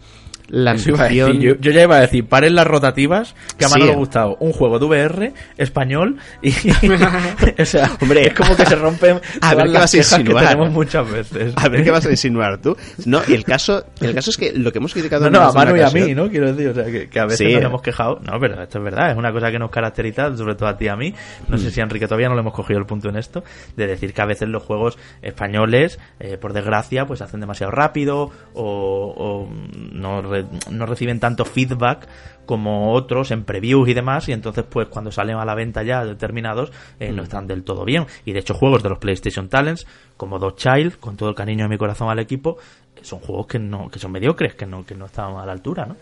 [0.47, 1.55] la Eso iba a decir, ambición...
[1.55, 3.73] yo, yo ya iba a decir, paren las rotativas, que a Sí.
[3.75, 6.49] Manu le ha gustado un juego de VR, español, y...
[7.61, 10.13] o sea, Hombre, es como que se rompen a ver qué las vas a quejas
[10.15, 10.47] que insinuar.
[10.47, 11.53] tenemos muchas veces.
[11.55, 12.75] A ver qué vas a insinuar tú.
[13.05, 15.75] No, el caso, el caso es que lo que hemos criticado No, no, a Manu
[15.75, 16.29] y a mí, ¿no?
[16.29, 17.53] Quiero decir, o sea, que, que a veces Sí.
[17.53, 18.19] nos hemos quejado.
[18.23, 20.85] No, pero esto es verdad, es una cosa que nos caracteriza, sobre todo a ti
[20.85, 21.13] y a mí.
[21.47, 21.59] No Mm.
[21.59, 23.43] sé si a Enrique todavía no le hemos cogido el punto en esto,
[23.75, 28.31] de decir que a veces los juegos españoles, eh, por desgracia, pues hacen demasiado rápido
[28.53, 29.49] o, o
[29.91, 32.07] no, re- no reciben tanto feedback
[32.45, 36.03] como otros en previews y demás y entonces pues cuando salen a la venta ya
[36.03, 37.15] determinados eh, Mm.
[37.15, 39.85] no están del todo bien y de hecho juegos de los PlayStation Talents
[40.17, 42.57] como Dog Child con todo el cariño de mi corazón al equipo
[43.03, 45.85] son juegos que no que son mediocres que no que no están a la altura
[45.85, 45.95] no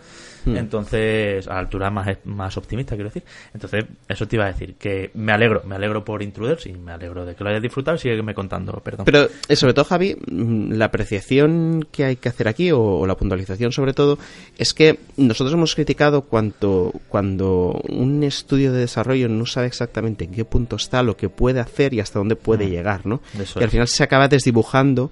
[0.44, 0.56] Mm.
[0.56, 5.10] entonces a altura más más optimista quiero decir entonces eso te iba a decir que
[5.14, 8.00] me alegro me alegro por Intruders y me alegro de que lo hayas disfrutado y
[8.00, 12.48] sígueme contando perdón Pero eh, sobre todo, Javi, mm, la apreciación que hay que hacer
[12.48, 14.18] aquí, o, o la puntualización sobre todo,
[14.58, 20.32] es que nosotros hemos criticado cuanto, cuando un estudio de desarrollo no sabe exactamente en
[20.32, 23.20] qué punto está, lo que puede hacer y hasta dónde puede llegar, ¿no?
[23.38, 23.72] Eso y al es.
[23.72, 25.10] final se acaba desdibujando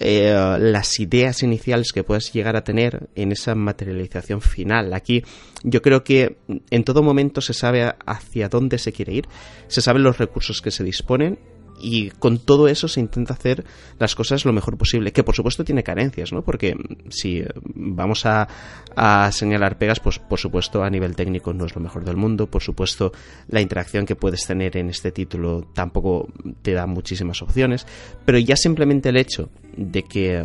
[0.00, 4.94] eh, las ideas iniciales que puedes llegar a tener en esa materialización final.
[4.94, 5.24] Aquí
[5.64, 6.36] yo creo que
[6.70, 9.28] en todo momento se sabe hacia dónde se quiere ir,
[9.66, 11.38] se saben los recursos que se disponen
[11.80, 13.64] y con todo eso se intenta hacer
[13.98, 16.42] las cosas lo mejor posible, que por supuesto tiene carencias, ¿no?
[16.42, 18.48] Porque mm, si eh, vamos a,
[18.96, 22.46] a señalar pegas, pues por supuesto a nivel técnico no es lo mejor del mundo,
[22.46, 23.12] por supuesto
[23.48, 26.28] la interacción que puedes tener en este título tampoco
[26.62, 27.86] te da muchísimas opciones,
[28.24, 30.44] pero ya simplemente el hecho de que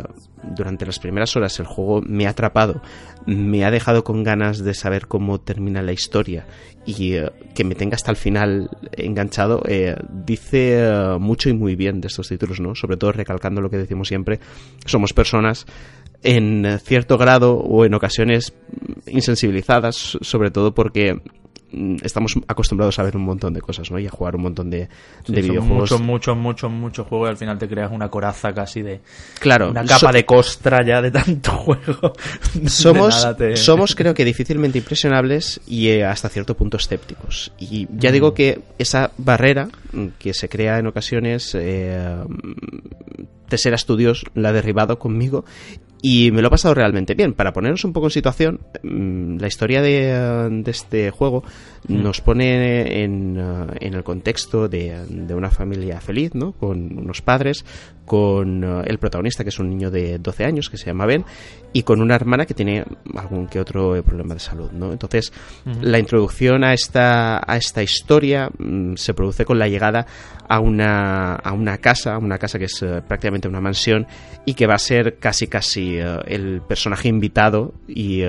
[0.54, 2.82] durante las primeras horas el juego me ha atrapado,
[3.26, 6.46] me ha dejado con ganas de saber cómo termina la historia
[6.86, 11.76] y eh, que me tenga hasta el final enganchado, eh, dice eh, mucho y muy
[11.76, 12.74] bien de estos títulos, ¿no?
[12.74, 14.40] Sobre todo recalcando lo que decimos siempre,
[14.84, 15.66] somos personas
[16.22, 18.54] en cierto grado o en ocasiones
[19.06, 21.20] insensibilizadas, sobre todo porque
[22.02, 23.98] estamos acostumbrados a ver un montón de cosas, ¿no?
[23.98, 24.88] Y a jugar un montón de,
[25.24, 25.90] Sí, de son videojuegos.
[25.90, 29.00] Muchos, muchos, muchos, muchos juegos y al final te creas una coraza casi de.
[29.40, 32.12] Claro, Una capa so- de costra ya de tanto juego.
[32.66, 37.52] Somos, te- somos creo que difícilmente impresionables y eh, hasta cierto punto escépticos.
[37.58, 38.34] Y ya digo Mm.
[38.34, 42.16] que esa barrera mm, que se crea en ocasiones, eh,
[43.48, 45.44] Tesera Studios la ha derribado conmigo
[46.06, 47.32] y me lo he pasado realmente bien.
[47.32, 51.42] Para ponernos un poco en situación, mm, la historia de, eh, de este juego
[51.88, 52.02] Mm.
[52.02, 56.52] nos pone en, eh, en el contexto de, de una familia feliz, ¿no?
[56.52, 57.64] Con unos padres,
[58.04, 61.24] con eh, el protagonista que es un niño de 12 años que se llama Ben
[61.72, 62.84] y con una hermana que tiene
[63.16, 64.92] algún que otro eh, problema de salud, ¿no?
[64.92, 65.32] Entonces,
[65.80, 70.06] la introducción a esta, a esta historia mm, se produce con la llegada
[70.48, 74.06] a una, a una casa, una casa que es eh, prácticamente una mansión
[74.44, 78.22] y que va a ser casi casi el personaje invitado y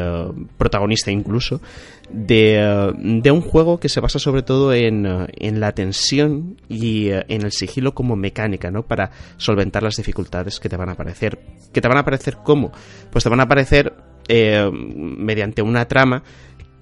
[0.58, 1.60] protagonista incluso
[2.10, 6.58] de, eh, de un juego que se basa sobre todo en, eh, en la tensión
[6.70, 8.84] y eh, en el sigilo como mecánica, ¿no?
[8.84, 11.40] Para solventar las dificultades que te van a aparecer.
[11.74, 12.72] ¿Que te van a aparecer cómo?
[13.12, 13.94] Pues te van a aparecer
[14.28, 16.24] eh, mediante una trama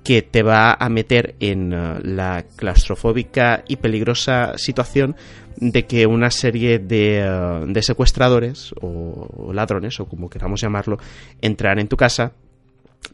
[0.04, 5.16] que te va a meter en la claustrofóbica y peligrosa situación
[5.56, 10.98] de que una serie de, de secuestradores o, ladrones, o como queramos llamarlo,
[11.40, 12.34] entran en tu casa,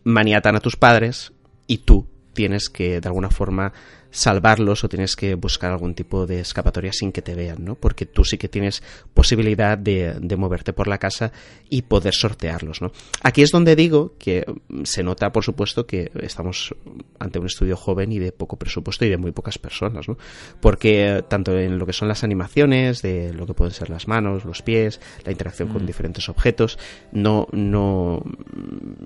[0.03, 1.31] maniatan a tus padres
[1.69, 3.71] y tú tienes que de alguna forma
[4.11, 7.75] salvarlos o tienes que buscar algún tipo de escapatoria sin que te vean, ¿no?
[7.75, 8.83] Porque tú sí que tienes
[9.13, 11.31] posibilidad de, de moverte por la casa
[11.69, 12.91] y poder sortearlos, ¿no?
[13.23, 16.75] Aquí es donde digo que mm, se nota, por supuesto, que estamos
[17.19, 20.17] ante un estudio joven y de poco presupuesto y de muy pocas personas, ¿no?
[20.61, 24.07] Porque eh, tanto en lo que son las animaciones, de lo que pueden ser las
[24.07, 26.77] manos, los pies, la interacción con diferentes objetos,
[27.11, 28.23] no, no,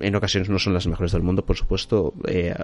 [0.00, 2.54] en ocasiones no son las mejores del mundo, por supuesto, eh,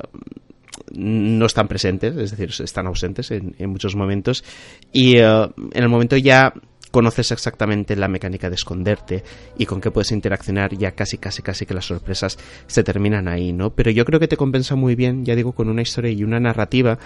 [0.92, 4.44] no están presentes, es decir, están ausentes en, en muchos momentos.
[4.92, 6.52] Y eh, en el momento ya
[6.90, 9.22] conoces exactamente la mecánica de esconderte
[9.56, 13.52] y con qué puedes interaccionar, ya casi, casi, casi que las sorpresas se terminan ahí,
[13.52, 13.70] ¿no?
[13.70, 16.40] Pero yo creo que te compensa muy bien, ya digo, con una historia y una
[16.40, 16.98] narrativa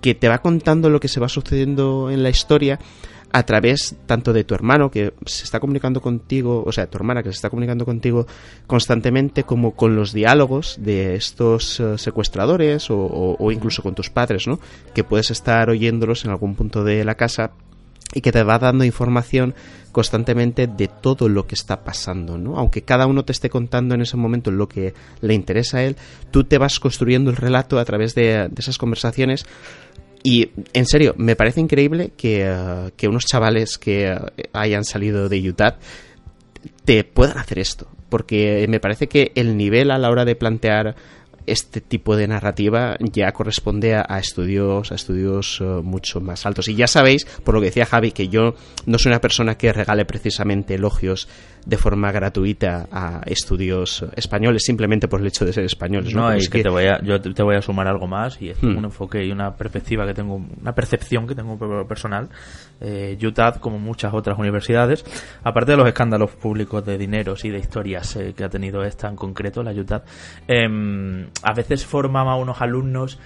[0.00, 2.78] que te va contando lo que se va sucediendo en la historia
[3.34, 7.22] a través tanto de tu hermano que se está comunicando contigo, o sea, tu hermana
[7.22, 8.26] que se está comunicando contigo
[8.66, 14.10] constantemente, como con los diálogos de estos eh, secuestradores o, o- o incluso con tus
[14.10, 14.58] padres, ¿no?
[14.94, 17.52] Que puedes estar oyéndolos en algún punto de la casa
[18.14, 19.54] y que te va dando información
[19.90, 22.58] constantemente de todo lo que está pasando, ¿no?
[22.58, 24.92] Aunque cada uno te esté contando en ese momento lo que
[25.22, 25.96] le interesa a él,
[26.30, 29.44] tú te vas construyendo el relato a través de, de esas conversaciones
[30.22, 34.18] y en serio, me parece increíble que, eh, que unos chavales que eh,
[34.52, 35.78] hayan salido de Utah
[36.84, 37.88] te puedan hacer esto.
[38.08, 40.94] Porque me parece que el nivel a la hora de plantear
[41.46, 46.74] este tipo de narrativa ya corresponde a, estudios a estudios eh, mucho más altos y
[46.74, 48.54] ya sabéis por lo que decía Javi que yo
[48.86, 51.28] no soy una persona que regale precisamente elogios
[51.64, 56.32] de forma gratuita a estudios españoles simplemente por el hecho de ser españoles no, No,
[56.32, 58.62] es que, que- te voy a, yo te voy a sumar algo más y es
[58.62, 58.76] Hmm.
[58.78, 62.28] un enfoque y una perspectiva que tengo, una percepción que tengo per- personal.
[62.80, 65.04] Eh, UTAD, como muchas otras universidades,
[65.44, 69.08] aparte de los escándalos públicos de dineros y de historias eh, que ha tenido esta
[69.08, 70.02] en concreto, la UTAD,
[70.48, 73.18] em, a veces formaba unos alumnos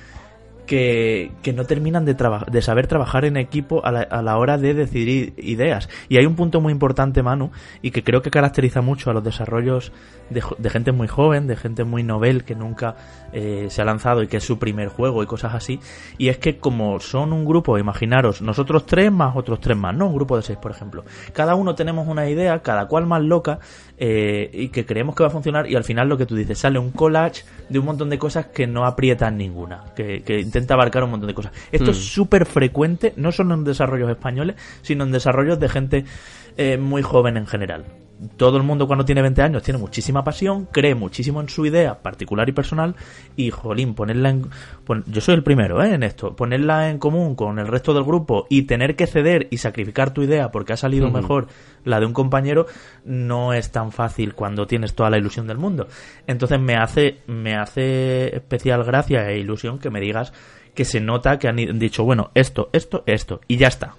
[0.67, 4.59] que, que no terminan de, de saber trabajar en equipo a la, a la hora
[4.59, 5.89] de decidir ideas.
[6.09, 7.51] Y hay un punto muy importante, Manu,
[7.83, 9.93] y que creo que caracteriza mucho a los desarrollos
[10.29, 12.97] de gente muy joven, de gente muy novel que nunca
[13.33, 15.79] eh, se ha lanzado y que es su primer juego y cosas así.
[16.19, 20.09] Y es que como son un grupo, imaginaros, nosotros tres más otros tres más, no
[20.09, 21.05] un grupo de seis, por ejemplo.
[21.33, 23.61] Cada uno tenemos una idea, cada cual más loca,
[23.99, 26.59] eh, y que creemos que va a funcionar y al final lo que tú dices,
[26.59, 30.75] sale un collage de un montón de cosas que no aprietan ninguna, que, que intenta
[30.75, 31.53] abarcar un montón de cosas.
[31.71, 36.05] Esto es súper frecuente, no solo en desarrollos españoles, sino en desarrollos de gente
[36.57, 37.85] eh, muy joven en general.
[38.39, 42.01] Todo el mundo cuando tiene 20 años tiene muchísima pasión, cree muchísimo en su idea
[42.01, 42.95] particular y personal
[43.37, 44.49] y, jolín, ponerla en...
[44.87, 45.93] pon- yo soy el primero ¿eh?
[45.93, 49.59] en esto, ponerla en común con el resto del grupo y tener que ceder y
[49.59, 51.49] sacrificar tu idea porque ha salido mejor
[51.85, 52.67] la de un compañero
[53.05, 55.87] no es tan fácil cuando tienes toda la ilusión del mundo.
[56.27, 60.33] Entonces me hace, me hace especial gracia e ilusión que me digas
[60.75, 63.95] que se nota que han dicho, bueno, esto, esto, esto, y ya está.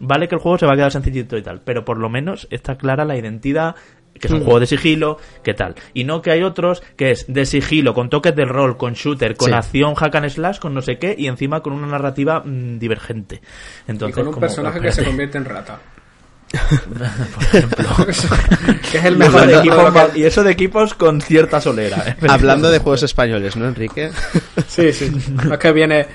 [0.00, 2.48] Vale que el juego se va a quedar sencillito y tal, pero por lo menos
[2.50, 3.74] está clara la identidad,
[4.18, 5.74] que es un juego de sigilo, que tal.
[5.94, 9.36] Y no que hay otros que es de sigilo, con toques del rol, con shooter,
[9.36, 9.54] con Sí.
[9.54, 13.40] acción, hack and slash, con no sé qué, y encima con una narrativa mm, divergente.
[13.86, 15.78] Y Entonces, con un como, personaje que se convierte en rata.
[17.34, 17.86] Por ejemplo.
[18.90, 20.50] que es el Y mejor eso de ejemplo de equipos, lo que- y eso de
[20.50, 22.04] equipos con cierta solera.
[22.08, 22.16] ¿eh?
[22.28, 24.10] Hablando de juegos españoles, ¿no, Enrique?
[24.66, 25.12] Sí, sí.
[25.44, 26.06] No es que viene,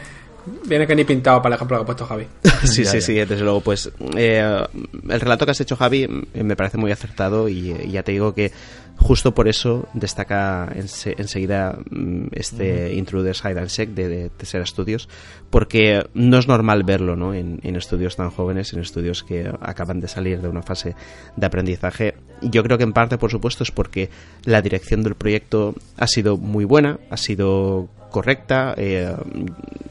[0.67, 2.27] viene que ni pintado para el ejemplo que ha puesto Javi.
[2.63, 3.01] Sí, Ya, sí, ya.
[3.01, 3.61] sí, desde luego.
[3.61, 4.63] Pues eh,
[5.09, 8.11] el relato que has hecho, Javi, mm, me parece muy acertado y, y ya te
[8.11, 8.51] digo que
[8.97, 14.65] justo por eso destaca ense- enseguida mm, este Intruders Hide and Seek de, de Tesera
[14.65, 15.09] Studios,
[15.49, 17.33] porque no es normal verlo ¿no?
[17.33, 20.95] en, en estudios tan jóvenes, en estudios que acaban de salir de una fase
[21.35, 22.15] de aprendizaje.
[22.41, 24.09] Yo creo que en parte, por supuesto, es porque
[24.45, 29.13] la dirección del proyecto ha sido muy buena, ha sido correcta, eh,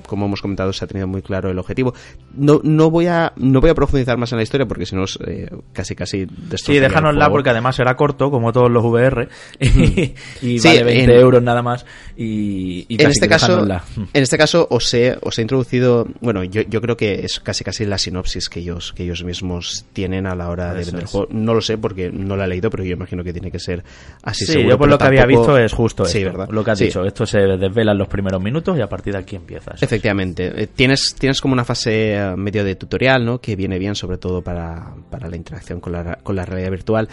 [0.06, 1.92] como hemos comentado se ha tenido muy claro el objetivo.
[2.34, 5.04] No, no voy a no voy a profundizar más en la historia porque si no
[5.04, 6.26] es, eh, casi casi
[6.56, 9.28] Sí, déjanosla porque además será corto, como todos los VR,
[9.60, 11.84] y, y Sí, vale 20 en- euros nada más.
[12.16, 13.62] Y, y en este caso
[14.12, 17.62] en este caso os he, os he introducido bueno yo, yo creo que es casi
[17.64, 21.02] casi la sinopsis que ellos que ellos mismos tienen a la hora de Eso vender
[21.02, 23.50] el juego no lo sé porque no la he leído pero yo imagino que tiene
[23.50, 23.82] que ser
[24.22, 26.62] así Sí, seguro, yo por lo que había visto es justo sí esto, verdad lo
[26.64, 26.84] que has Sí.
[26.86, 27.04] dicho.
[27.04, 29.82] Esto se desvela en los primeros minutos y a partir de aquí empiezas.
[29.82, 30.52] Efectivamente.
[30.62, 33.40] Eh, Tienes, tienes como una fase eh, medio de tutorial, ¿no?
[33.40, 37.08] Que viene bien sobre todo para, para la interacción con la, con la realidad virtual.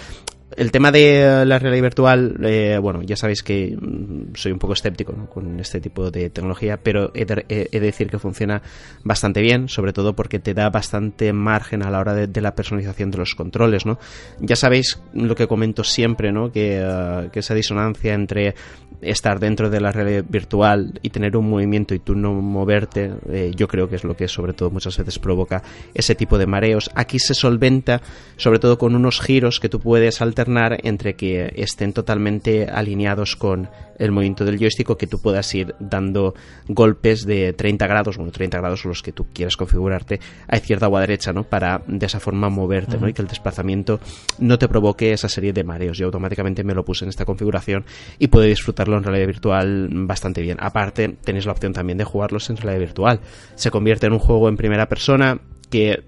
[0.58, 4.60] El tema de eh, la realidad virtual, eh, bueno, ya sabéis que mm, soy un
[4.60, 5.28] poco escéptico ¿no?
[5.30, 8.62] con este tipo de tecnología, pero he de, he- de decir que funciona
[9.06, 12.54] bastante bien, sobre todo porque te da bastante margen a la hora de, de la
[12.54, 13.98] personalización de los controles, ¿no?
[14.42, 16.52] Ya sabéis lo que comento siempre, ¿no?
[16.52, 18.54] Que, eh, que esa disonancia entre
[19.02, 23.52] estar dentro de la realidad virtual y tener un movimiento y tú no moverte, eh,
[23.56, 25.64] yo creo que es lo que sobre todo muchas veces provoca
[25.94, 26.90] ese tipo de mareos.
[26.96, 28.02] Aquí se solventa
[28.38, 33.70] sobre todo con unos giros que tú puedes alternar entre que estén totalmente alineados con
[34.02, 36.34] el movimiento del joystick o que tú puedas ir dando
[36.68, 40.88] golpes de 30 grados, bueno, 30 grados son los que tú quieras configurarte a izquierda
[40.88, 41.44] o a derecha, ¿no?
[41.44, 43.08] Para de esa forma moverte, ¿no?
[43.08, 44.00] Y que el desplazamiento
[44.40, 46.00] no te provoque esa serie de mareos.
[46.00, 47.86] Yo automáticamente me lo puse en esta configuración
[48.18, 50.58] y puedo disfrutarlo en realidad virtual bastante bien.
[50.60, 53.20] Aparte, tenéis la opción también de jugarlos en realidad virtual.
[53.56, 55.40] Se convierte en un juego en primera persona
[55.70, 56.04] que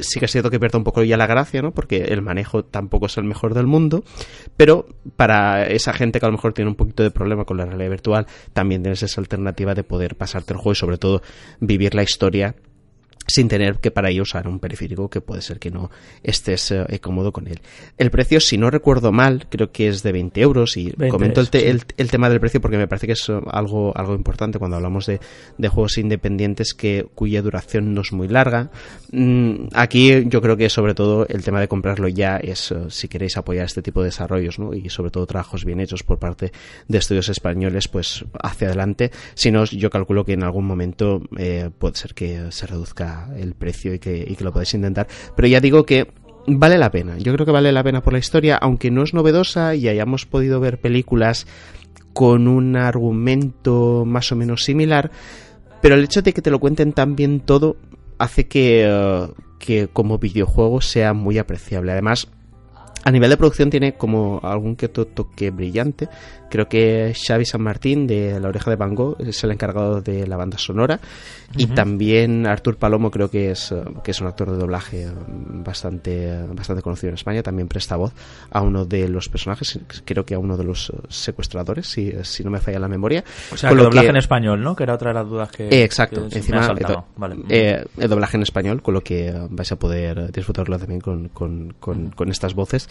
[0.00, 1.72] sí que es cierto que pierde un poco ya la gracia, ¿no?
[1.72, 4.04] Porque el manejo tampoco es el mejor del mundo,
[4.56, 4.86] pero
[5.16, 7.90] para esa gente que a lo mejor tiene un poquito de problema con la realidad
[7.90, 11.22] virtual, también tienes esa alternativa de poder pasarte el juego y sobre todo
[11.60, 12.54] vivir la historia
[13.28, 15.90] sin tener que para ello usar un periférico que puede ser que no
[16.22, 17.60] estés eh, cómodo con él.
[17.96, 21.40] El precio, si no recuerdo mal, creo que es de 20 euros y 20 comento
[21.40, 21.66] el, te- sí.
[21.66, 24.76] el, el tema del precio porque me parece que es eh, algo, algo importante cuando
[24.78, 25.20] hablamos de,
[25.58, 28.70] de juegos independientes que, cuya duración no es muy larga.
[29.12, 33.08] Mm, aquí yo creo que sobre todo el tema de comprarlo ya es eh, si
[33.08, 34.74] queréis apoyar este tipo de desarrollos ¿no?
[34.74, 36.50] y sobre todo trabajos bien hechos por parte
[36.88, 39.10] de estudios españoles, pues hacia adelante.
[39.34, 43.54] Si no, yo calculo que en algún momento eh, puede ser que se reduzca el
[43.54, 45.06] precio y que, y que lo podáis intentar.
[45.36, 46.12] Pero ya digo que
[46.46, 47.18] vale la pena.
[47.18, 50.26] Yo creo que vale la pena por la historia, aunque no es novedosa y hayamos
[50.26, 51.46] podido ver películas
[52.12, 55.10] con un argumento más o menos similar,
[55.80, 57.76] pero el hecho de que te lo cuenten tan bien todo
[58.18, 59.28] hace que, eh,
[59.58, 61.92] que como videojuego sea muy apreciable.
[61.92, 62.28] Además,
[63.04, 66.08] a nivel de producción tiene como algún que otro toque brillante.
[66.50, 70.26] Creo que Xavi San Martín de La Oreja de Van Gogh es el encargado de
[70.26, 70.98] la banda sonora.
[71.56, 75.06] Y también Artur Palomo creo que es, que es un actor de doblaje
[75.62, 77.42] bastante, bastante conocido en España.
[77.42, 78.12] También presta voz
[78.50, 82.50] a uno de los personajes, creo que a uno de los secuestradores, si, si no
[82.50, 83.24] me falla la memoria.
[83.52, 84.74] O sea, Con lo doblaje que- en español, ¿no?
[84.76, 85.68] Que era otra de las dudas que.
[85.68, 87.36] eh, exacto, que se me encima ha eh, Vale.
[87.48, 91.74] eh, el doblaje en español, con lo que vais a poder disfrutarlo también con, con-
[91.78, 92.87] con- con estas voces.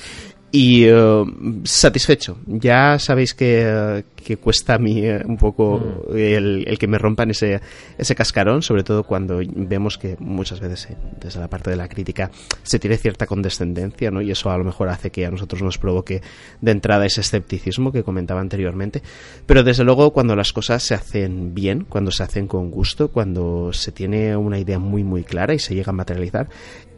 [0.52, 1.24] Y eh,
[1.64, 2.38] satisfecho.
[2.46, 6.98] Ya sabéis que, eh, que cuesta a mí eh, un poco el, el que me
[6.98, 7.62] rompan ese,
[7.98, 11.88] ese cascarón, sobre todo cuando vemos que muchas veces eh, desde la parte de la
[11.88, 12.30] crítica
[12.62, 14.22] se tiene cierta condescendencia, ¿no?
[14.22, 16.22] Y eso a lo mejor hace que a nosotros nos provoque
[16.60, 19.02] de entrada ese escepticismo que comentaba anteriormente.
[19.46, 23.72] Pero desde luego cuando las cosas se hacen bien, cuando se hacen con gusto, cuando
[23.72, 26.50] se tiene una idea muy muy clara y se llega a materializar,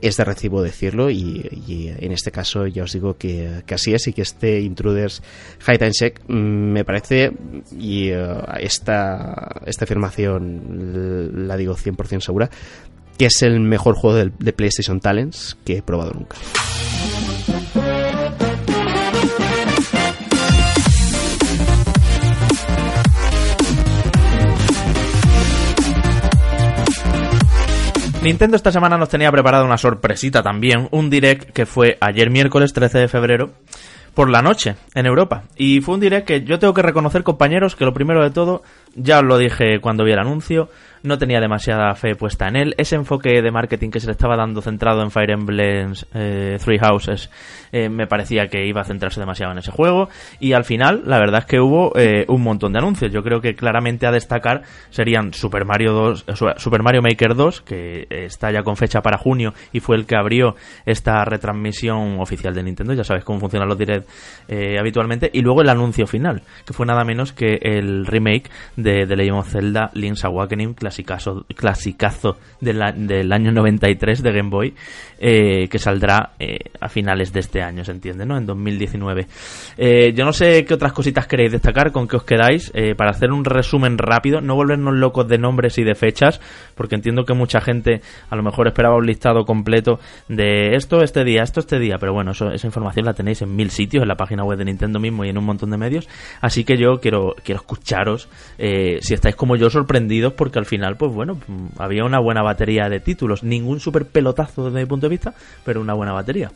[0.02, 3.94] es de recibo decirlo y, y en este caso ya os digo que, que así
[3.94, 5.22] es y que este Intruders
[5.68, 7.19] Hide and Seek mm, me parece
[7.78, 8.26] y eh,
[8.60, 12.50] esta, esta afirmación la digo 100% segura
[13.18, 16.38] que es el mejor juego del- de, PlayStation Talents que he probado nunca.
[28.22, 32.74] Nintendo esta semana nos tenía preparada una sorpresita también, un direct que fue ayer miércoles
[32.74, 33.52] 13 de febrero
[34.20, 35.44] por la noche en Europa.
[35.56, 38.64] Y fue un direct que yo tengo que reconocer, compañeros, que lo primero de todo,
[38.94, 40.68] ya os lo dije cuando vi el anuncio,
[41.04, 42.76] no tenía demasiada fe puesta en él.
[42.78, 46.80] Ese enfoque de marketing que se le estaba dando centrado en Fire Emblem eh, Three
[46.80, 47.30] Houses
[47.72, 50.10] eh, me parecía que iba a centrarse demasiado en ese juego.
[50.40, 53.12] Y al final, la verdad es que hubo eh, un montón de anuncios.
[53.12, 57.62] Yo creo que claramente a destacar serían Super Mario 2, eh, Super Mario Maker 2,
[57.62, 60.56] que está ya con fecha para junio y fue el que abrió
[60.86, 62.94] esta retransmisión oficial de Nintendo.
[62.94, 64.10] Ya sabes cómo funcionan los direct
[64.80, 65.30] habitualmente.
[65.32, 69.40] Y luego el anuncio final, que fue nada menos que el remake de The Legend
[69.40, 74.74] of Zelda Link's Awakening, clasicazo, clasicazo de la- del año 93 de Game Boy,
[75.20, 78.38] eh, que saldrá eh, a finales de este año, se entiende, ¿no?
[78.38, 79.28] En 2019.
[79.78, 83.32] Eh, yo no sé qué otras cositas queréis destacar, con qué os quedáis, para hacer
[83.32, 86.40] un resumen rápido, no volvernos locos de nombres y de fechas,
[86.76, 91.24] porque entiendo que mucha gente a lo mejor esperaba un listado completo de esto este
[91.24, 94.08] día, esto este día, pero bueno, eso- esa información la tenéis en mil sitios, en
[94.08, 96.08] la página web de Nintendo mismo y en un montón de medios,
[96.42, 101.12] así que yo quiero, quiero escucharos si estáis como yo sorprendidos, porque al final, pues
[101.12, 101.38] bueno,
[101.78, 105.34] había una buena batería de títulos, ningún super pelotazo desde mi punto de vista,
[105.64, 106.52] pero una buena batería.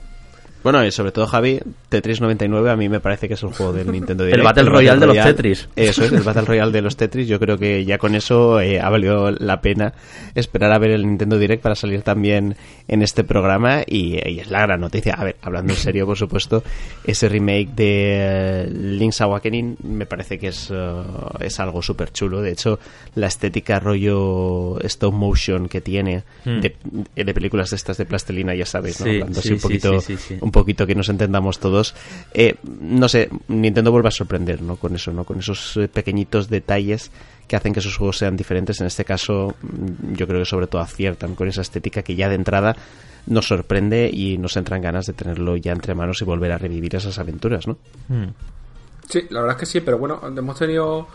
[0.64, 1.60] Bueno, y sobre todo, Javi,
[1.90, 4.44] Tetris 99 a mí me parece que es el juego del Nintendo Direct.
[4.44, 5.70] Battle Royale de los Tetris.
[5.76, 7.28] Eso es, el Battle Royale de los Tetris.
[7.28, 9.94] Yo creo que ya con eso eh, ha valido la pena
[10.36, 12.56] esperar a ver el Nintendo Direct para salir también
[12.88, 15.14] en este programa y, y es la gran noticia.
[15.16, 16.64] A ver, hablando en serio, por supuesto,
[17.06, 21.02] ese remake de eh, Link's Awakening me parece que es, eh,
[21.42, 22.42] es algo súper chulo.
[22.42, 22.80] De hecho,
[23.16, 26.60] la estética rollo stop motion que tiene Hmm.
[26.60, 26.76] de,
[27.16, 29.06] de películas de estas de plastilina, ya sabéis, ¿no?
[29.06, 30.38] Sí, Hablando así sí, un sí, poquito, sí, sí, sí.
[30.42, 31.94] un poquito que nos entendamos todos.
[32.34, 34.78] Eh, no sé, Nintendo vuelve a sorprender, ¿no?
[34.78, 35.26] Con eso, ¿no?
[35.26, 37.12] Con esos eh, pequeñitos detalles
[37.50, 38.80] que hacen que sus juegos sean diferentes.
[38.80, 42.30] En este caso, mm, yo creo que sobre todo aciertan con esa estética que ya
[42.30, 42.78] de entrada
[43.26, 46.96] nos sorprende y nos entran ganas de tenerlo ya entre manos y volver a revivir
[46.96, 47.78] esas aventuras, ¿no?
[48.08, 48.30] Mm.
[49.10, 51.08] Sí, la verdad es que sí, pero bueno, hemos tenido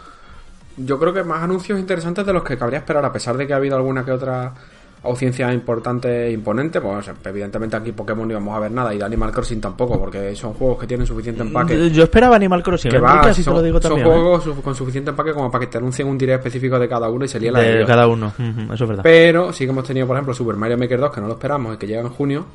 [0.78, 3.52] yo creo que más anuncios interesantes de los que cabría esperar, a pesar de que
[3.52, 4.54] ha habido alguna que otra
[5.02, 9.04] audiencia importante e imponente, pues evidentemente aquí Pokémon no íbamos a ver nada y de
[9.04, 11.90] Animal Crossing tampoco, porque son juegos que tienen suficiente empaque.
[11.90, 13.00] Yo esperaba Animal Crossing, Que ¿eh?
[13.00, 14.06] va, así son, te lo digo son también.
[14.08, 14.10] ¿eh?
[14.10, 17.08] juegos su- con suficiente empaque como para que te anuncien un direct específico de cada
[17.08, 17.86] uno y se lía la de ellos.
[17.86, 18.32] cada uno,
[18.72, 19.02] eso es verdad.
[19.02, 21.74] Pero sí que hemos tenido, por ejemplo, Super Mario Maker 2, que no lo esperamos
[21.74, 22.46] y que llega en junio.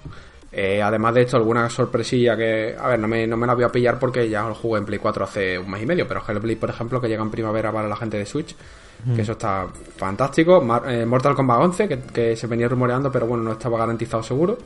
[0.56, 3.64] Eh, además de esto, alguna sorpresilla que, a ver, no me, no me la voy
[3.64, 6.22] a pillar porque ya lo jugué en Play 4 hace un mes y medio, pero
[6.28, 8.56] Hellblade, por ejemplo, que llega en primavera para la gente de Switch,
[9.16, 9.68] que eso está
[9.98, 10.62] fantástico.
[10.62, 14.24] Mar- eh, Mortal Kombat 11, que, que se venía rumoreando, pero bueno, no estaba garantizado
[14.24, 14.58] seguro.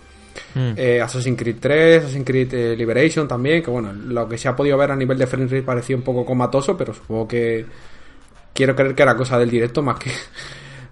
[0.53, 0.73] Mm.
[0.77, 4.55] Eh, Assassin's Creed 3, Assassin's Creed eh, Liberation también, que bueno, lo que se ha
[4.55, 7.65] podido ver a nivel de frame rate parecía un poco comatoso, pero supongo que
[8.53, 10.11] quiero creer que era cosa del directo más que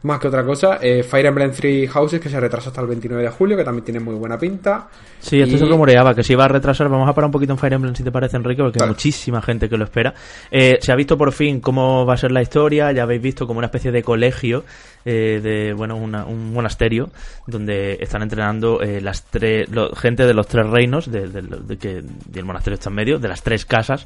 [0.06, 0.80] más que otra cosa.
[0.82, 3.84] Eh, Fire Emblem Three Houses que se retrasa hasta el 29 de julio, que también
[3.84, 4.88] tiene muy buena pinta.
[5.20, 6.88] Sí, esto Y- se rumoreaba que se iba a retrasar.
[6.90, 9.42] Vamos a parar un poquito en Fire Emblem si te parece, Enrique, porque hay muchísima
[9.42, 10.14] gente que lo espera.
[10.52, 12.92] Eh, se ha visto por fin cómo va a ser la historia.
[12.92, 14.64] Ya habéis visto como una especie de colegio,
[15.06, 17.10] eh, de bueno, una- un monasterio,
[17.48, 21.78] donde están entrenando eh, las tres lo- gente de los tres reinos, de, de- de
[21.78, 22.04] que
[22.34, 24.06] el monasterio está en medio, de las tres casas.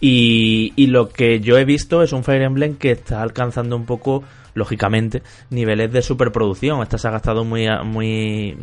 [0.00, 3.86] Y, y lo que yo he visto es un Fire Emblem que está alcanzando un
[3.86, 4.22] poco
[4.56, 6.82] lógicamente, niveles de superproducción.
[6.82, 8.56] Esta saga ha estado muy, muy,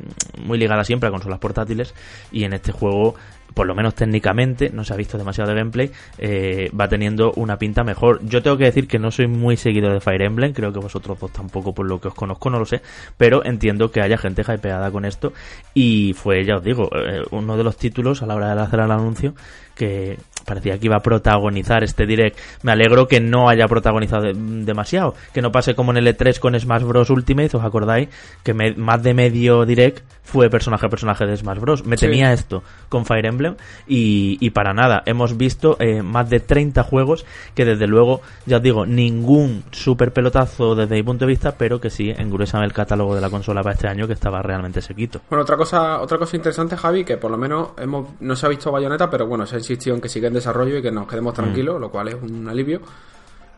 [0.43, 1.93] muy ligada siempre a consolas portátiles
[2.31, 3.15] y en este juego,
[3.53, 7.57] por lo menos técnicamente, no se ha visto demasiado de gameplay, eh, va teniendo una
[7.57, 8.19] pinta mejor.
[8.25, 11.19] Yo tengo que decir que no soy muy seguido de Fire Emblem, creo que vosotros
[11.19, 12.81] dos tampoco por lo que os conozco, no lo sé,
[13.15, 15.31] pero entiendo que haya gente hypeada con esto
[15.75, 18.79] y fue, ya os digo, eh, uno de los títulos a la hora de hacer
[18.79, 19.35] el anuncio
[19.75, 22.37] que parecía que iba a protagonizar este direct.
[22.63, 26.39] Me alegro que no haya protagonizado de- demasiado, que no pase como en el E3
[26.39, 28.09] con Smash Bros Ultimate, ¿os acordáis?
[28.43, 31.85] Que me- más de medio direct fue personaje a personaje de Smash Bros.
[31.85, 32.05] Me Sí.
[32.05, 33.55] tenía esto con Fire Emblem
[33.87, 35.03] y, y para nada.
[35.05, 37.25] Hemos visto eh, más de 30 juegos
[37.55, 41.79] que desde luego, ya os digo, ningún super pelotazo desde mi punto de vista, pero
[41.81, 45.21] que sí engruesan el catálogo de la consola para este año que estaba realmente sequito.
[45.29, 48.49] Bueno, otra cosa, otra cosa interesante, Javi, que por lo menos hemos, no se ha
[48.49, 51.07] visto Bayonetta, pero bueno, se ha insistido en que sigue en desarrollo y que nos
[51.07, 52.81] quedemos tranquilos, lo cual es un alivio.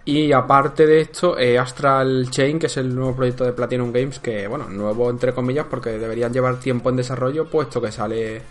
[0.04, 4.20] Y aparte de esto, eh, Astral Chain, que es el nuevo proyecto de Platinum Games,
[4.20, 8.42] que bueno, nuevo entre comillas, porque deberían llevar tiempo en desarrollo, puesto que sale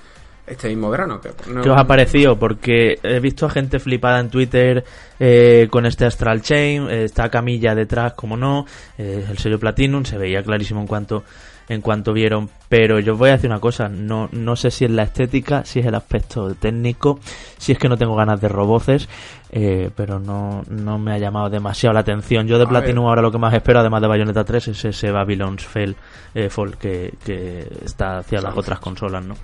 [0.47, 1.21] este mismo verano.
[1.21, 2.39] Que, no- ¿Qué os ha parecido?
[2.39, 4.85] Porque he visto a gente flipada en Twitter
[5.21, 8.67] eh, con este Astral Chain, eh, está Camilla detrás, como no,
[8.99, 11.25] eh, el sello Platinum, se veía clarísimo en cuanto
[11.67, 14.85] en cuanto vieron, pero yo os voy a decir una cosa, no, no sé si
[14.85, 17.19] es la estética, si es el aspecto técnico,
[17.57, 19.09] si es que no tengo ganas de roboces,
[19.51, 22.47] eh, pero no, no me ha llamado demasiado la atención.
[22.47, 23.09] Yo de A Platinum ver.
[23.09, 25.97] ahora lo que más espero, además de Bayonetta 3, es ese Babylon's Fall,
[26.35, 29.35] eh, Fall que, que está hacia las otras consolas, ¿no?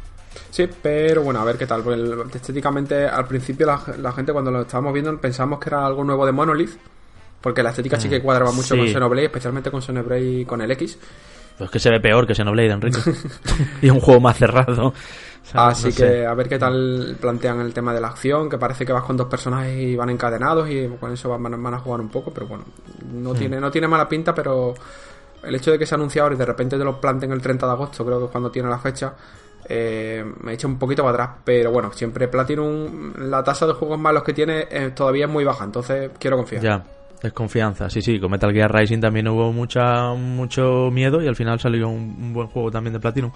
[0.51, 1.87] Sí, pero bueno, a ver qué tal.
[1.89, 6.05] el- estéticamente, al principio la, la gente cuando lo estábamos viendo pensamos que era algo
[6.05, 6.79] nuevo de Monolith.
[7.41, 8.77] Porque la estética sí que cuadraba mucho sí.
[8.77, 10.99] con Xenoblade, especialmente con Xenoblade y con el X.
[11.57, 12.99] Pero es que se ve peor que Xenoblade, Enrique.
[13.83, 14.93] y un juego más cerrado.
[15.55, 16.27] Así No que sé.
[16.27, 19.17] a ver qué tal plantean el tema de la acción, que parece que vas con
[19.17, 22.47] dos personajes y van encadenados y con eso van, van a jugar un poco, pero
[22.47, 22.65] bueno,
[23.15, 24.75] no tiene no tiene mala pinta, pero
[25.43, 27.67] el hecho de que se anuncie ahora y de repente te lo planten el 30
[27.67, 29.15] de agosto, creo que es cuando tiene la fecha,
[29.73, 34.01] eh, me echa un poquito para atrás, pero bueno, siempre Platinum, la tasa de juegos
[34.01, 36.61] malos que tiene eh, todavía es muy baja, entonces quiero confiar.
[36.61, 36.83] Ya,
[37.23, 37.89] desconfianza.
[37.89, 41.89] Sí, sí, con Metal Gear Rising también hubo mucha mucho miedo y al final salió
[41.89, 43.31] un, un buen juego también de Platinum.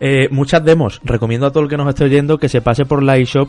[0.00, 1.00] Eh, muchas demos.
[1.04, 3.48] Recomiendo a todo el que nos esté oyendo que se pase por la eShop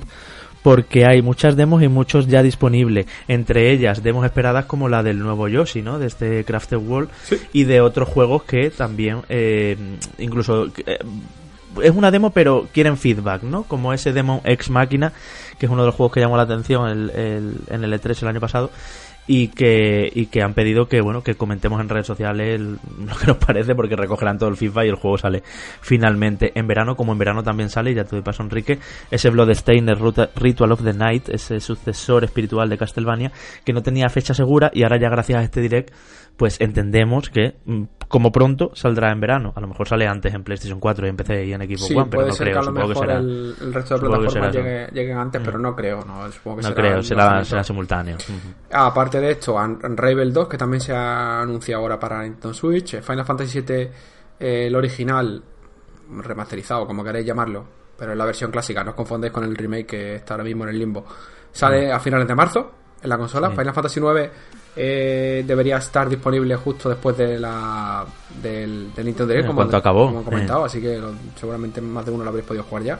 [0.62, 3.08] porque hay muchas demos y muchos ya disponibles.
[3.28, 5.98] Entre ellas, demos esperadas como la del nuevo Yoshi, ¿no?
[5.98, 7.10] De este Crafted World
[7.54, 9.76] y de otros juegos que también, eh,
[10.20, 10.68] incluso...
[10.86, 11.00] eh,
[11.84, 13.64] es una demo, pero quieren feedback, ¿no?
[13.64, 15.14] Como ese demo Ex Máquina,
[15.60, 18.22] que es uno de los juegos que llamó la atención el- el- en el E3
[18.22, 18.70] el año pasado
[19.30, 23.28] y que, y que han pedido que bueno que comentemos en redes sociales lo que
[23.28, 25.44] nos parece porque recogerán todo el feedback y el juego sale
[25.82, 28.80] finalmente en verano como en verano también sale ya te doy paso Enrique
[29.12, 29.98] ese Bloodstained
[30.36, 33.32] Ritual of the Night ese sucesor espiritual de Castlevania
[33.66, 35.94] que no tenía fecha segura y ahora ya gracias a este direct
[36.38, 40.44] pues entendemos que mm, como pronto saldrá en verano a lo mejor sale antes en
[40.44, 42.62] PlayStation 4 y en PC y en Xbox Sí, One pero no creo que a
[42.62, 45.58] lo supongo que mejor será el, el resto de que plataformas llegue- lleguen antes, pero
[45.60, 48.54] no creo, no, supongo que no será creo será, será simultáneo Ujú.
[48.72, 52.94] Aparte de esto, Un- Unravel 2, que también se ha anunciado ahora para Nintendo Switch,
[52.94, 53.76] eh, Final Fantasy VII,
[54.40, 55.44] eh, el original,
[56.10, 57.66] remasterizado, como queréis llamarlo,
[57.98, 60.64] pero es la versión clásica, no os confundéis con el remake que está ahora mismo
[60.64, 61.06] en el limbo.
[61.52, 63.50] Sale a finales de marzo en la consola.
[63.50, 63.56] Sí.
[63.58, 64.30] Final Fantasy IX
[64.78, 68.06] eh, debería estar disponible justo después de la
[68.42, 72.12] del, del Nintendo Direct, como, acabó, como he comentado, así que lo- seguramente más de
[72.12, 73.00] uno lo habréis podido jugar ya.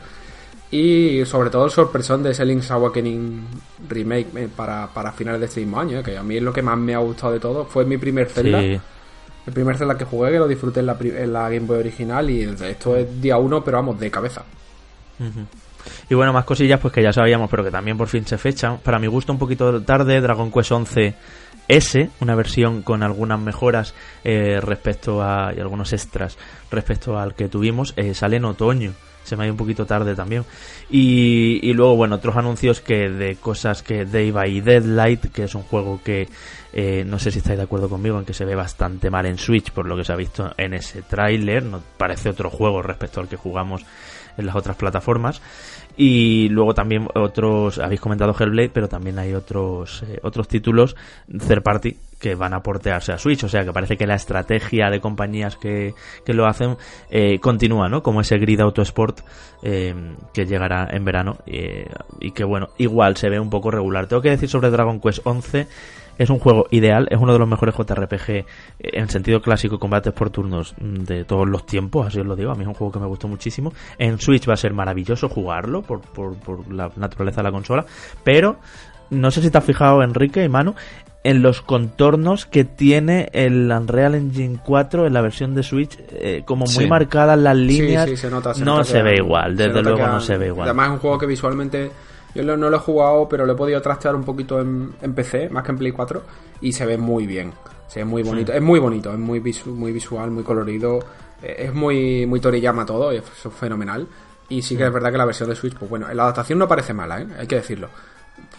[0.70, 3.46] Y sobre todo el sorpresón de ese Link's Awakening
[3.88, 6.52] remake eh, para, para finales de este mismo año, eh, que a mí es lo
[6.52, 7.64] que más me ha gustado de todo.
[7.66, 8.60] Fue mi primer Zelda.
[8.60, 8.80] Sí.
[9.46, 12.30] El primer Zelda que jugué, que lo disfruté en la, en la Game Boy original
[12.30, 14.44] y esto es día uno, pero vamos, de cabeza.
[16.10, 18.80] Y bueno, más cosillas pues que ya sabíamos, pero que también por fin se fechan.
[18.80, 21.14] Para mi gusto un poquito tarde, Dragon Quest 11
[21.68, 26.38] S, una versión con algunas mejoras eh, respecto a y algunos extras
[26.72, 28.94] respecto al que tuvimos, eh, sale en otoño.
[29.24, 30.46] Se me ha ido un poquito tarde también.
[30.90, 35.54] Y, y luego, bueno, otros anuncios que de cosas que Day by Deadlight, que es
[35.54, 36.30] un juego que
[36.72, 39.38] eh, no sé si estáis de acuerdo conmigo en que se ve bastante mal en
[39.38, 41.64] Switch por lo que se ha visto en ese tráiler.
[41.64, 43.84] No parece otro juego respecto al que jugamos
[44.38, 45.42] en las otras plataformas.
[45.96, 50.96] Y luego también otros, habéis comentado Hellblade, pero también hay otros, eh, otros títulos
[51.28, 53.44] third party que van a portearse a Switch.
[53.44, 55.94] O sea que parece que la estrategia de compañías que,
[56.26, 56.78] que lo hacen
[57.10, 58.02] eh, continúa, ¿no?
[58.04, 59.22] Como ese Grid Autosport
[59.64, 59.94] eh,
[60.34, 61.38] que llegará en verano.
[61.46, 61.88] eh,
[62.20, 64.08] y que bueno, igual se ve un poco regular.
[64.08, 65.68] Tengo que decir sobre Dragon Quest 11
[66.18, 68.46] es un juego ideal, es uno de los mejores JRPG eh,
[68.80, 72.52] en sentido clásico, combates por turnos mm, de todos los tiempos, así os lo digo.
[72.52, 73.74] A mí es un juego que me gustó muchísimo.
[73.98, 77.86] En Switch va a ser maravilloso jugarlo por, por, por la naturaleza de la consola,
[78.24, 78.58] pero
[79.10, 80.76] no sé si te has fijado, Enrique y Manu,
[81.24, 86.44] en los contornos que tiene el Unreal Engine 4 en la versión de Switch, eh,
[86.46, 86.88] como muy Sí.
[86.88, 88.06] marcadas las líneas.
[88.06, 88.54] Sí, sí, se nota.
[88.54, 90.68] se no nota se que- ve igual, desde luego que no se ve igual.
[90.70, 91.92] Además es un juego que visualmente
[92.36, 95.50] yo no lo he jugado, pero lo he podido trastear un poquito en, en PC,
[95.50, 96.22] más que en Play 4,
[96.62, 97.52] y se ve muy bien.
[97.88, 98.52] Se ve muy bonito.
[98.54, 101.00] Es muy bonito, es muy, visu- muy visual, muy colorido.
[101.42, 103.24] eh, Es muy, muy Toriyama todo, y es
[103.58, 104.08] fenomenal.
[104.50, 106.68] Y sí que es verdad que la versión de Switch, pues bueno, la adaptación no
[106.68, 107.28] parece mala, ¿eh?
[107.40, 107.90] hay que decirlo.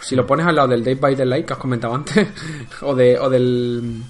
[0.01, 2.27] Si lo pones al lado del Day by Daylight que has comentado antes,
[2.83, 4.03] o, de, o del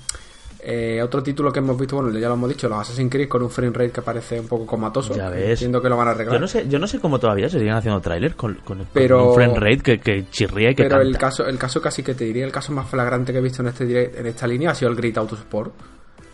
[0.61, 3.43] eh, otro título que hemos visto, bueno, ya lo hemos dicho, los Assassin's Creed con
[3.43, 5.15] un frame rate que parece un poco comatoso.
[5.15, 5.51] Ya ves.
[5.53, 6.35] Entiendo que lo van a arreglar.
[6.35, 8.87] Yo no sé, yo no sé cómo todavía se siguen haciendo tráiler con, con, con
[8.93, 12.03] Pero- un frame rate que, que chirría y que Pero el caso, el caso casi
[12.03, 14.47] que te diría, el caso más flagrante que he visto en este direct- en esta
[14.47, 15.73] línea ha sido el Great Autosport.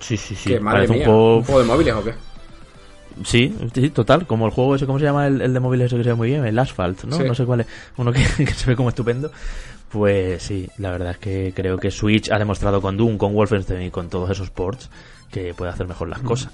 [0.00, 0.50] Sí, sí, sí.
[0.50, 1.36] que madre mía, un juego...
[1.38, 2.14] un juego de móviles o qué.
[3.24, 4.26] Sí, sí, total.
[4.26, 6.14] Como el juego ese, ¿cómo se llama el, el de móviles ese que se ve
[6.16, 6.44] muy bien?
[6.44, 7.16] El Asphalt, ¿no?
[7.16, 7.22] Sí.
[7.22, 7.66] No sé cuál es.
[7.96, 9.30] Uno que, que se ve como estupendo.
[9.94, 13.80] Pues sí, la verdad es que creo que Switch ha demostrado con Doom, con Wolfenstein
[13.82, 14.90] y con todos esos ports
[15.30, 16.52] que puede hacer mejor las cosas.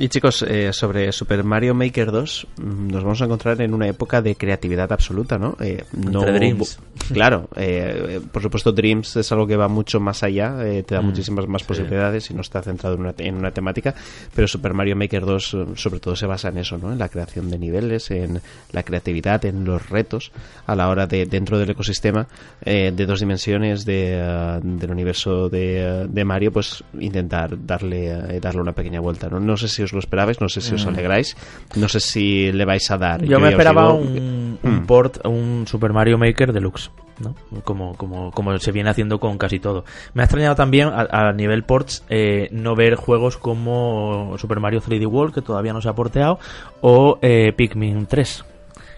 [0.00, 3.88] Y chicos, eh, sobre Super Mario Maker 2, mm, nos vamos a encontrar en una
[3.88, 5.56] época de creatividad absoluta, ¿no?
[5.58, 6.78] Eh, no Entre Dreams.
[7.12, 10.94] Claro, eh, eh, por supuesto Dreams es algo que va mucho más allá, eh, te
[10.94, 11.68] da Mm, muchísimas más sí.
[11.68, 13.92] posibilidades y no está centrado en una, en una temática,
[14.34, 16.92] pero Super Mario Maker 2 eh, sobre todo se basa en eso, ¿no?
[16.92, 18.40] En la creación de niveles, en
[18.72, 20.30] la creatividad, en los retos
[20.66, 22.28] a la hora de, dentro del ecosistema
[22.64, 28.60] eh, de dos dimensiones de, eh, del universo de, de Mario, pues intentar darle, darle
[28.60, 29.40] una pequeña vuelta, ¿no?
[29.40, 31.36] No sé si os lo esperabais, no sé si os alegráis,
[31.76, 33.22] no sé si le vais a dar.
[33.22, 33.26] Mm.
[33.26, 34.86] Yo me esperaba digo- un, un Mm.
[34.86, 36.90] port, un Super Mario Maker Deluxe.
[37.20, 37.34] ¿no?
[37.64, 39.84] Como, como, como se viene haciendo con casi todo.
[40.14, 44.80] Me ha extrañado también a, a nivel ports eh, no ver juegos como Super Mario
[44.80, 46.38] 3D World, que todavía no se ha porteado,
[46.80, 48.44] o eh, Pikmin 3,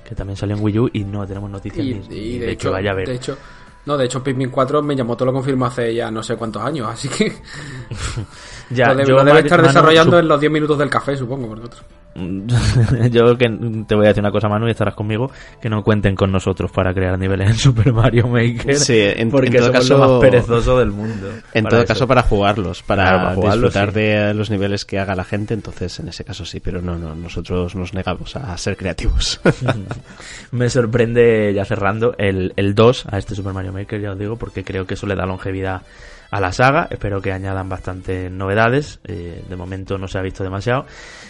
[0.06, 2.46] que también salió en Wii U y no tenemos noticias Y, ni, y ni de,
[2.46, 3.08] de, hecho, que vaya a ver.
[3.08, 3.38] de hecho,
[3.86, 6.62] no, de hecho Pikmin 4 me llamó, todo lo confirmó hace ya no sé cuántos
[6.62, 7.32] años, así que
[8.70, 10.88] Ya, lo, de- yo, lo debe estar Manu, desarrollando su- en los 10 minutos del
[10.90, 11.80] café, supongo, por otro.
[13.10, 13.48] yo que
[13.86, 15.30] te voy a decir una cosa, Manu, y estarás conmigo,
[15.60, 18.76] que no cuenten con nosotros para crear niveles en Super Mario Maker.
[18.76, 21.28] Sí, en- porque en todo somos caso- lo más perezoso del mundo.
[21.54, 21.86] En para todo eso.
[21.88, 24.00] caso, para jugarlos, para, Claro, para jugarlos, disfrutar sí.
[24.00, 27.14] de los niveles que haga la gente, entonces en ese caso sí, pero no, no,
[27.14, 29.40] nosotros nos negamos a ser creativos.
[30.52, 34.36] Me sorprende, ya cerrando, el, el 2 a este Super Mario Maker, ya os digo,
[34.36, 35.82] porque creo que eso le da longevidad
[36.30, 36.88] a la saga.
[36.90, 39.00] Espero que añadan bastantes novedades.
[39.04, 40.86] eh, de momento no se ha visto demasiado.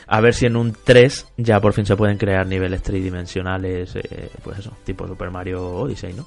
[0.06, 4.30] A ver si en un 3 ya por fin se pueden crear niveles tridimensionales, eh,
[4.42, 6.26] pues eso, tipo Super Mario Odyssey, ¿no?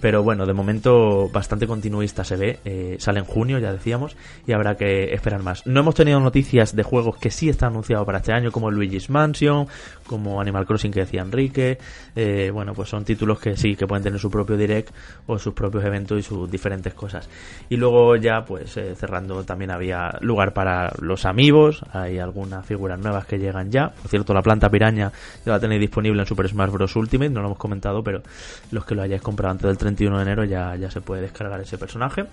[0.00, 2.58] Pero bueno, de momento bastante continuista se ve.
[2.64, 4.16] eh, sale en junio, ya decíamos,
[4.46, 5.66] y habrá que esperar más.
[5.66, 9.10] No hemos tenido noticias de juegos que sí están anunciados para este año, como Luigi's
[9.10, 9.66] Mansion,
[10.10, 11.78] como Animal Crossing que decía Enrique.
[12.16, 14.92] eh, bueno, pues son títulos que sí, que pueden tener su propio direct
[15.28, 17.28] o sus propios eventos y sus diferentes cosas.
[17.68, 21.84] Y luego ya, pues eh, cerrando, también había lugar para los amigos.
[21.92, 23.90] Hay algunas figuras nuevas que llegan ya.
[23.90, 25.12] Por cierto, la planta piraña
[25.46, 26.96] ya la tenéis disponible en Super Smash Bros.
[26.96, 28.20] Ultimate, no lo hemos comentado, pero
[28.72, 31.60] los que lo hayáis comprado antes del 31 de enero ya, ya se puede descargar
[31.60, 32.24] ese personaje.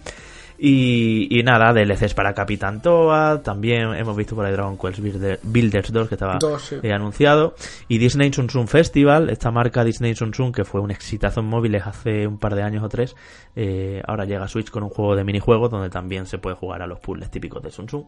[0.60, 5.40] Y, y nada, DLCs para Capitán Toad, también hemos visto por ahí Dragon Quest Builder-
[5.44, 6.76] Builders 2 que estaba Dos, sí.
[6.82, 7.54] eh, anunciado.
[7.88, 11.46] Y Disney Sun Sun Festival, esta marca Disney Sun Sun que fue un exitazo en
[11.46, 13.16] móviles hace un par de años o tres,
[13.56, 16.82] eh, ahora llega a Switch con un juego de minijuegos donde también se puede jugar
[16.82, 18.06] a los puzzles típicos de Sun Sun.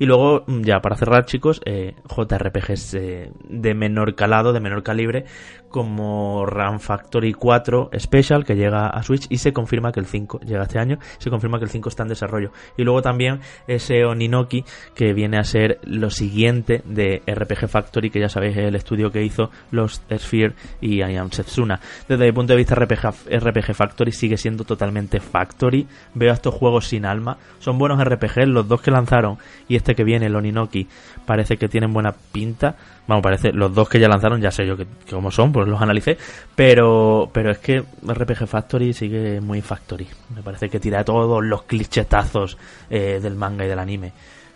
[0.00, 4.82] Y luego, mm, ya para cerrar chicos, eh, JRPGs eh, de menor calado, de menor
[4.82, 5.24] calibre,
[5.72, 10.40] como Run Factory 4 Special que llega a Switch y se confirma que el 5
[10.40, 12.52] llega este año, se confirma que el 5 está en desarrollo.
[12.76, 18.20] Y luego también ese Oninoki que viene a ser lo siguiente de RPG Factory, que
[18.20, 21.80] ya sabéis es el estudio que hizo los Sphere y I Am Setsuna.
[22.08, 25.86] Desde mi punto de vista RPG, RPG Factory sigue siendo totalmente Factory.
[26.14, 27.38] Veo a estos juegos sin alma.
[27.58, 29.38] Son buenos RPG, los dos que lanzaron
[29.68, 30.86] y este que viene, el Oninoki,
[31.24, 32.76] parece que tienen buena pinta.
[33.08, 35.66] Vamos, parece, los dos que ya lanzaron, ya sé yo que, que cómo son, pues
[35.66, 36.16] los analicé.
[36.54, 40.06] Pero, pero es que RPG Factory sigue muy Factory.
[40.34, 42.56] Me parece que tira todos los clichetazos
[42.88, 44.12] eh, del manga y del anime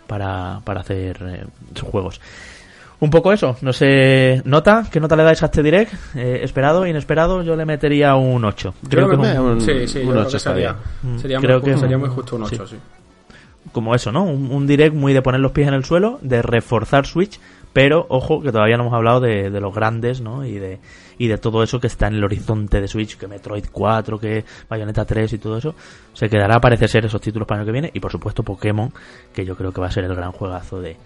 [0.07, 1.45] para, para hacer eh,
[1.75, 2.21] sus juegos.
[2.99, 5.93] Un poco eso, no sé, nota, ¿qué nota le dais a este direct?
[6.15, 8.73] Eh, esperado, inesperado, yo le metería un 8.
[8.89, 11.17] Creo que es un- un- sí, sí, yo un creo ocho que está sería, Mm,
[11.43, 12.75] creo muy, que sería muy justo un 8, sí.
[12.75, 12.81] sí.
[13.71, 14.23] como eso, ¿no?
[14.23, 17.39] Un, un direct muy de poner los pies en el suelo, de reforzar Switch,
[17.73, 20.45] pero ojo que todavía no hemos hablado de, de los grandes, ¿no?
[20.45, 20.79] Y de,
[21.17, 24.45] y de todo eso que está en el horizonte de Switch, que Metroid 4, que
[24.69, 25.75] Bayonetta 3 y todo eso.
[26.13, 27.91] Se quedará, parece ser, esos títulos para el año que viene.
[27.93, 28.91] Y por supuesto Pokémon,
[29.33, 30.97] que yo creo que va a ser el gran juegazo de,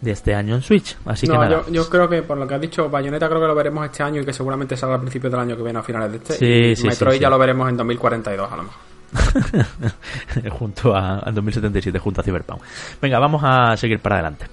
[0.00, 0.96] de este año en Switch.
[1.06, 1.64] Así que no, nada.
[1.66, 4.02] yo, yo creo que por lo que has dicho, Bayonetta creo que lo veremos este
[4.02, 6.32] año y que seguramente salga a principios del año que viene a finales de este.
[6.34, 8.94] Sí, y sí, Metroid sí, ya lo veremos en 2042 a lo mejor.
[10.50, 12.60] junto a, al 2077, junto a Cyberpunk.
[13.00, 14.46] Venga, vamos a seguir para adelante.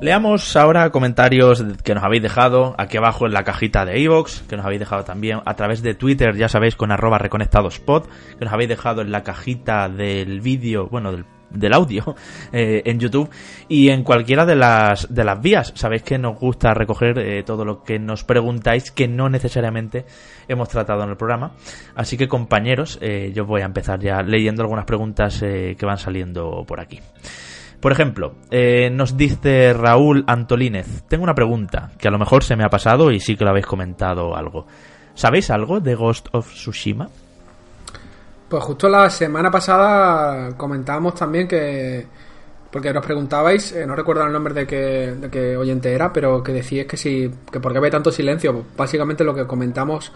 [0.00, 4.56] Leamos ahora comentarios que nos habéis dejado aquí abajo en la cajita de iVoox, que
[4.56, 8.04] nos habéis dejado también a través de Twitter, ya sabéis, con arroba reconectadospod,
[8.38, 12.14] que nos habéis dejado en la cajita del vídeo, bueno, del, del audio
[12.52, 13.30] eh, en YouTube
[13.68, 15.72] y en cualquiera de las, de las vías.
[15.74, 20.04] Sabéis que nos gusta recoger eh, todo lo que nos preguntáis que no necesariamente
[20.48, 21.52] hemos tratado en el programa.
[21.94, 26.64] Así que compañeros, eh, yo voy a empezar ya leyendo algunas preguntas que van saliendo
[26.66, 27.00] por aquí.
[27.80, 28.34] Por ejemplo,
[28.92, 33.12] nos dice Raúl Antolínez, tengo una pregunta que a lo mejor se me ha pasado
[33.12, 34.66] y sí que lo habéis comentado algo.
[35.14, 37.08] ¿Sabéis algo de Ghost of Tsushima?
[38.48, 42.06] Pues justo la semana pasada comentábamos también que.
[42.70, 46.42] Porque nos preguntabais, eh, no recuerdo el nombre de qué, de qué oyente era, pero
[46.42, 47.30] que decíais que si.
[47.50, 48.52] que por qué había tanto silencio.
[48.52, 50.12] Pues básicamente lo que comentamos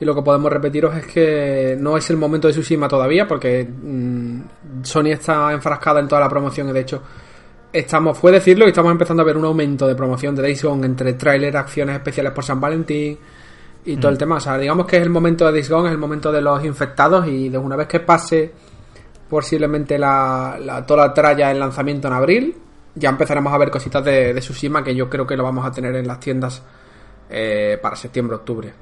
[0.00, 3.64] y lo que podemos repetiros es que no es el momento de Tsushima todavía, porque
[3.64, 4.40] mm,
[4.82, 7.02] Sony está enfrascada en toda la promoción y de hecho.
[7.72, 11.12] Estamos, fue decirlo, y estamos empezando a ver un aumento de promoción de Days entre
[11.12, 13.18] tráiler, acciones especiales por San Valentín,
[13.86, 14.36] y todo el tema.
[14.36, 16.64] O sea, digamos que es el momento de Days Gone, es el momento de los
[16.64, 18.52] infectados y de una vez que pase
[19.28, 22.56] posiblemente la, la- toda la tralla en lanzamiento en abril,
[22.94, 25.70] ya empezaremos a ver cositas de, de Tsushima que yo creo que lo vamos a
[25.70, 26.62] tener en las tiendas
[27.28, 28.72] eh, para septiembre-octubre.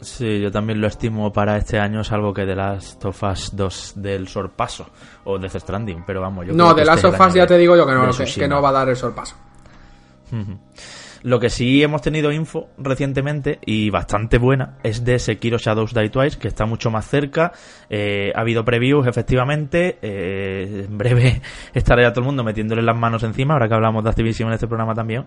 [0.00, 3.92] Sí, yo también lo estimo para este año, salvo que de Last of Us 2
[3.96, 4.86] del sorpaso
[5.24, 7.26] o Death Stranding, pero vamos, yo No, creo que de Last este es of el
[7.26, 8.88] Us año ya te digo yo que no, de que, que no va a dar
[8.88, 9.36] el sorpaso.
[11.22, 16.10] Lo que sí hemos tenido info recientemente y bastante buena es de Sekiro Shadows Die
[16.10, 17.52] Twice, que está mucho más cerca.
[17.88, 19.98] Eh, ha habido previews, efectivamente.
[20.02, 21.40] Eh, en breve
[21.74, 24.54] estará ya todo el mundo metiéndole las manos encima, ahora que hablamos de Activision en
[24.54, 25.24] este programa también.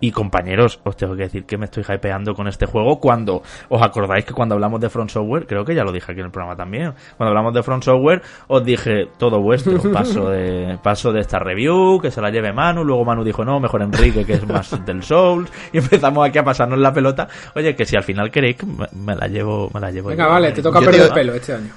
[0.00, 3.82] Y compañeros, os tengo que decir que me estoy hypeando con este juego cuando os
[3.82, 6.32] acordáis que cuando hablamos de Front Software, creo que ya lo dije aquí en el
[6.32, 11.20] programa también, cuando hablamos de Front Software os dije todo vuestro, paso de, paso de
[11.20, 14.46] esta review, que se la lleve Manu, luego Manu dijo no, mejor Enrique que es
[14.46, 15.02] más del
[15.46, 17.28] Souls y empezamos aquí a pasarnos la pelota.
[17.54, 20.08] Oye, que si al final queréis, me, me la llevo, me la llevo.
[20.08, 20.30] Venga, yo.
[20.30, 21.70] vale, te toca Yo perder te- el pelo este año.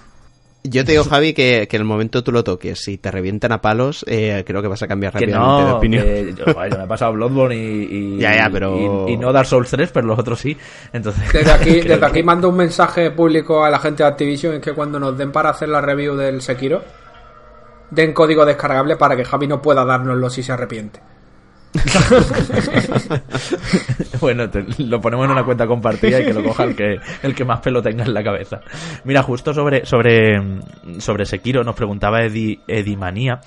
[0.63, 3.51] Yo te digo, Javi, que, que en el momento tú lo toques y te revientan
[3.51, 6.03] a palos, eh, creo que vas a cambiar Que rápidamente de no, opinión.
[6.03, 9.17] que yo, joder, yo me he pasado Bloodborne y, y- Ya, ya, pero- y, y
[9.17, 10.55] no Dark Souls 3, pero los otros sí.
[10.93, 14.61] Entonces, Desde aquí, desde aquí mando un mensaje público a la gente de Activision, es
[14.61, 16.83] que cuando nos den para hacer la review del Sekiro,
[17.89, 20.99] den código descargable para que Javi no pueda dárnoslo si se arrepiente.
[24.19, 27.45] bueno, lo ponemos en una cuenta compartida y que lo coja el que, el que
[27.45, 28.59] más pelo tenga en la cabeza.
[29.05, 30.41] Mira, justo sobre, sobre,
[30.99, 33.39] sobre Sekiro nos preguntaba Edi, Edimanía.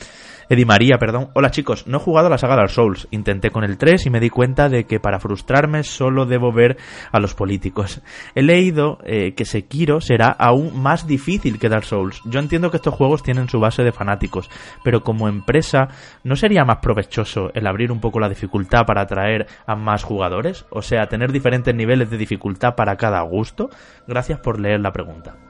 [0.48, 1.30] Eddie María, perdón.
[1.34, 3.08] Hola chicos, no he jugado a la saga Dark Souls.
[3.10, 6.76] Intenté con el 3 y me di cuenta de que para frustrarme solo debo ver
[7.12, 8.02] a los políticos.
[8.34, 12.20] He leído eh, que Sekiro será aún más difícil que Dark Souls.
[12.24, 14.50] Yo entiendo que estos juegos tienen su base de fanáticos,
[14.82, 15.88] pero como empresa,
[16.22, 20.66] ¿no sería más provechoso el abrir un poco la dificultad para atraer a más jugadores?
[20.70, 23.70] O sea, tener diferentes niveles de dificultad para cada gusto.
[24.06, 25.43] Gracias por leer la pregunta.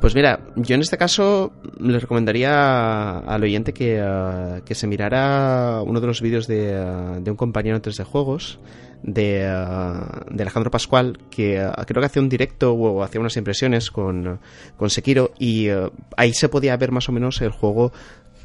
[0.00, 5.82] Pues mira, yo en este caso le recomendaría al oyente que, eh, que se mirara
[5.84, 8.60] uno de los vídeos de, eh, de un compañero en 3D Juegos,
[9.02, 9.52] de, eh,
[10.30, 14.38] de Alejandro Pascual, que creo que hacía un directo o hacía unas impresiones con,
[14.76, 15.68] con Sekiro y
[16.16, 17.92] ahí se podía ver más o menos el juego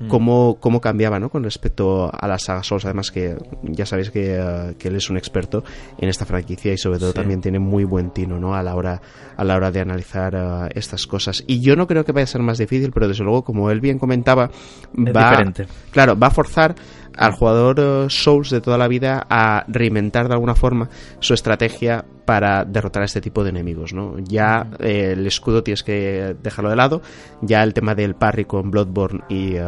[0.08, 1.30] cómo, cómo cambiaba ¿no?
[1.30, 2.86] con respecto a la saga Souls.
[2.86, 5.64] Además que ya sabéis que, eh, que él es un experto
[5.98, 7.16] en esta franquicia y sobre todo Sí.
[7.16, 8.56] también tiene muy buen tino ¿no?
[8.56, 9.02] a la hora
[9.36, 11.44] a la hora de analizar eh, estas cosas.
[11.48, 13.80] Y yo no creo que vaya a ser más difícil, pero desde luego, como él
[13.82, 14.50] bien comentaba,
[14.96, 15.66] va, diferente.
[15.92, 16.76] claro, va a forzar
[17.18, 22.06] al jugador eh, Souls de toda la vida a reinventar de alguna forma su estrategia
[22.26, 24.18] para derrotar a este tipo de enemigos, ¿no?
[24.20, 27.02] Ya eh, el escudo tienes que dejarlo de lado,
[27.42, 29.64] ya el tema del parry con Bloodborne y, eh,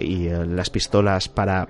[0.00, 1.68] y, las pistolas para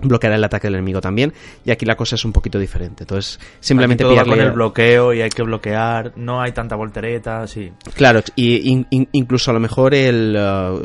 [0.00, 1.32] bloquear el ataque del enemigo también,
[1.64, 3.04] y aquí la cosa es un poquito diferente.
[3.04, 7.46] Entonces, simplemente todo va con el bloqueo y hay que bloquear, no hay tanta voltereta,
[7.46, 7.70] sí.
[7.94, 10.78] Claro, y in- in- incluso a lo mejor él, eh,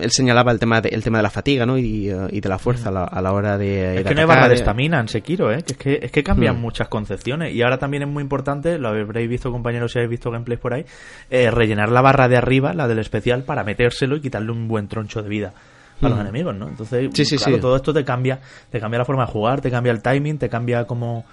[0.00, 1.78] él señalaba el tema de, el tema de la fatiga, ¿no?
[1.78, 3.98] Y, eh, y de la fuerza a la, a la hora de.
[3.98, 5.62] Es de que no hay barra de estamina en Sekiro, ¿eh?
[5.62, 6.60] Que es que, es que cambian Hmm.
[6.60, 7.54] muchas concepciones.
[7.54, 10.74] Y ahora también es muy importante, lo habréis visto compañeros si habéis visto gameplays por
[10.74, 10.84] ahí,
[11.30, 14.88] eh, rellenar la barra de arriba, la del especial, para metérselo y quitarle un buen
[14.88, 15.52] troncho de vida
[16.02, 16.68] a los enemigos, ¿no?
[16.68, 17.60] Entonces, Sí, claro, sí.
[17.60, 18.38] todo esto te cambia,
[18.70, 21.24] te cambia la forma de jugar, te cambia el timing, te cambia cómo,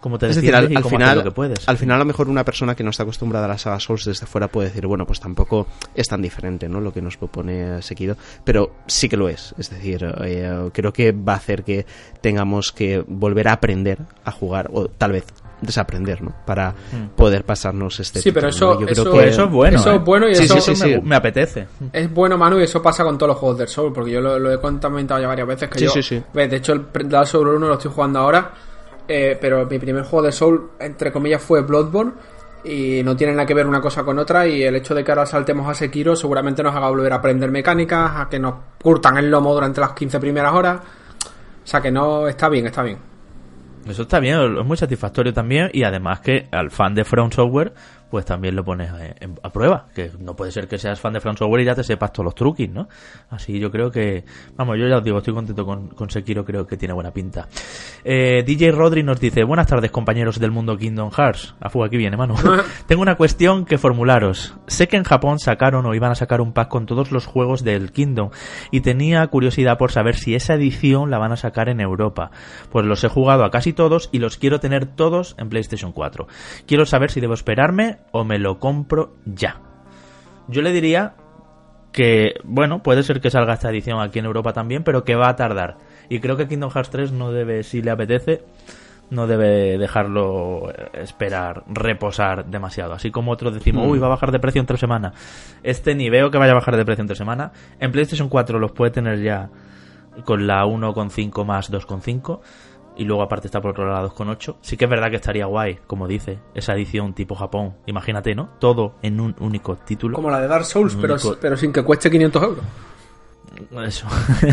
[0.00, 1.68] cómo te Es decir, al, y al final, lo que puedes.
[1.68, 4.04] al final a lo mejor una persona que no está acostumbrada a la saga Souls
[4.04, 6.80] desde fuera puede decir, bueno, pues tampoco es tan diferente, ¿no?
[6.80, 9.54] Lo que nos propone Sekiro, pero sí que lo es.
[9.58, 11.86] Es decir, eh, creo que va a hacer que
[12.20, 15.24] tengamos que volver a aprender a jugar, o tal vez
[15.60, 16.32] desaprender, ¿no?
[16.46, 16.74] Para
[17.16, 18.80] poder pasarnos este Sí, pero título, eso- ¿no?
[18.80, 19.76] Yo creo eso- que- eso es bueno.
[19.78, 19.96] Eso ¿eh?
[19.96, 21.00] es bueno y Sí, eso- sí, sí, me, sí.
[21.02, 21.66] me apetece.
[21.92, 24.38] Es bueno, Manu, y eso pasa con todos los juegos del Soul, porque yo lo,
[24.38, 25.68] lo he comentado ya varias veces.
[25.68, 26.22] Que Sí, yo, sí, sí.
[26.32, 28.52] ves, De hecho, el Dark Souls 1 lo estoy jugando ahora,
[29.08, 32.12] eh, pero mi primer juego de Soul, entre comillas, fue Bloodborne.
[32.64, 34.46] Y no tiene nada que ver una cosa con otra.
[34.46, 37.50] Y el hecho de que ahora saltemos a Sekiro seguramente nos haga volver a aprender
[37.52, 40.80] mecánicas, a que nos curtan el lomo durante las 15 primeras horas.
[40.80, 42.98] O sea que no, está bien, está bien.
[43.88, 47.72] Eso está bien, es muy satisfactorio también y además que al fan de From Software
[48.10, 51.12] pues también lo pones eh, en- a prueba, que no puede ser que seas fan
[51.12, 52.88] de From Software y ya te sepas todos los truquis, ¿no?
[53.30, 54.24] Así yo creo que,
[54.56, 57.48] vamos, yo ya os digo, estoy contento con, con Sekiro, creo que tiene buena pinta.
[58.04, 61.54] Eh, DJ Rodri nos dice, buenas tardes compañeros del mundo Kingdom Hearts.
[61.60, 62.34] A fuga, aquí viene, mano.
[62.86, 64.54] Tengo una cuestión que formularos.
[64.66, 67.64] Sé que en Japón sacaron o iban a sacar un pack con todos los juegos
[67.64, 68.30] del Kingdom
[68.70, 72.30] y tenía curiosidad por saber si esa edición la van a sacar en Europa.
[72.70, 76.26] Pues los he jugado a casi todos y los quiero tener todos en PlayStation 4.
[76.66, 79.60] Quiero saber si debo esperarme o me lo compro ya.
[80.48, 81.14] Yo le diría
[81.92, 85.28] que, bueno, puede ser que salga esta edición aquí en Europa también, pero que va
[85.28, 85.76] a tardar.
[86.08, 88.44] Y creo que Kingdom Hearts 3 no debe, si le apetece,
[89.10, 92.92] no debe dejarlo eh, esperar, reposar demasiado.
[92.94, 93.90] Así como otros decimos, Hmm.
[93.90, 95.14] uy, va a bajar de precio en tres semanas.
[95.62, 97.52] Este ni veo que vaya a bajar de precio en tres semanas.
[97.80, 99.50] En PlayStation 4 los puede tener ya
[100.24, 102.40] con la 1,5 más 2,5.
[102.98, 104.56] Y luego aparte está por otro lado 2,8.
[104.60, 107.74] Sí que es verdad que estaría guay, como dice, esa edición tipo Japón.
[107.86, 108.50] Imagínate, ¿no?
[108.58, 110.16] Todo en un único título.
[110.16, 112.64] Como la de Dark Souls, pero, único- pero sin que cueste 500 euros.
[113.86, 114.06] Eso.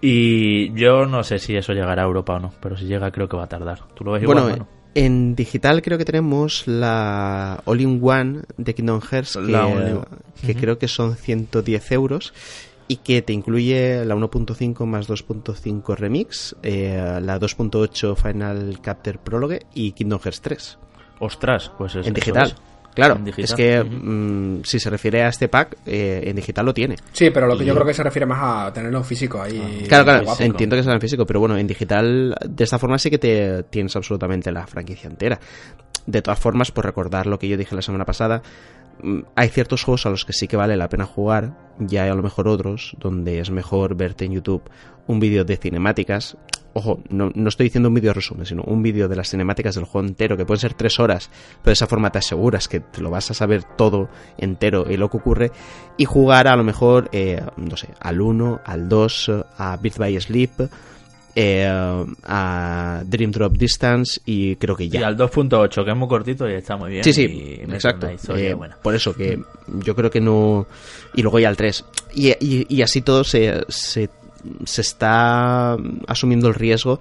[0.00, 3.28] Y yo no sé si eso llegará a Europa o no, pero si llega creo
[3.28, 3.80] que va a tardar.
[3.94, 4.68] ¿Tú lo ves igual, Bueno, mano?
[4.94, 9.38] en digital creo que tenemos la All-in-One de Kingdom Hearts,
[10.44, 12.34] que creo que son 110 euros
[12.88, 19.60] y que te incluye la 1.5 más 2.5 Remix, eh, la 2.8 Final Capture Prologue
[19.74, 20.78] y Kingdom Hearts 3
[21.18, 22.46] Ostras, pues es en eso digital.
[22.48, 22.54] es.
[22.94, 23.44] Claro, En digital.
[23.44, 26.96] es que mm, si se refiere a este pack, eh, en digital lo tiene.
[27.12, 28.38] Sí, pero lo que Y- yo creo que se refiere más
[28.68, 29.84] a tenerlo físico ahí.
[29.86, 30.42] Claro, claro, guapo.
[30.42, 33.64] entiendo que será en físico, pero bueno, en digital, de esta forma sí que te
[33.64, 35.38] tienes absolutamente la franquicia entera.
[36.06, 38.40] De todas formas, por recordar lo que yo dije la semana pasada,
[39.34, 42.14] hay ciertos juegos a los que sí que vale la pena jugar, ya hay a
[42.14, 44.62] lo mejor otros donde es mejor verte en YouTube
[45.06, 46.36] un vídeo de cinemáticas.
[46.72, 49.84] Ojo, no, no estoy diciendo un vídeo resumen, sino un vídeo de las cinemáticas del
[49.84, 51.30] juego entero, que pueden ser tres horas,
[51.62, 54.98] pero de esa forma te aseguras que te lo vas a saber todo entero y
[54.98, 55.52] lo que ocurre,
[55.96, 60.20] y jugar a lo mejor, eh, no sé, al 1, al 2, a Beat by
[60.20, 60.52] Sleep,
[61.38, 61.68] eh,
[62.24, 65.06] a Dream Drop Distance y creo que Y ya.
[65.06, 67.04] al 2.8, que es muy cortito y está muy bien.
[67.04, 68.10] Sí, sí, y exacto.
[68.10, 68.76] historia Eh, buena.
[68.82, 70.66] Por eso que yo creo que no.
[71.14, 71.84] Y luego ya al 3.
[72.14, 74.08] Y, y- y así todo se, se,
[74.64, 75.76] se está
[76.08, 77.00] asumiendo el riesgo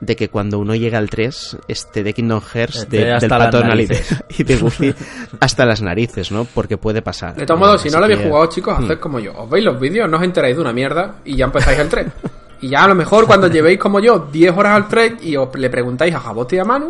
[0.00, 3.86] de que cuando uno llega al 3 esté de Kingdom Hearts, de, del pato y
[3.86, 4.00] de,
[4.38, 4.94] y de Goofy
[5.40, 6.46] hasta las narices, ¿no?
[6.46, 7.36] Porque puede pasar.
[7.36, 9.32] De todos modos, si no lo habéis que- jugado, chicos, haced como yo.
[9.36, 12.12] Os veis los vídeos, no os enteráis de una mierda y ya empezáis el tren.
[12.60, 15.48] Y ya a lo mejor cuando llevéis como yo 10 horas al tren y os
[15.54, 16.88] le preguntáis a Jabote y a Manu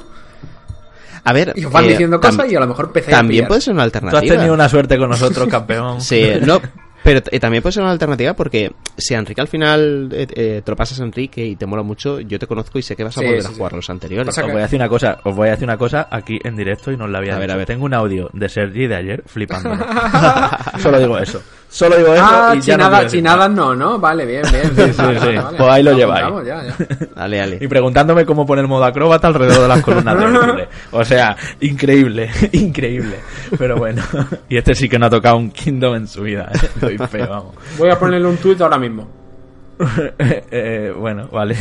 [1.25, 1.53] A ver.
[1.57, 3.49] y os van eh, diciendo cosas y a lo mejor empezáis a También pillar.
[3.49, 4.21] puede ser una Tú alternativa.
[4.21, 6.01] has tenido una suerte con nosotros, campeón.
[6.01, 6.61] Sí, no,
[7.03, 10.63] pero eh, también puede ser una alternativa porque si a Enrique al final eh, eh,
[10.65, 13.05] te lo pasas a Enrique y te mola mucho, yo te conozco y sé que
[13.05, 13.57] vas a Sí, volver sí, a sí.
[13.57, 14.39] jugar los anteriores.
[14.39, 16.93] Os voy a decir una cosa, os voy a decir una cosa aquí en directo
[16.93, 17.55] y no os la había A ver, dicho.
[17.55, 17.67] a ver.
[17.67, 19.71] Tengo un audio de Sergi de ayer flipando.
[20.79, 21.43] Solo digo eso.
[21.75, 23.99] Solo digo eso Ah, y ya no chinadas, no, ¿no?
[23.99, 24.71] Vale, bien, bien.
[24.77, 25.27] Sí, sí, Vale, sí.
[25.27, 25.59] vale, vale.
[25.59, 26.25] Pues ahí lo lleváis.
[26.25, 27.07] apuntamos, ya, ya.
[27.17, 27.59] Dale, dale.
[27.61, 30.69] Y preguntándome cómo poner modo acróbata alrededor de las columnas de Hércules.
[30.93, 33.17] O sea, increíble, increíble.
[33.59, 34.05] Pero bueno,
[34.49, 36.49] y este sí que no ha tocado un Kingdom en su vida.
[36.55, 36.69] ¿eh?
[36.81, 37.57] Doy fe, vamos.
[37.77, 39.09] Voy a ponerle un tuit ahora mismo.
[40.53, 41.57] Eh, bueno, vale.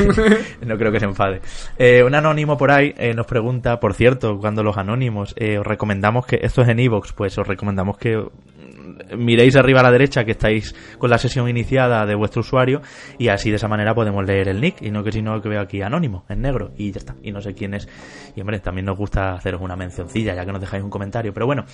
[0.66, 1.42] No creo que se enfade.
[1.78, 5.66] Eh, un anónimo por ahí eh, nos pregunta, por cierto, cuando los anónimos, eh, os
[5.66, 8.24] recomendamos que, esto es en Evox, pues os recomendamos que
[9.18, 12.82] miréis arriba a la derecha que estáis con la sesión iniciada de vuestro usuario
[13.18, 15.50] y así de esa manera podemos leer el nick y no que si no que
[15.50, 17.16] veo aquí anónimo, en negro y ya está.
[17.22, 17.88] Y no sé quién es.
[18.36, 21.34] Y hombre, también nos gusta haceros una mencioncilla ya que nos dejáis un comentario.
[21.34, 21.66] Pero bueno.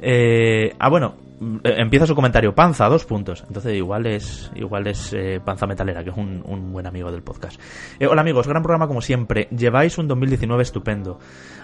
[0.00, 1.16] Eh, ah, bueno.
[1.64, 2.54] eh, Empieza su comentario.
[2.54, 3.44] Panza, dos puntos.
[3.46, 7.60] Entonces igual es igual es eh, Panza Metalera, que es un, buen amigo del podcast.
[7.98, 9.48] Eh, hola amigos, gran programa como siempre.
[9.50, 11.18] Lleváis un 2019 estupendo.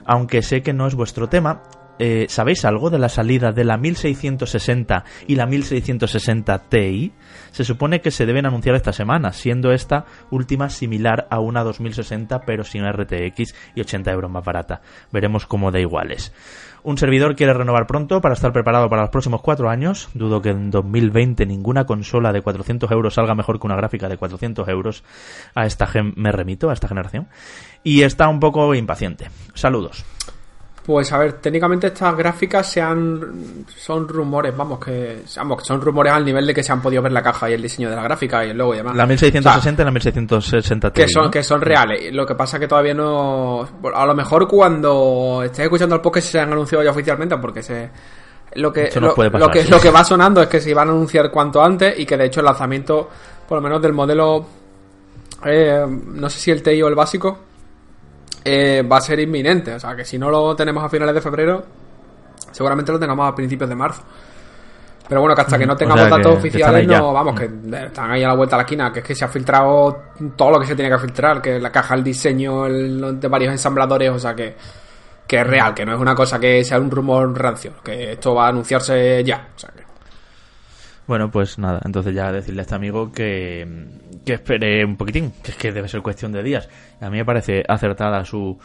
[0.04, 1.62] Aunque sé que no es vuestro tema,
[1.98, 7.12] eh, ¿sabéis algo de la salida de la 1660 y la 1660 Ti?
[7.52, 12.40] Se supone que se deben anunciar esta semana, siendo esta última similar a una 2060
[12.40, 14.82] pero sin RTX y 80 euros más barata.
[15.12, 16.32] Veremos cómo da iguales.
[16.82, 20.08] Un servidor quiere renovar pronto para estar preparado para los próximos cuatro años.
[20.14, 24.16] Dudo que en 2020 ninguna consola de 400 euros salga mejor que una gráfica de
[24.16, 25.02] 400 euros.
[25.56, 27.26] A esta me remito, a esta generación.
[27.82, 29.30] Y está un poco impaciente.
[29.54, 30.04] Saludos.
[30.86, 36.24] Pues a ver, técnicamente estas gráficas sean son rumores, vamos, que vamos, son rumores al
[36.24, 38.46] nivel de que se han podido ver la caja y el diseño de la gráfica
[38.46, 38.94] y el logo y demás.
[38.94, 41.02] La O 1660 sea, y la 1660 Ti.
[41.02, 41.30] que son ¿no?
[41.32, 42.14] que son reales.
[42.14, 46.38] Lo que pasa que todavía no a lo mejor cuando estés escuchando el podcast se
[46.38, 47.90] han anunciado ya oficialmente porque se
[48.54, 49.70] lo que lo, puede pasar, lo que sí.
[49.70, 52.26] lo que va sonando es que se iban a anunciar cuanto antes y que de
[52.26, 53.10] hecho el lanzamiento
[53.48, 54.46] por lo menos del modelo
[55.44, 57.40] eh, no sé si el TI o el básico
[58.46, 59.74] eh, va a ser inminente.
[59.74, 61.64] O sea, que si no lo tenemos a finales de febrero,
[62.52, 64.02] seguramente lo tengamos a principios de marzo.
[65.08, 67.44] Pero bueno, que hasta que no O tengamos sea, datos oficiales, no, vamos, que
[67.86, 70.02] están ahí a la vuelta de la esquina, que es que se ha filtrado
[70.34, 73.52] todo lo que se tiene que filtrar, que la caja, el diseño el- de varios
[73.52, 74.56] ensambladores, o sea que,
[75.24, 78.34] que es real, que no es una cosa que sea un rumor rancio, que esto
[78.34, 79.46] va a anunciarse ya.
[79.54, 79.85] O sea que,
[81.06, 83.86] Bueno, pues nada, entonces ya decirle a este amigo que,
[84.24, 86.68] que espere un poquitín, que es que debe ser cuestión de días.
[87.00, 88.58] A mí me parece acertada su,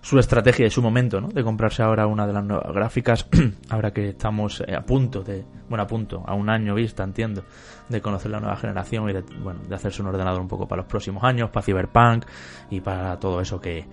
[0.00, 1.28] su estrategia y su momento, ¿no?
[1.28, 3.26] De comprarse ahora una de las nuevas gráficas,
[3.68, 7.42] ahora que estamos eh, a punto de, bueno, a punto, a un año vista, entiendo,
[7.88, 10.82] de conocer la nueva generación y de, bueno, de hacerse un ordenador un poco para
[10.82, 12.26] los próximos años, para Cyberpunk
[12.70, 13.86] y para todo eso que,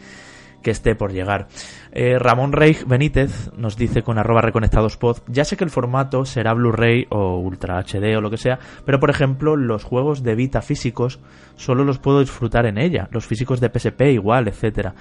[0.65, 1.47] que esté por llegar.
[1.91, 6.55] Eh, Ramón Rey Benítez nos dice con arroba reconectadospod, ya sé que el formato será
[6.55, 10.63] Blu-ray o Ultra HD o lo que sea, pero por ejemplo los juegos de Vita
[10.63, 11.19] físicos
[11.55, 14.95] solo los puedo disfrutar en ella, los físicos de PSP igual, etcétera.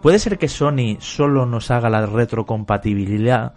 [0.00, 3.52] ¿Puede ser que Sony solo nos haga la retrocompatibilidad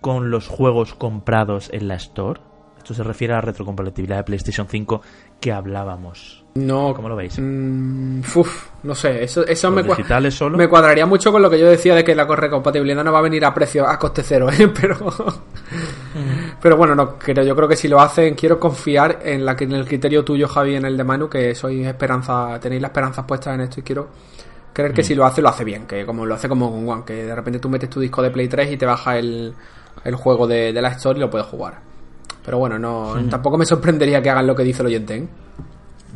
[0.00, 2.40] con los juegos comprados en la Store?
[2.78, 5.02] Esto se refiere a la retrocompatibilidad de PlayStation 5
[5.40, 6.92] que hablábamos No.
[6.94, 7.38] ¿Cómo lo veis?
[7.38, 11.94] Mm, uf, no sé, eso, eso me, me cuadraría mucho con lo que yo decía
[11.94, 14.68] de que la retrocompatibilidad no va a venir a precio a coste cero, ¿eh?
[14.80, 14.96] pero
[16.60, 19.64] pero bueno, no creo, yo creo que si lo hacen quiero confiar en la que
[19.64, 23.24] en el criterio tuyo, Javi, en el de Manu, que sois esperanza, tenéis las esperanzas
[23.24, 24.08] puestas en esto y quiero
[24.72, 27.02] creer que si lo hace lo hace bien, que como lo hace como con One,
[27.04, 29.54] que de repente tú metes tu disco de Play 3 y te baja el,
[30.04, 31.78] el juego de, de la Store y lo puedes jugar.
[32.44, 35.28] Pero bueno, no, tampoco me sorprendería que hagan lo que dice el oyente, ¿eh?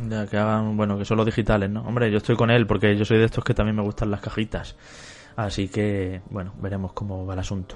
[0.09, 1.81] Ya, que hagan, bueno, que son los digitales, ¿no?
[1.81, 4.21] Hombre, yo estoy con él porque yo soy de estos que también me gustan las
[4.21, 4.75] cajitas.
[5.35, 7.75] Así que, bueno, veremos cómo va el asunto.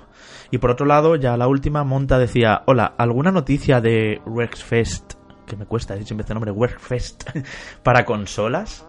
[0.49, 5.13] Y por otro lado, ya la última, Monta decía, hola, ¿alguna noticia de Wreckfest?
[5.45, 7.29] Que me cuesta decir siempre este nombre, Wreckfest,
[7.83, 8.85] para consolas.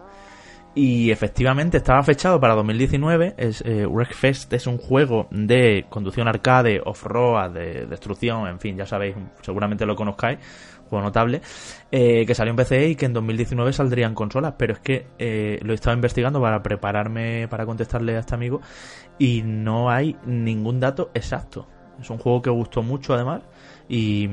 [0.73, 3.35] Y efectivamente estaba fechado para 2019.
[3.37, 8.85] Es, eh, Wreckfest es un juego de conducción arcade, off-road, de destrucción, en fin, ya
[8.85, 10.39] sabéis, seguramente lo conozcáis,
[10.91, 11.41] juego notable,
[11.89, 14.55] eh, que salió en PC y que en 2019 saldría en consolas.
[14.57, 18.61] Pero es que eh, lo he estado investigando para prepararme para contestarle a este amigo
[19.17, 21.67] y no hay ningún dato exacto.
[21.99, 23.41] Es un juego que gustó mucho además
[23.87, 24.27] y,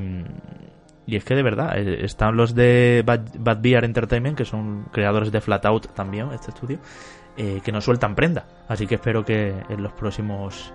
[1.07, 4.85] y es que de verdad, eh, están los de Bad, Bad Bear Entertainment, que son
[4.91, 6.79] creadores de Flatout también, este estudio,
[7.37, 8.45] que no sueltan prenda.
[8.67, 10.73] Así que espero que en los próximos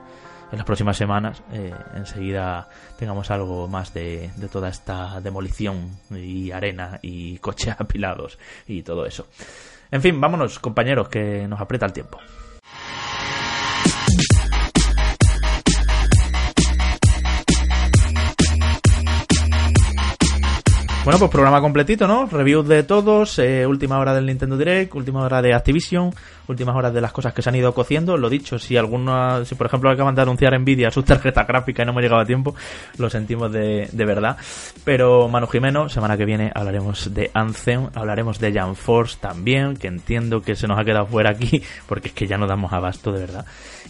[0.55, 6.53] en las próximas semanas eh, enseguida tengamos algo más de, de toda esta demolición y
[6.53, 9.27] arena y coches apilados y todo eso.
[9.91, 12.19] En fin, vámonos compañeros, que nos aprieta el tiempo.
[21.05, 22.25] Bueno, pues programa completito, ¿no?
[22.25, 26.15] Reviews de todos, eh, última hora del Nintendo Direct, última hora de Activision,
[26.49, 28.17] últimas horas de las cosas que se han ido cociendo.
[28.17, 31.85] Lo dicho, si alguna, si por ejemplo acaban de anunciar Nvidia sus tarjetas gráficas y
[31.85, 32.55] no hemos llegado a tiempo,
[32.97, 34.39] lo sentimos de, de verdad.
[34.83, 39.89] Pero Manu Jimeno, semana que viene hablaremos de Anthem, hablaremos de Jan Force también, que
[39.89, 43.13] entiendo que se nos ha quedado fuera aquí, porque es que ya no damos abasto,
[43.13, 43.45] de verdad.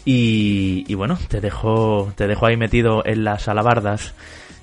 [0.05, 4.15] Y bueno, te dejo, te dejo ahí metido en las alabardas.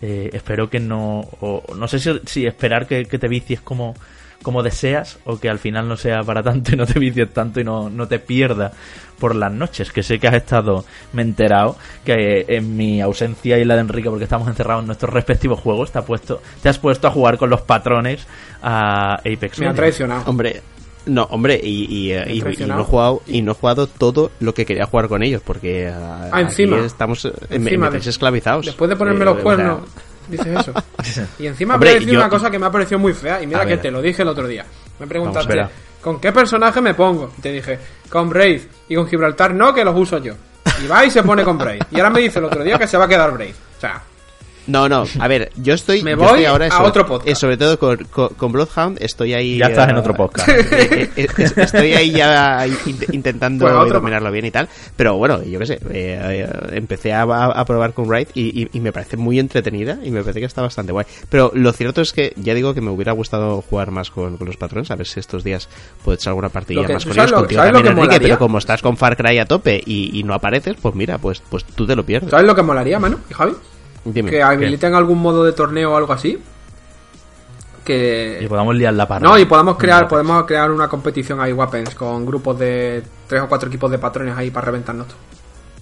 [0.02, 1.28] Eh, espero que no.
[1.42, 3.94] O, no sé si, si esperar que, que, te vicies como,
[4.42, 7.60] como deseas o que al final no sea para tanto y no te vicies tanto
[7.60, 8.74] y no, no te pierdas
[9.20, 9.92] por las noches.
[9.92, 10.84] Que sé que has estado,
[11.14, 14.88] me he enterado, que en mi ausencia y la de Enrique, porque estamos encerrados en
[14.88, 18.26] nuestros respectivos juegos, te, has puesto, te has puesto a jugar con los patrones
[18.62, 19.60] a Apex.
[19.60, 20.24] Me ha traicionado.
[20.26, 20.62] Hombre.
[21.06, 24.54] No, hombre, y, y, y, y, no he jugado, y no he jugado todo lo
[24.54, 28.68] que quería jugar con ellos, porque ah, encima, estamos encima de, esclavizados.
[28.68, 30.04] Después de ponerme eh, los cuernos, o sea...
[30.28, 30.74] dices eso.
[31.40, 32.20] Y encima hombre, me ha decir yo...
[32.20, 34.28] una cosa que me ha parecido muy fea, y mira que te lo dije el
[34.28, 34.64] otro día.
[35.00, 35.60] Me preguntaste,
[36.02, 37.32] ¿con qué personaje me pongo?
[37.36, 37.80] Y te dije,
[38.10, 38.62] con Brave.
[38.88, 40.36] Y con Gibraltar no, que los uso yo.
[40.84, 41.80] Y va y se pone con Brave.
[41.90, 43.56] Y ahora me dice el otro día que se va a quedar Brave.
[43.78, 44.04] O sea,
[44.68, 47.28] no, no, a ver, yo estoy, Me yo voy estoy ahora a sobre, otro podcast.
[47.30, 49.58] eh, sobre todo con, con, con Bloodhound, estoy ahí.
[49.58, 50.50] Ya estás eh, en otro podcast.
[50.50, 54.68] eh, eh, eh, estoy ahí ya int- intentando Bueno, dominarlo bien y tal.
[54.96, 57.26] Pero bueno, yo qué sé, eh, eh, empecé a,
[57.66, 60.62] probar con Raid y, y- y me parece muy entretenida y me parece que está
[60.62, 61.06] bastante guay.
[61.30, 64.48] Pero lo cierto es que ya digo que me hubiera gustado jugar más con, con
[64.48, 65.70] los patrones, a ver si estos días
[66.04, 68.38] puedo echar alguna partida que- más ¿tú con ellos, lo- contigo también, que Enrique, pero
[68.40, 71.64] como estás con Far Cry a tope y, y no apareces, pues mira, pues, pues
[71.66, 72.30] tú te lo pierdes.
[72.30, 73.54] ¿Sabes lo que molaría, Manu y Javi?
[74.06, 74.32] Dime.
[74.32, 76.42] Que habiliten algún modo de torneo o algo así.
[77.84, 78.40] Que.
[78.42, 79.28] Y podamos liar la parra.
[79.28, 83.48] No, y podamos crear, podemos crear una competición ahí, Weapons, con grupos de tres o
[83.48, 85.31] cuatro equipos de patrones ahí para reventarnos todo.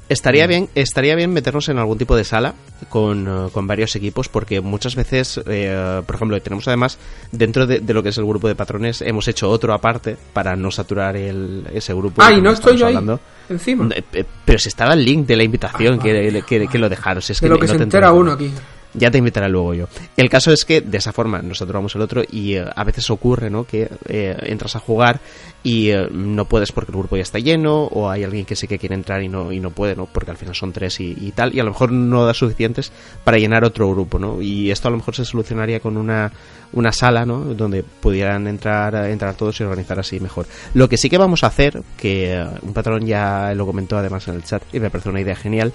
[0.09, 0.49] Estaría Mm.
[0.49, 2.55] bien, estaría bien meternos en algún tipo de sala
[2.89, 6.97] con, eh, con varios equipos, porque muchas veces, eh, por ejemplo, tenemos además
[7.31, 10.55] dentro de, de lo que es el grupo de patrones, hemos hecho otro aparte para
[10.55, 12.21] no saturar el, ese grupo.
[12.23, 12.95] Ah, y no estoy yo ahí.
[12.95, 13.19] hablando.
[13.49, 13.87] Encima.
[13.95, 16.89] Eh, eh, Pero si estaba el link de la invitación Ah, que, que, que lo
[16.89, 17.21] dejaron.
[17.21, 18.51] si es de que lo que no se te entera uno aquí.
[18.93, 19.87] Ya te invitaré luego yo.
[20.17, 23.09] El caso es que de esa forma nosotros vamos el otro y eh, a veces
[23.09, 23.63] ocurre, ¿no?
[23.63, 25.19] Que eh, entras a jugar
[25.63, 28.67] y eh, no puedes porque el grupo ya está lleno o hay alguien que sí
[28.67, 30.07] que quiere entrar y no y no puede, ¿no?
[30.07, 32.91] Porque al final son tres y, tal y a lo mejor no da suficientes
[33.23, 34.41] para llenar otro grupo, ¿no?
[34.41, 36.31] Y esto a lo mejor se solucionaría con una
[36.71, 37.39] una sala, ¿no?
[37.53, 40.47] Donde pudieran entrar entrar todos y organizar así mejor.
[40.73, 44.27] Lo que sí que vamos a hacer, que eh, un patrón ya lo comentó además
[44.27, 45.73] en el chat y me parece una idea genial,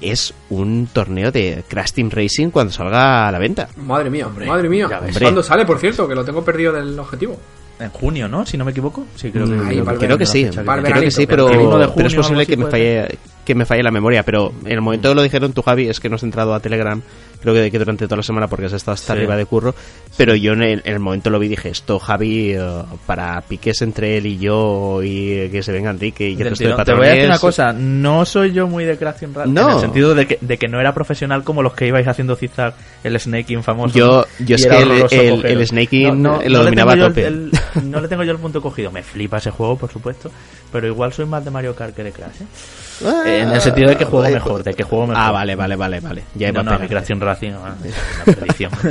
[0.00, 3.68] es un torneo de Crash Team Racing cuando salga a la venta.
[3.76, 4.88] Madre mía, madre mía.
[5.20, 6.06] ¿Cuándo sale, por cierto?
[6.08, 7.36] Que lo tengo perdido del objetivo.
[7.80, 8.46] En junio, ¿no?
[8.46, 9.04] Si no me equivoco.
[9.16, 11.88] Sí, creo que, Mm, creo que sí, creo que sí, Pero pero, el 1 de
[11.88, 15.08] pero es posible que me falle que me falle la memoria, pero en el momento
[15.08, 17.02] que lo dijeron tu Javi es que nos he entrado a Telegram
[17.44, 19.18] creo que, que durante toda la semana porque has estado hasta Sí.
[19.18, 19.74] arriba de curro,
[20.16, 23.40] pero yo en el, en el momento lo vi y dije, esto Javi, eh, para
[23.42, 26.84] piques entre él y yo y que se venga Enrique y de tirón.
[26.84, 29.14] Te voy a decir una cosa, no soy yo muy de Rad,
[29.46, 29.68] No.
[29.68, 32.34] en el sentido de que, de que no era profesional como los que ibais haciendo
[32.34, 33.96] zigzag, el snaking famoso.
[33.96, 37.30] Yo- yo es que el- el- el snaking lo le dominaba a tope.
[37.82, 40.30] no le tengo yo el punto cogido, me flipa ese juego, por supuesto,
[40.72, 42.46] pero igual soy más de Mario Kart que de Crash, ¿eh?
[43.04, 45.22] Ah, En el sentido de que juego eh, mejor, de que juego mejor.
[45.22, 46.24] Ah, vale, vale, vale, vale.
[46.34, 46.88] Ya no, iba a no, mi pegar.
[46.88, 47.50] Creación Racing
[47.84, 47.94] es
[48.26, 48.72] una perdición.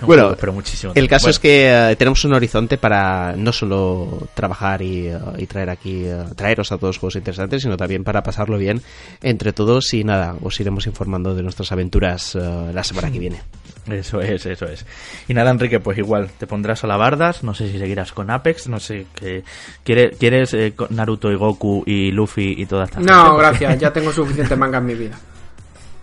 [0.00, 0.92] Un Bueno, juego, pero muchísimo.
[0.94, 5.18] El caso Bueno, es que eh, tenemos un horizonte para no solo trabajar y, eh,
[5.38, 8.82] y traer aquí, eh, traeros a todos juegos interesantes, sino también para pasarlo bien
[9.22, 13.40] entre todos y nada, os iremos informando de nuestras aventuras eh, la semana que viene.
[13.86, 14.86] Eso es, eso es.
[15.28, 18.30] Y nada, Enrique, pues igual te pondrás a la bardas, no sé si seguirás con
[18.30, 19.44] Apex, no sé qué.
[19.82, 23.12] ¿Quieres, quieres eh, Naruto y Goku y Luffy y toda esta gente?
[23.12, 25.18] No, Porque, gracias, ya tengo suficiente manga en mi vida.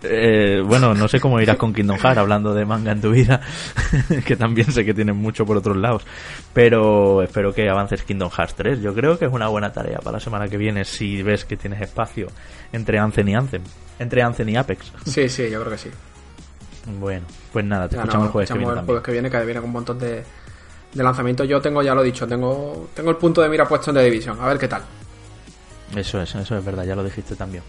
[0.04, 3.40] eh, bueno, no sé cómo irás con Kingdom Hearts hablando de manga en tu vida,
[4.26, 6.04] que también sé que tienes mucho por otros lados.
[6.52, 8.80] Pero espero que avances Kingdom Hearts 3.
[8.80, 11.56] Yo creo que es una buena tarea para la semana que viene si ves que
[11.56, 12.28] tienes espacio
[12.72, 13.62] entre Anthem y Anthem.
[13.98, 14.92] Entre Anthem y Apex.
[15.04, 15.90] Sí, sí, yo creo que sí.
[16.86, 18.86] Bueno, pues nada, te Ya escuchamos no, el jueves que viene el también.
[18.86, 20.24] jueves que viene, que viene con un montón de,
[20.92, 21.46] de lanzamientos.
[21.48, 24.02] Yo tengo, ya lo he dicho, tengo, tengo el punto de mira puesto en la
[24.02, 24.38] división.
[24.40, 24.82] A ver qué tal.
[25.94, 27.62] Eso es, eso es verdad, ya lo dijiste también.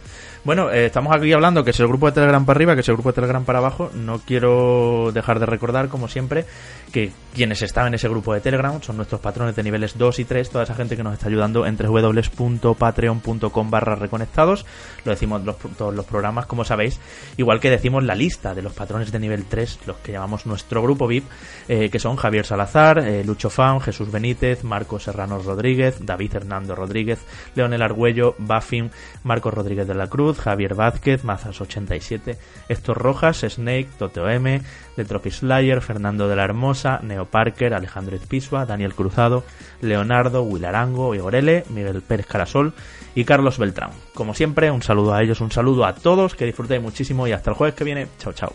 [0.45, 2.90] Bueno, eh, estamos aquí hablando que es el grupo de Telegram para arriba, que es
[2.90, 3.91] el grupo de Telegram para abajo.
[3.94, 6.44] No quiero dejar de recordar, como siempre,
[6.91, 10.26] que quienes están en ese grupo de Telegram son nuestros patrones de niveles 2 y
[10.26, 14.65] 3, toda esa gente que nos está ayudando entre www.patreon.com barra reconectados.
[15.06, 16.99] Lo decimos los, todos los programas, como sabéis.
[17.38, 20.82] Igual que decimos la lista de los patrones de nivel 3, los que llamamos nuestro
[20.84, 21.24] grupo VIP,
[21.70, 26.76] eh, que son Javier Salazar, eh, Lucho Fan, Jesús Benítez, Marcos Serrano Rodríguez, David Hernando
[26.76, 27.20] Rodríguez,
[27.56, 28.91] Leonel Argüello, Buffin,
[29.24, 32.38] Marcos Rodríguez de la Cruz, Javier Vázquez, Mazas87,
[32.69, 34.61] Héctor Rojas, Snake, Toteo M,
[34.95, 39.43] The Trophy Slayer, Fernando de la Hermosa, Neo Parker, Alejandro Izpisua, Daniel Cruzado,
[39.81, 42.73] Leonardo, Wilarango, Igor L, Miguel Pérez Carasol
[43.15, 43.91] y Carlos Beltrán.
[44.14, 47.51] Como siempre, un saludo a ellos, un saludo a todos, que disfrutéis muchísimo y hasta
[47.51, 48.07] el jueves que viene.
[48.19, 48.53] Chao, chao.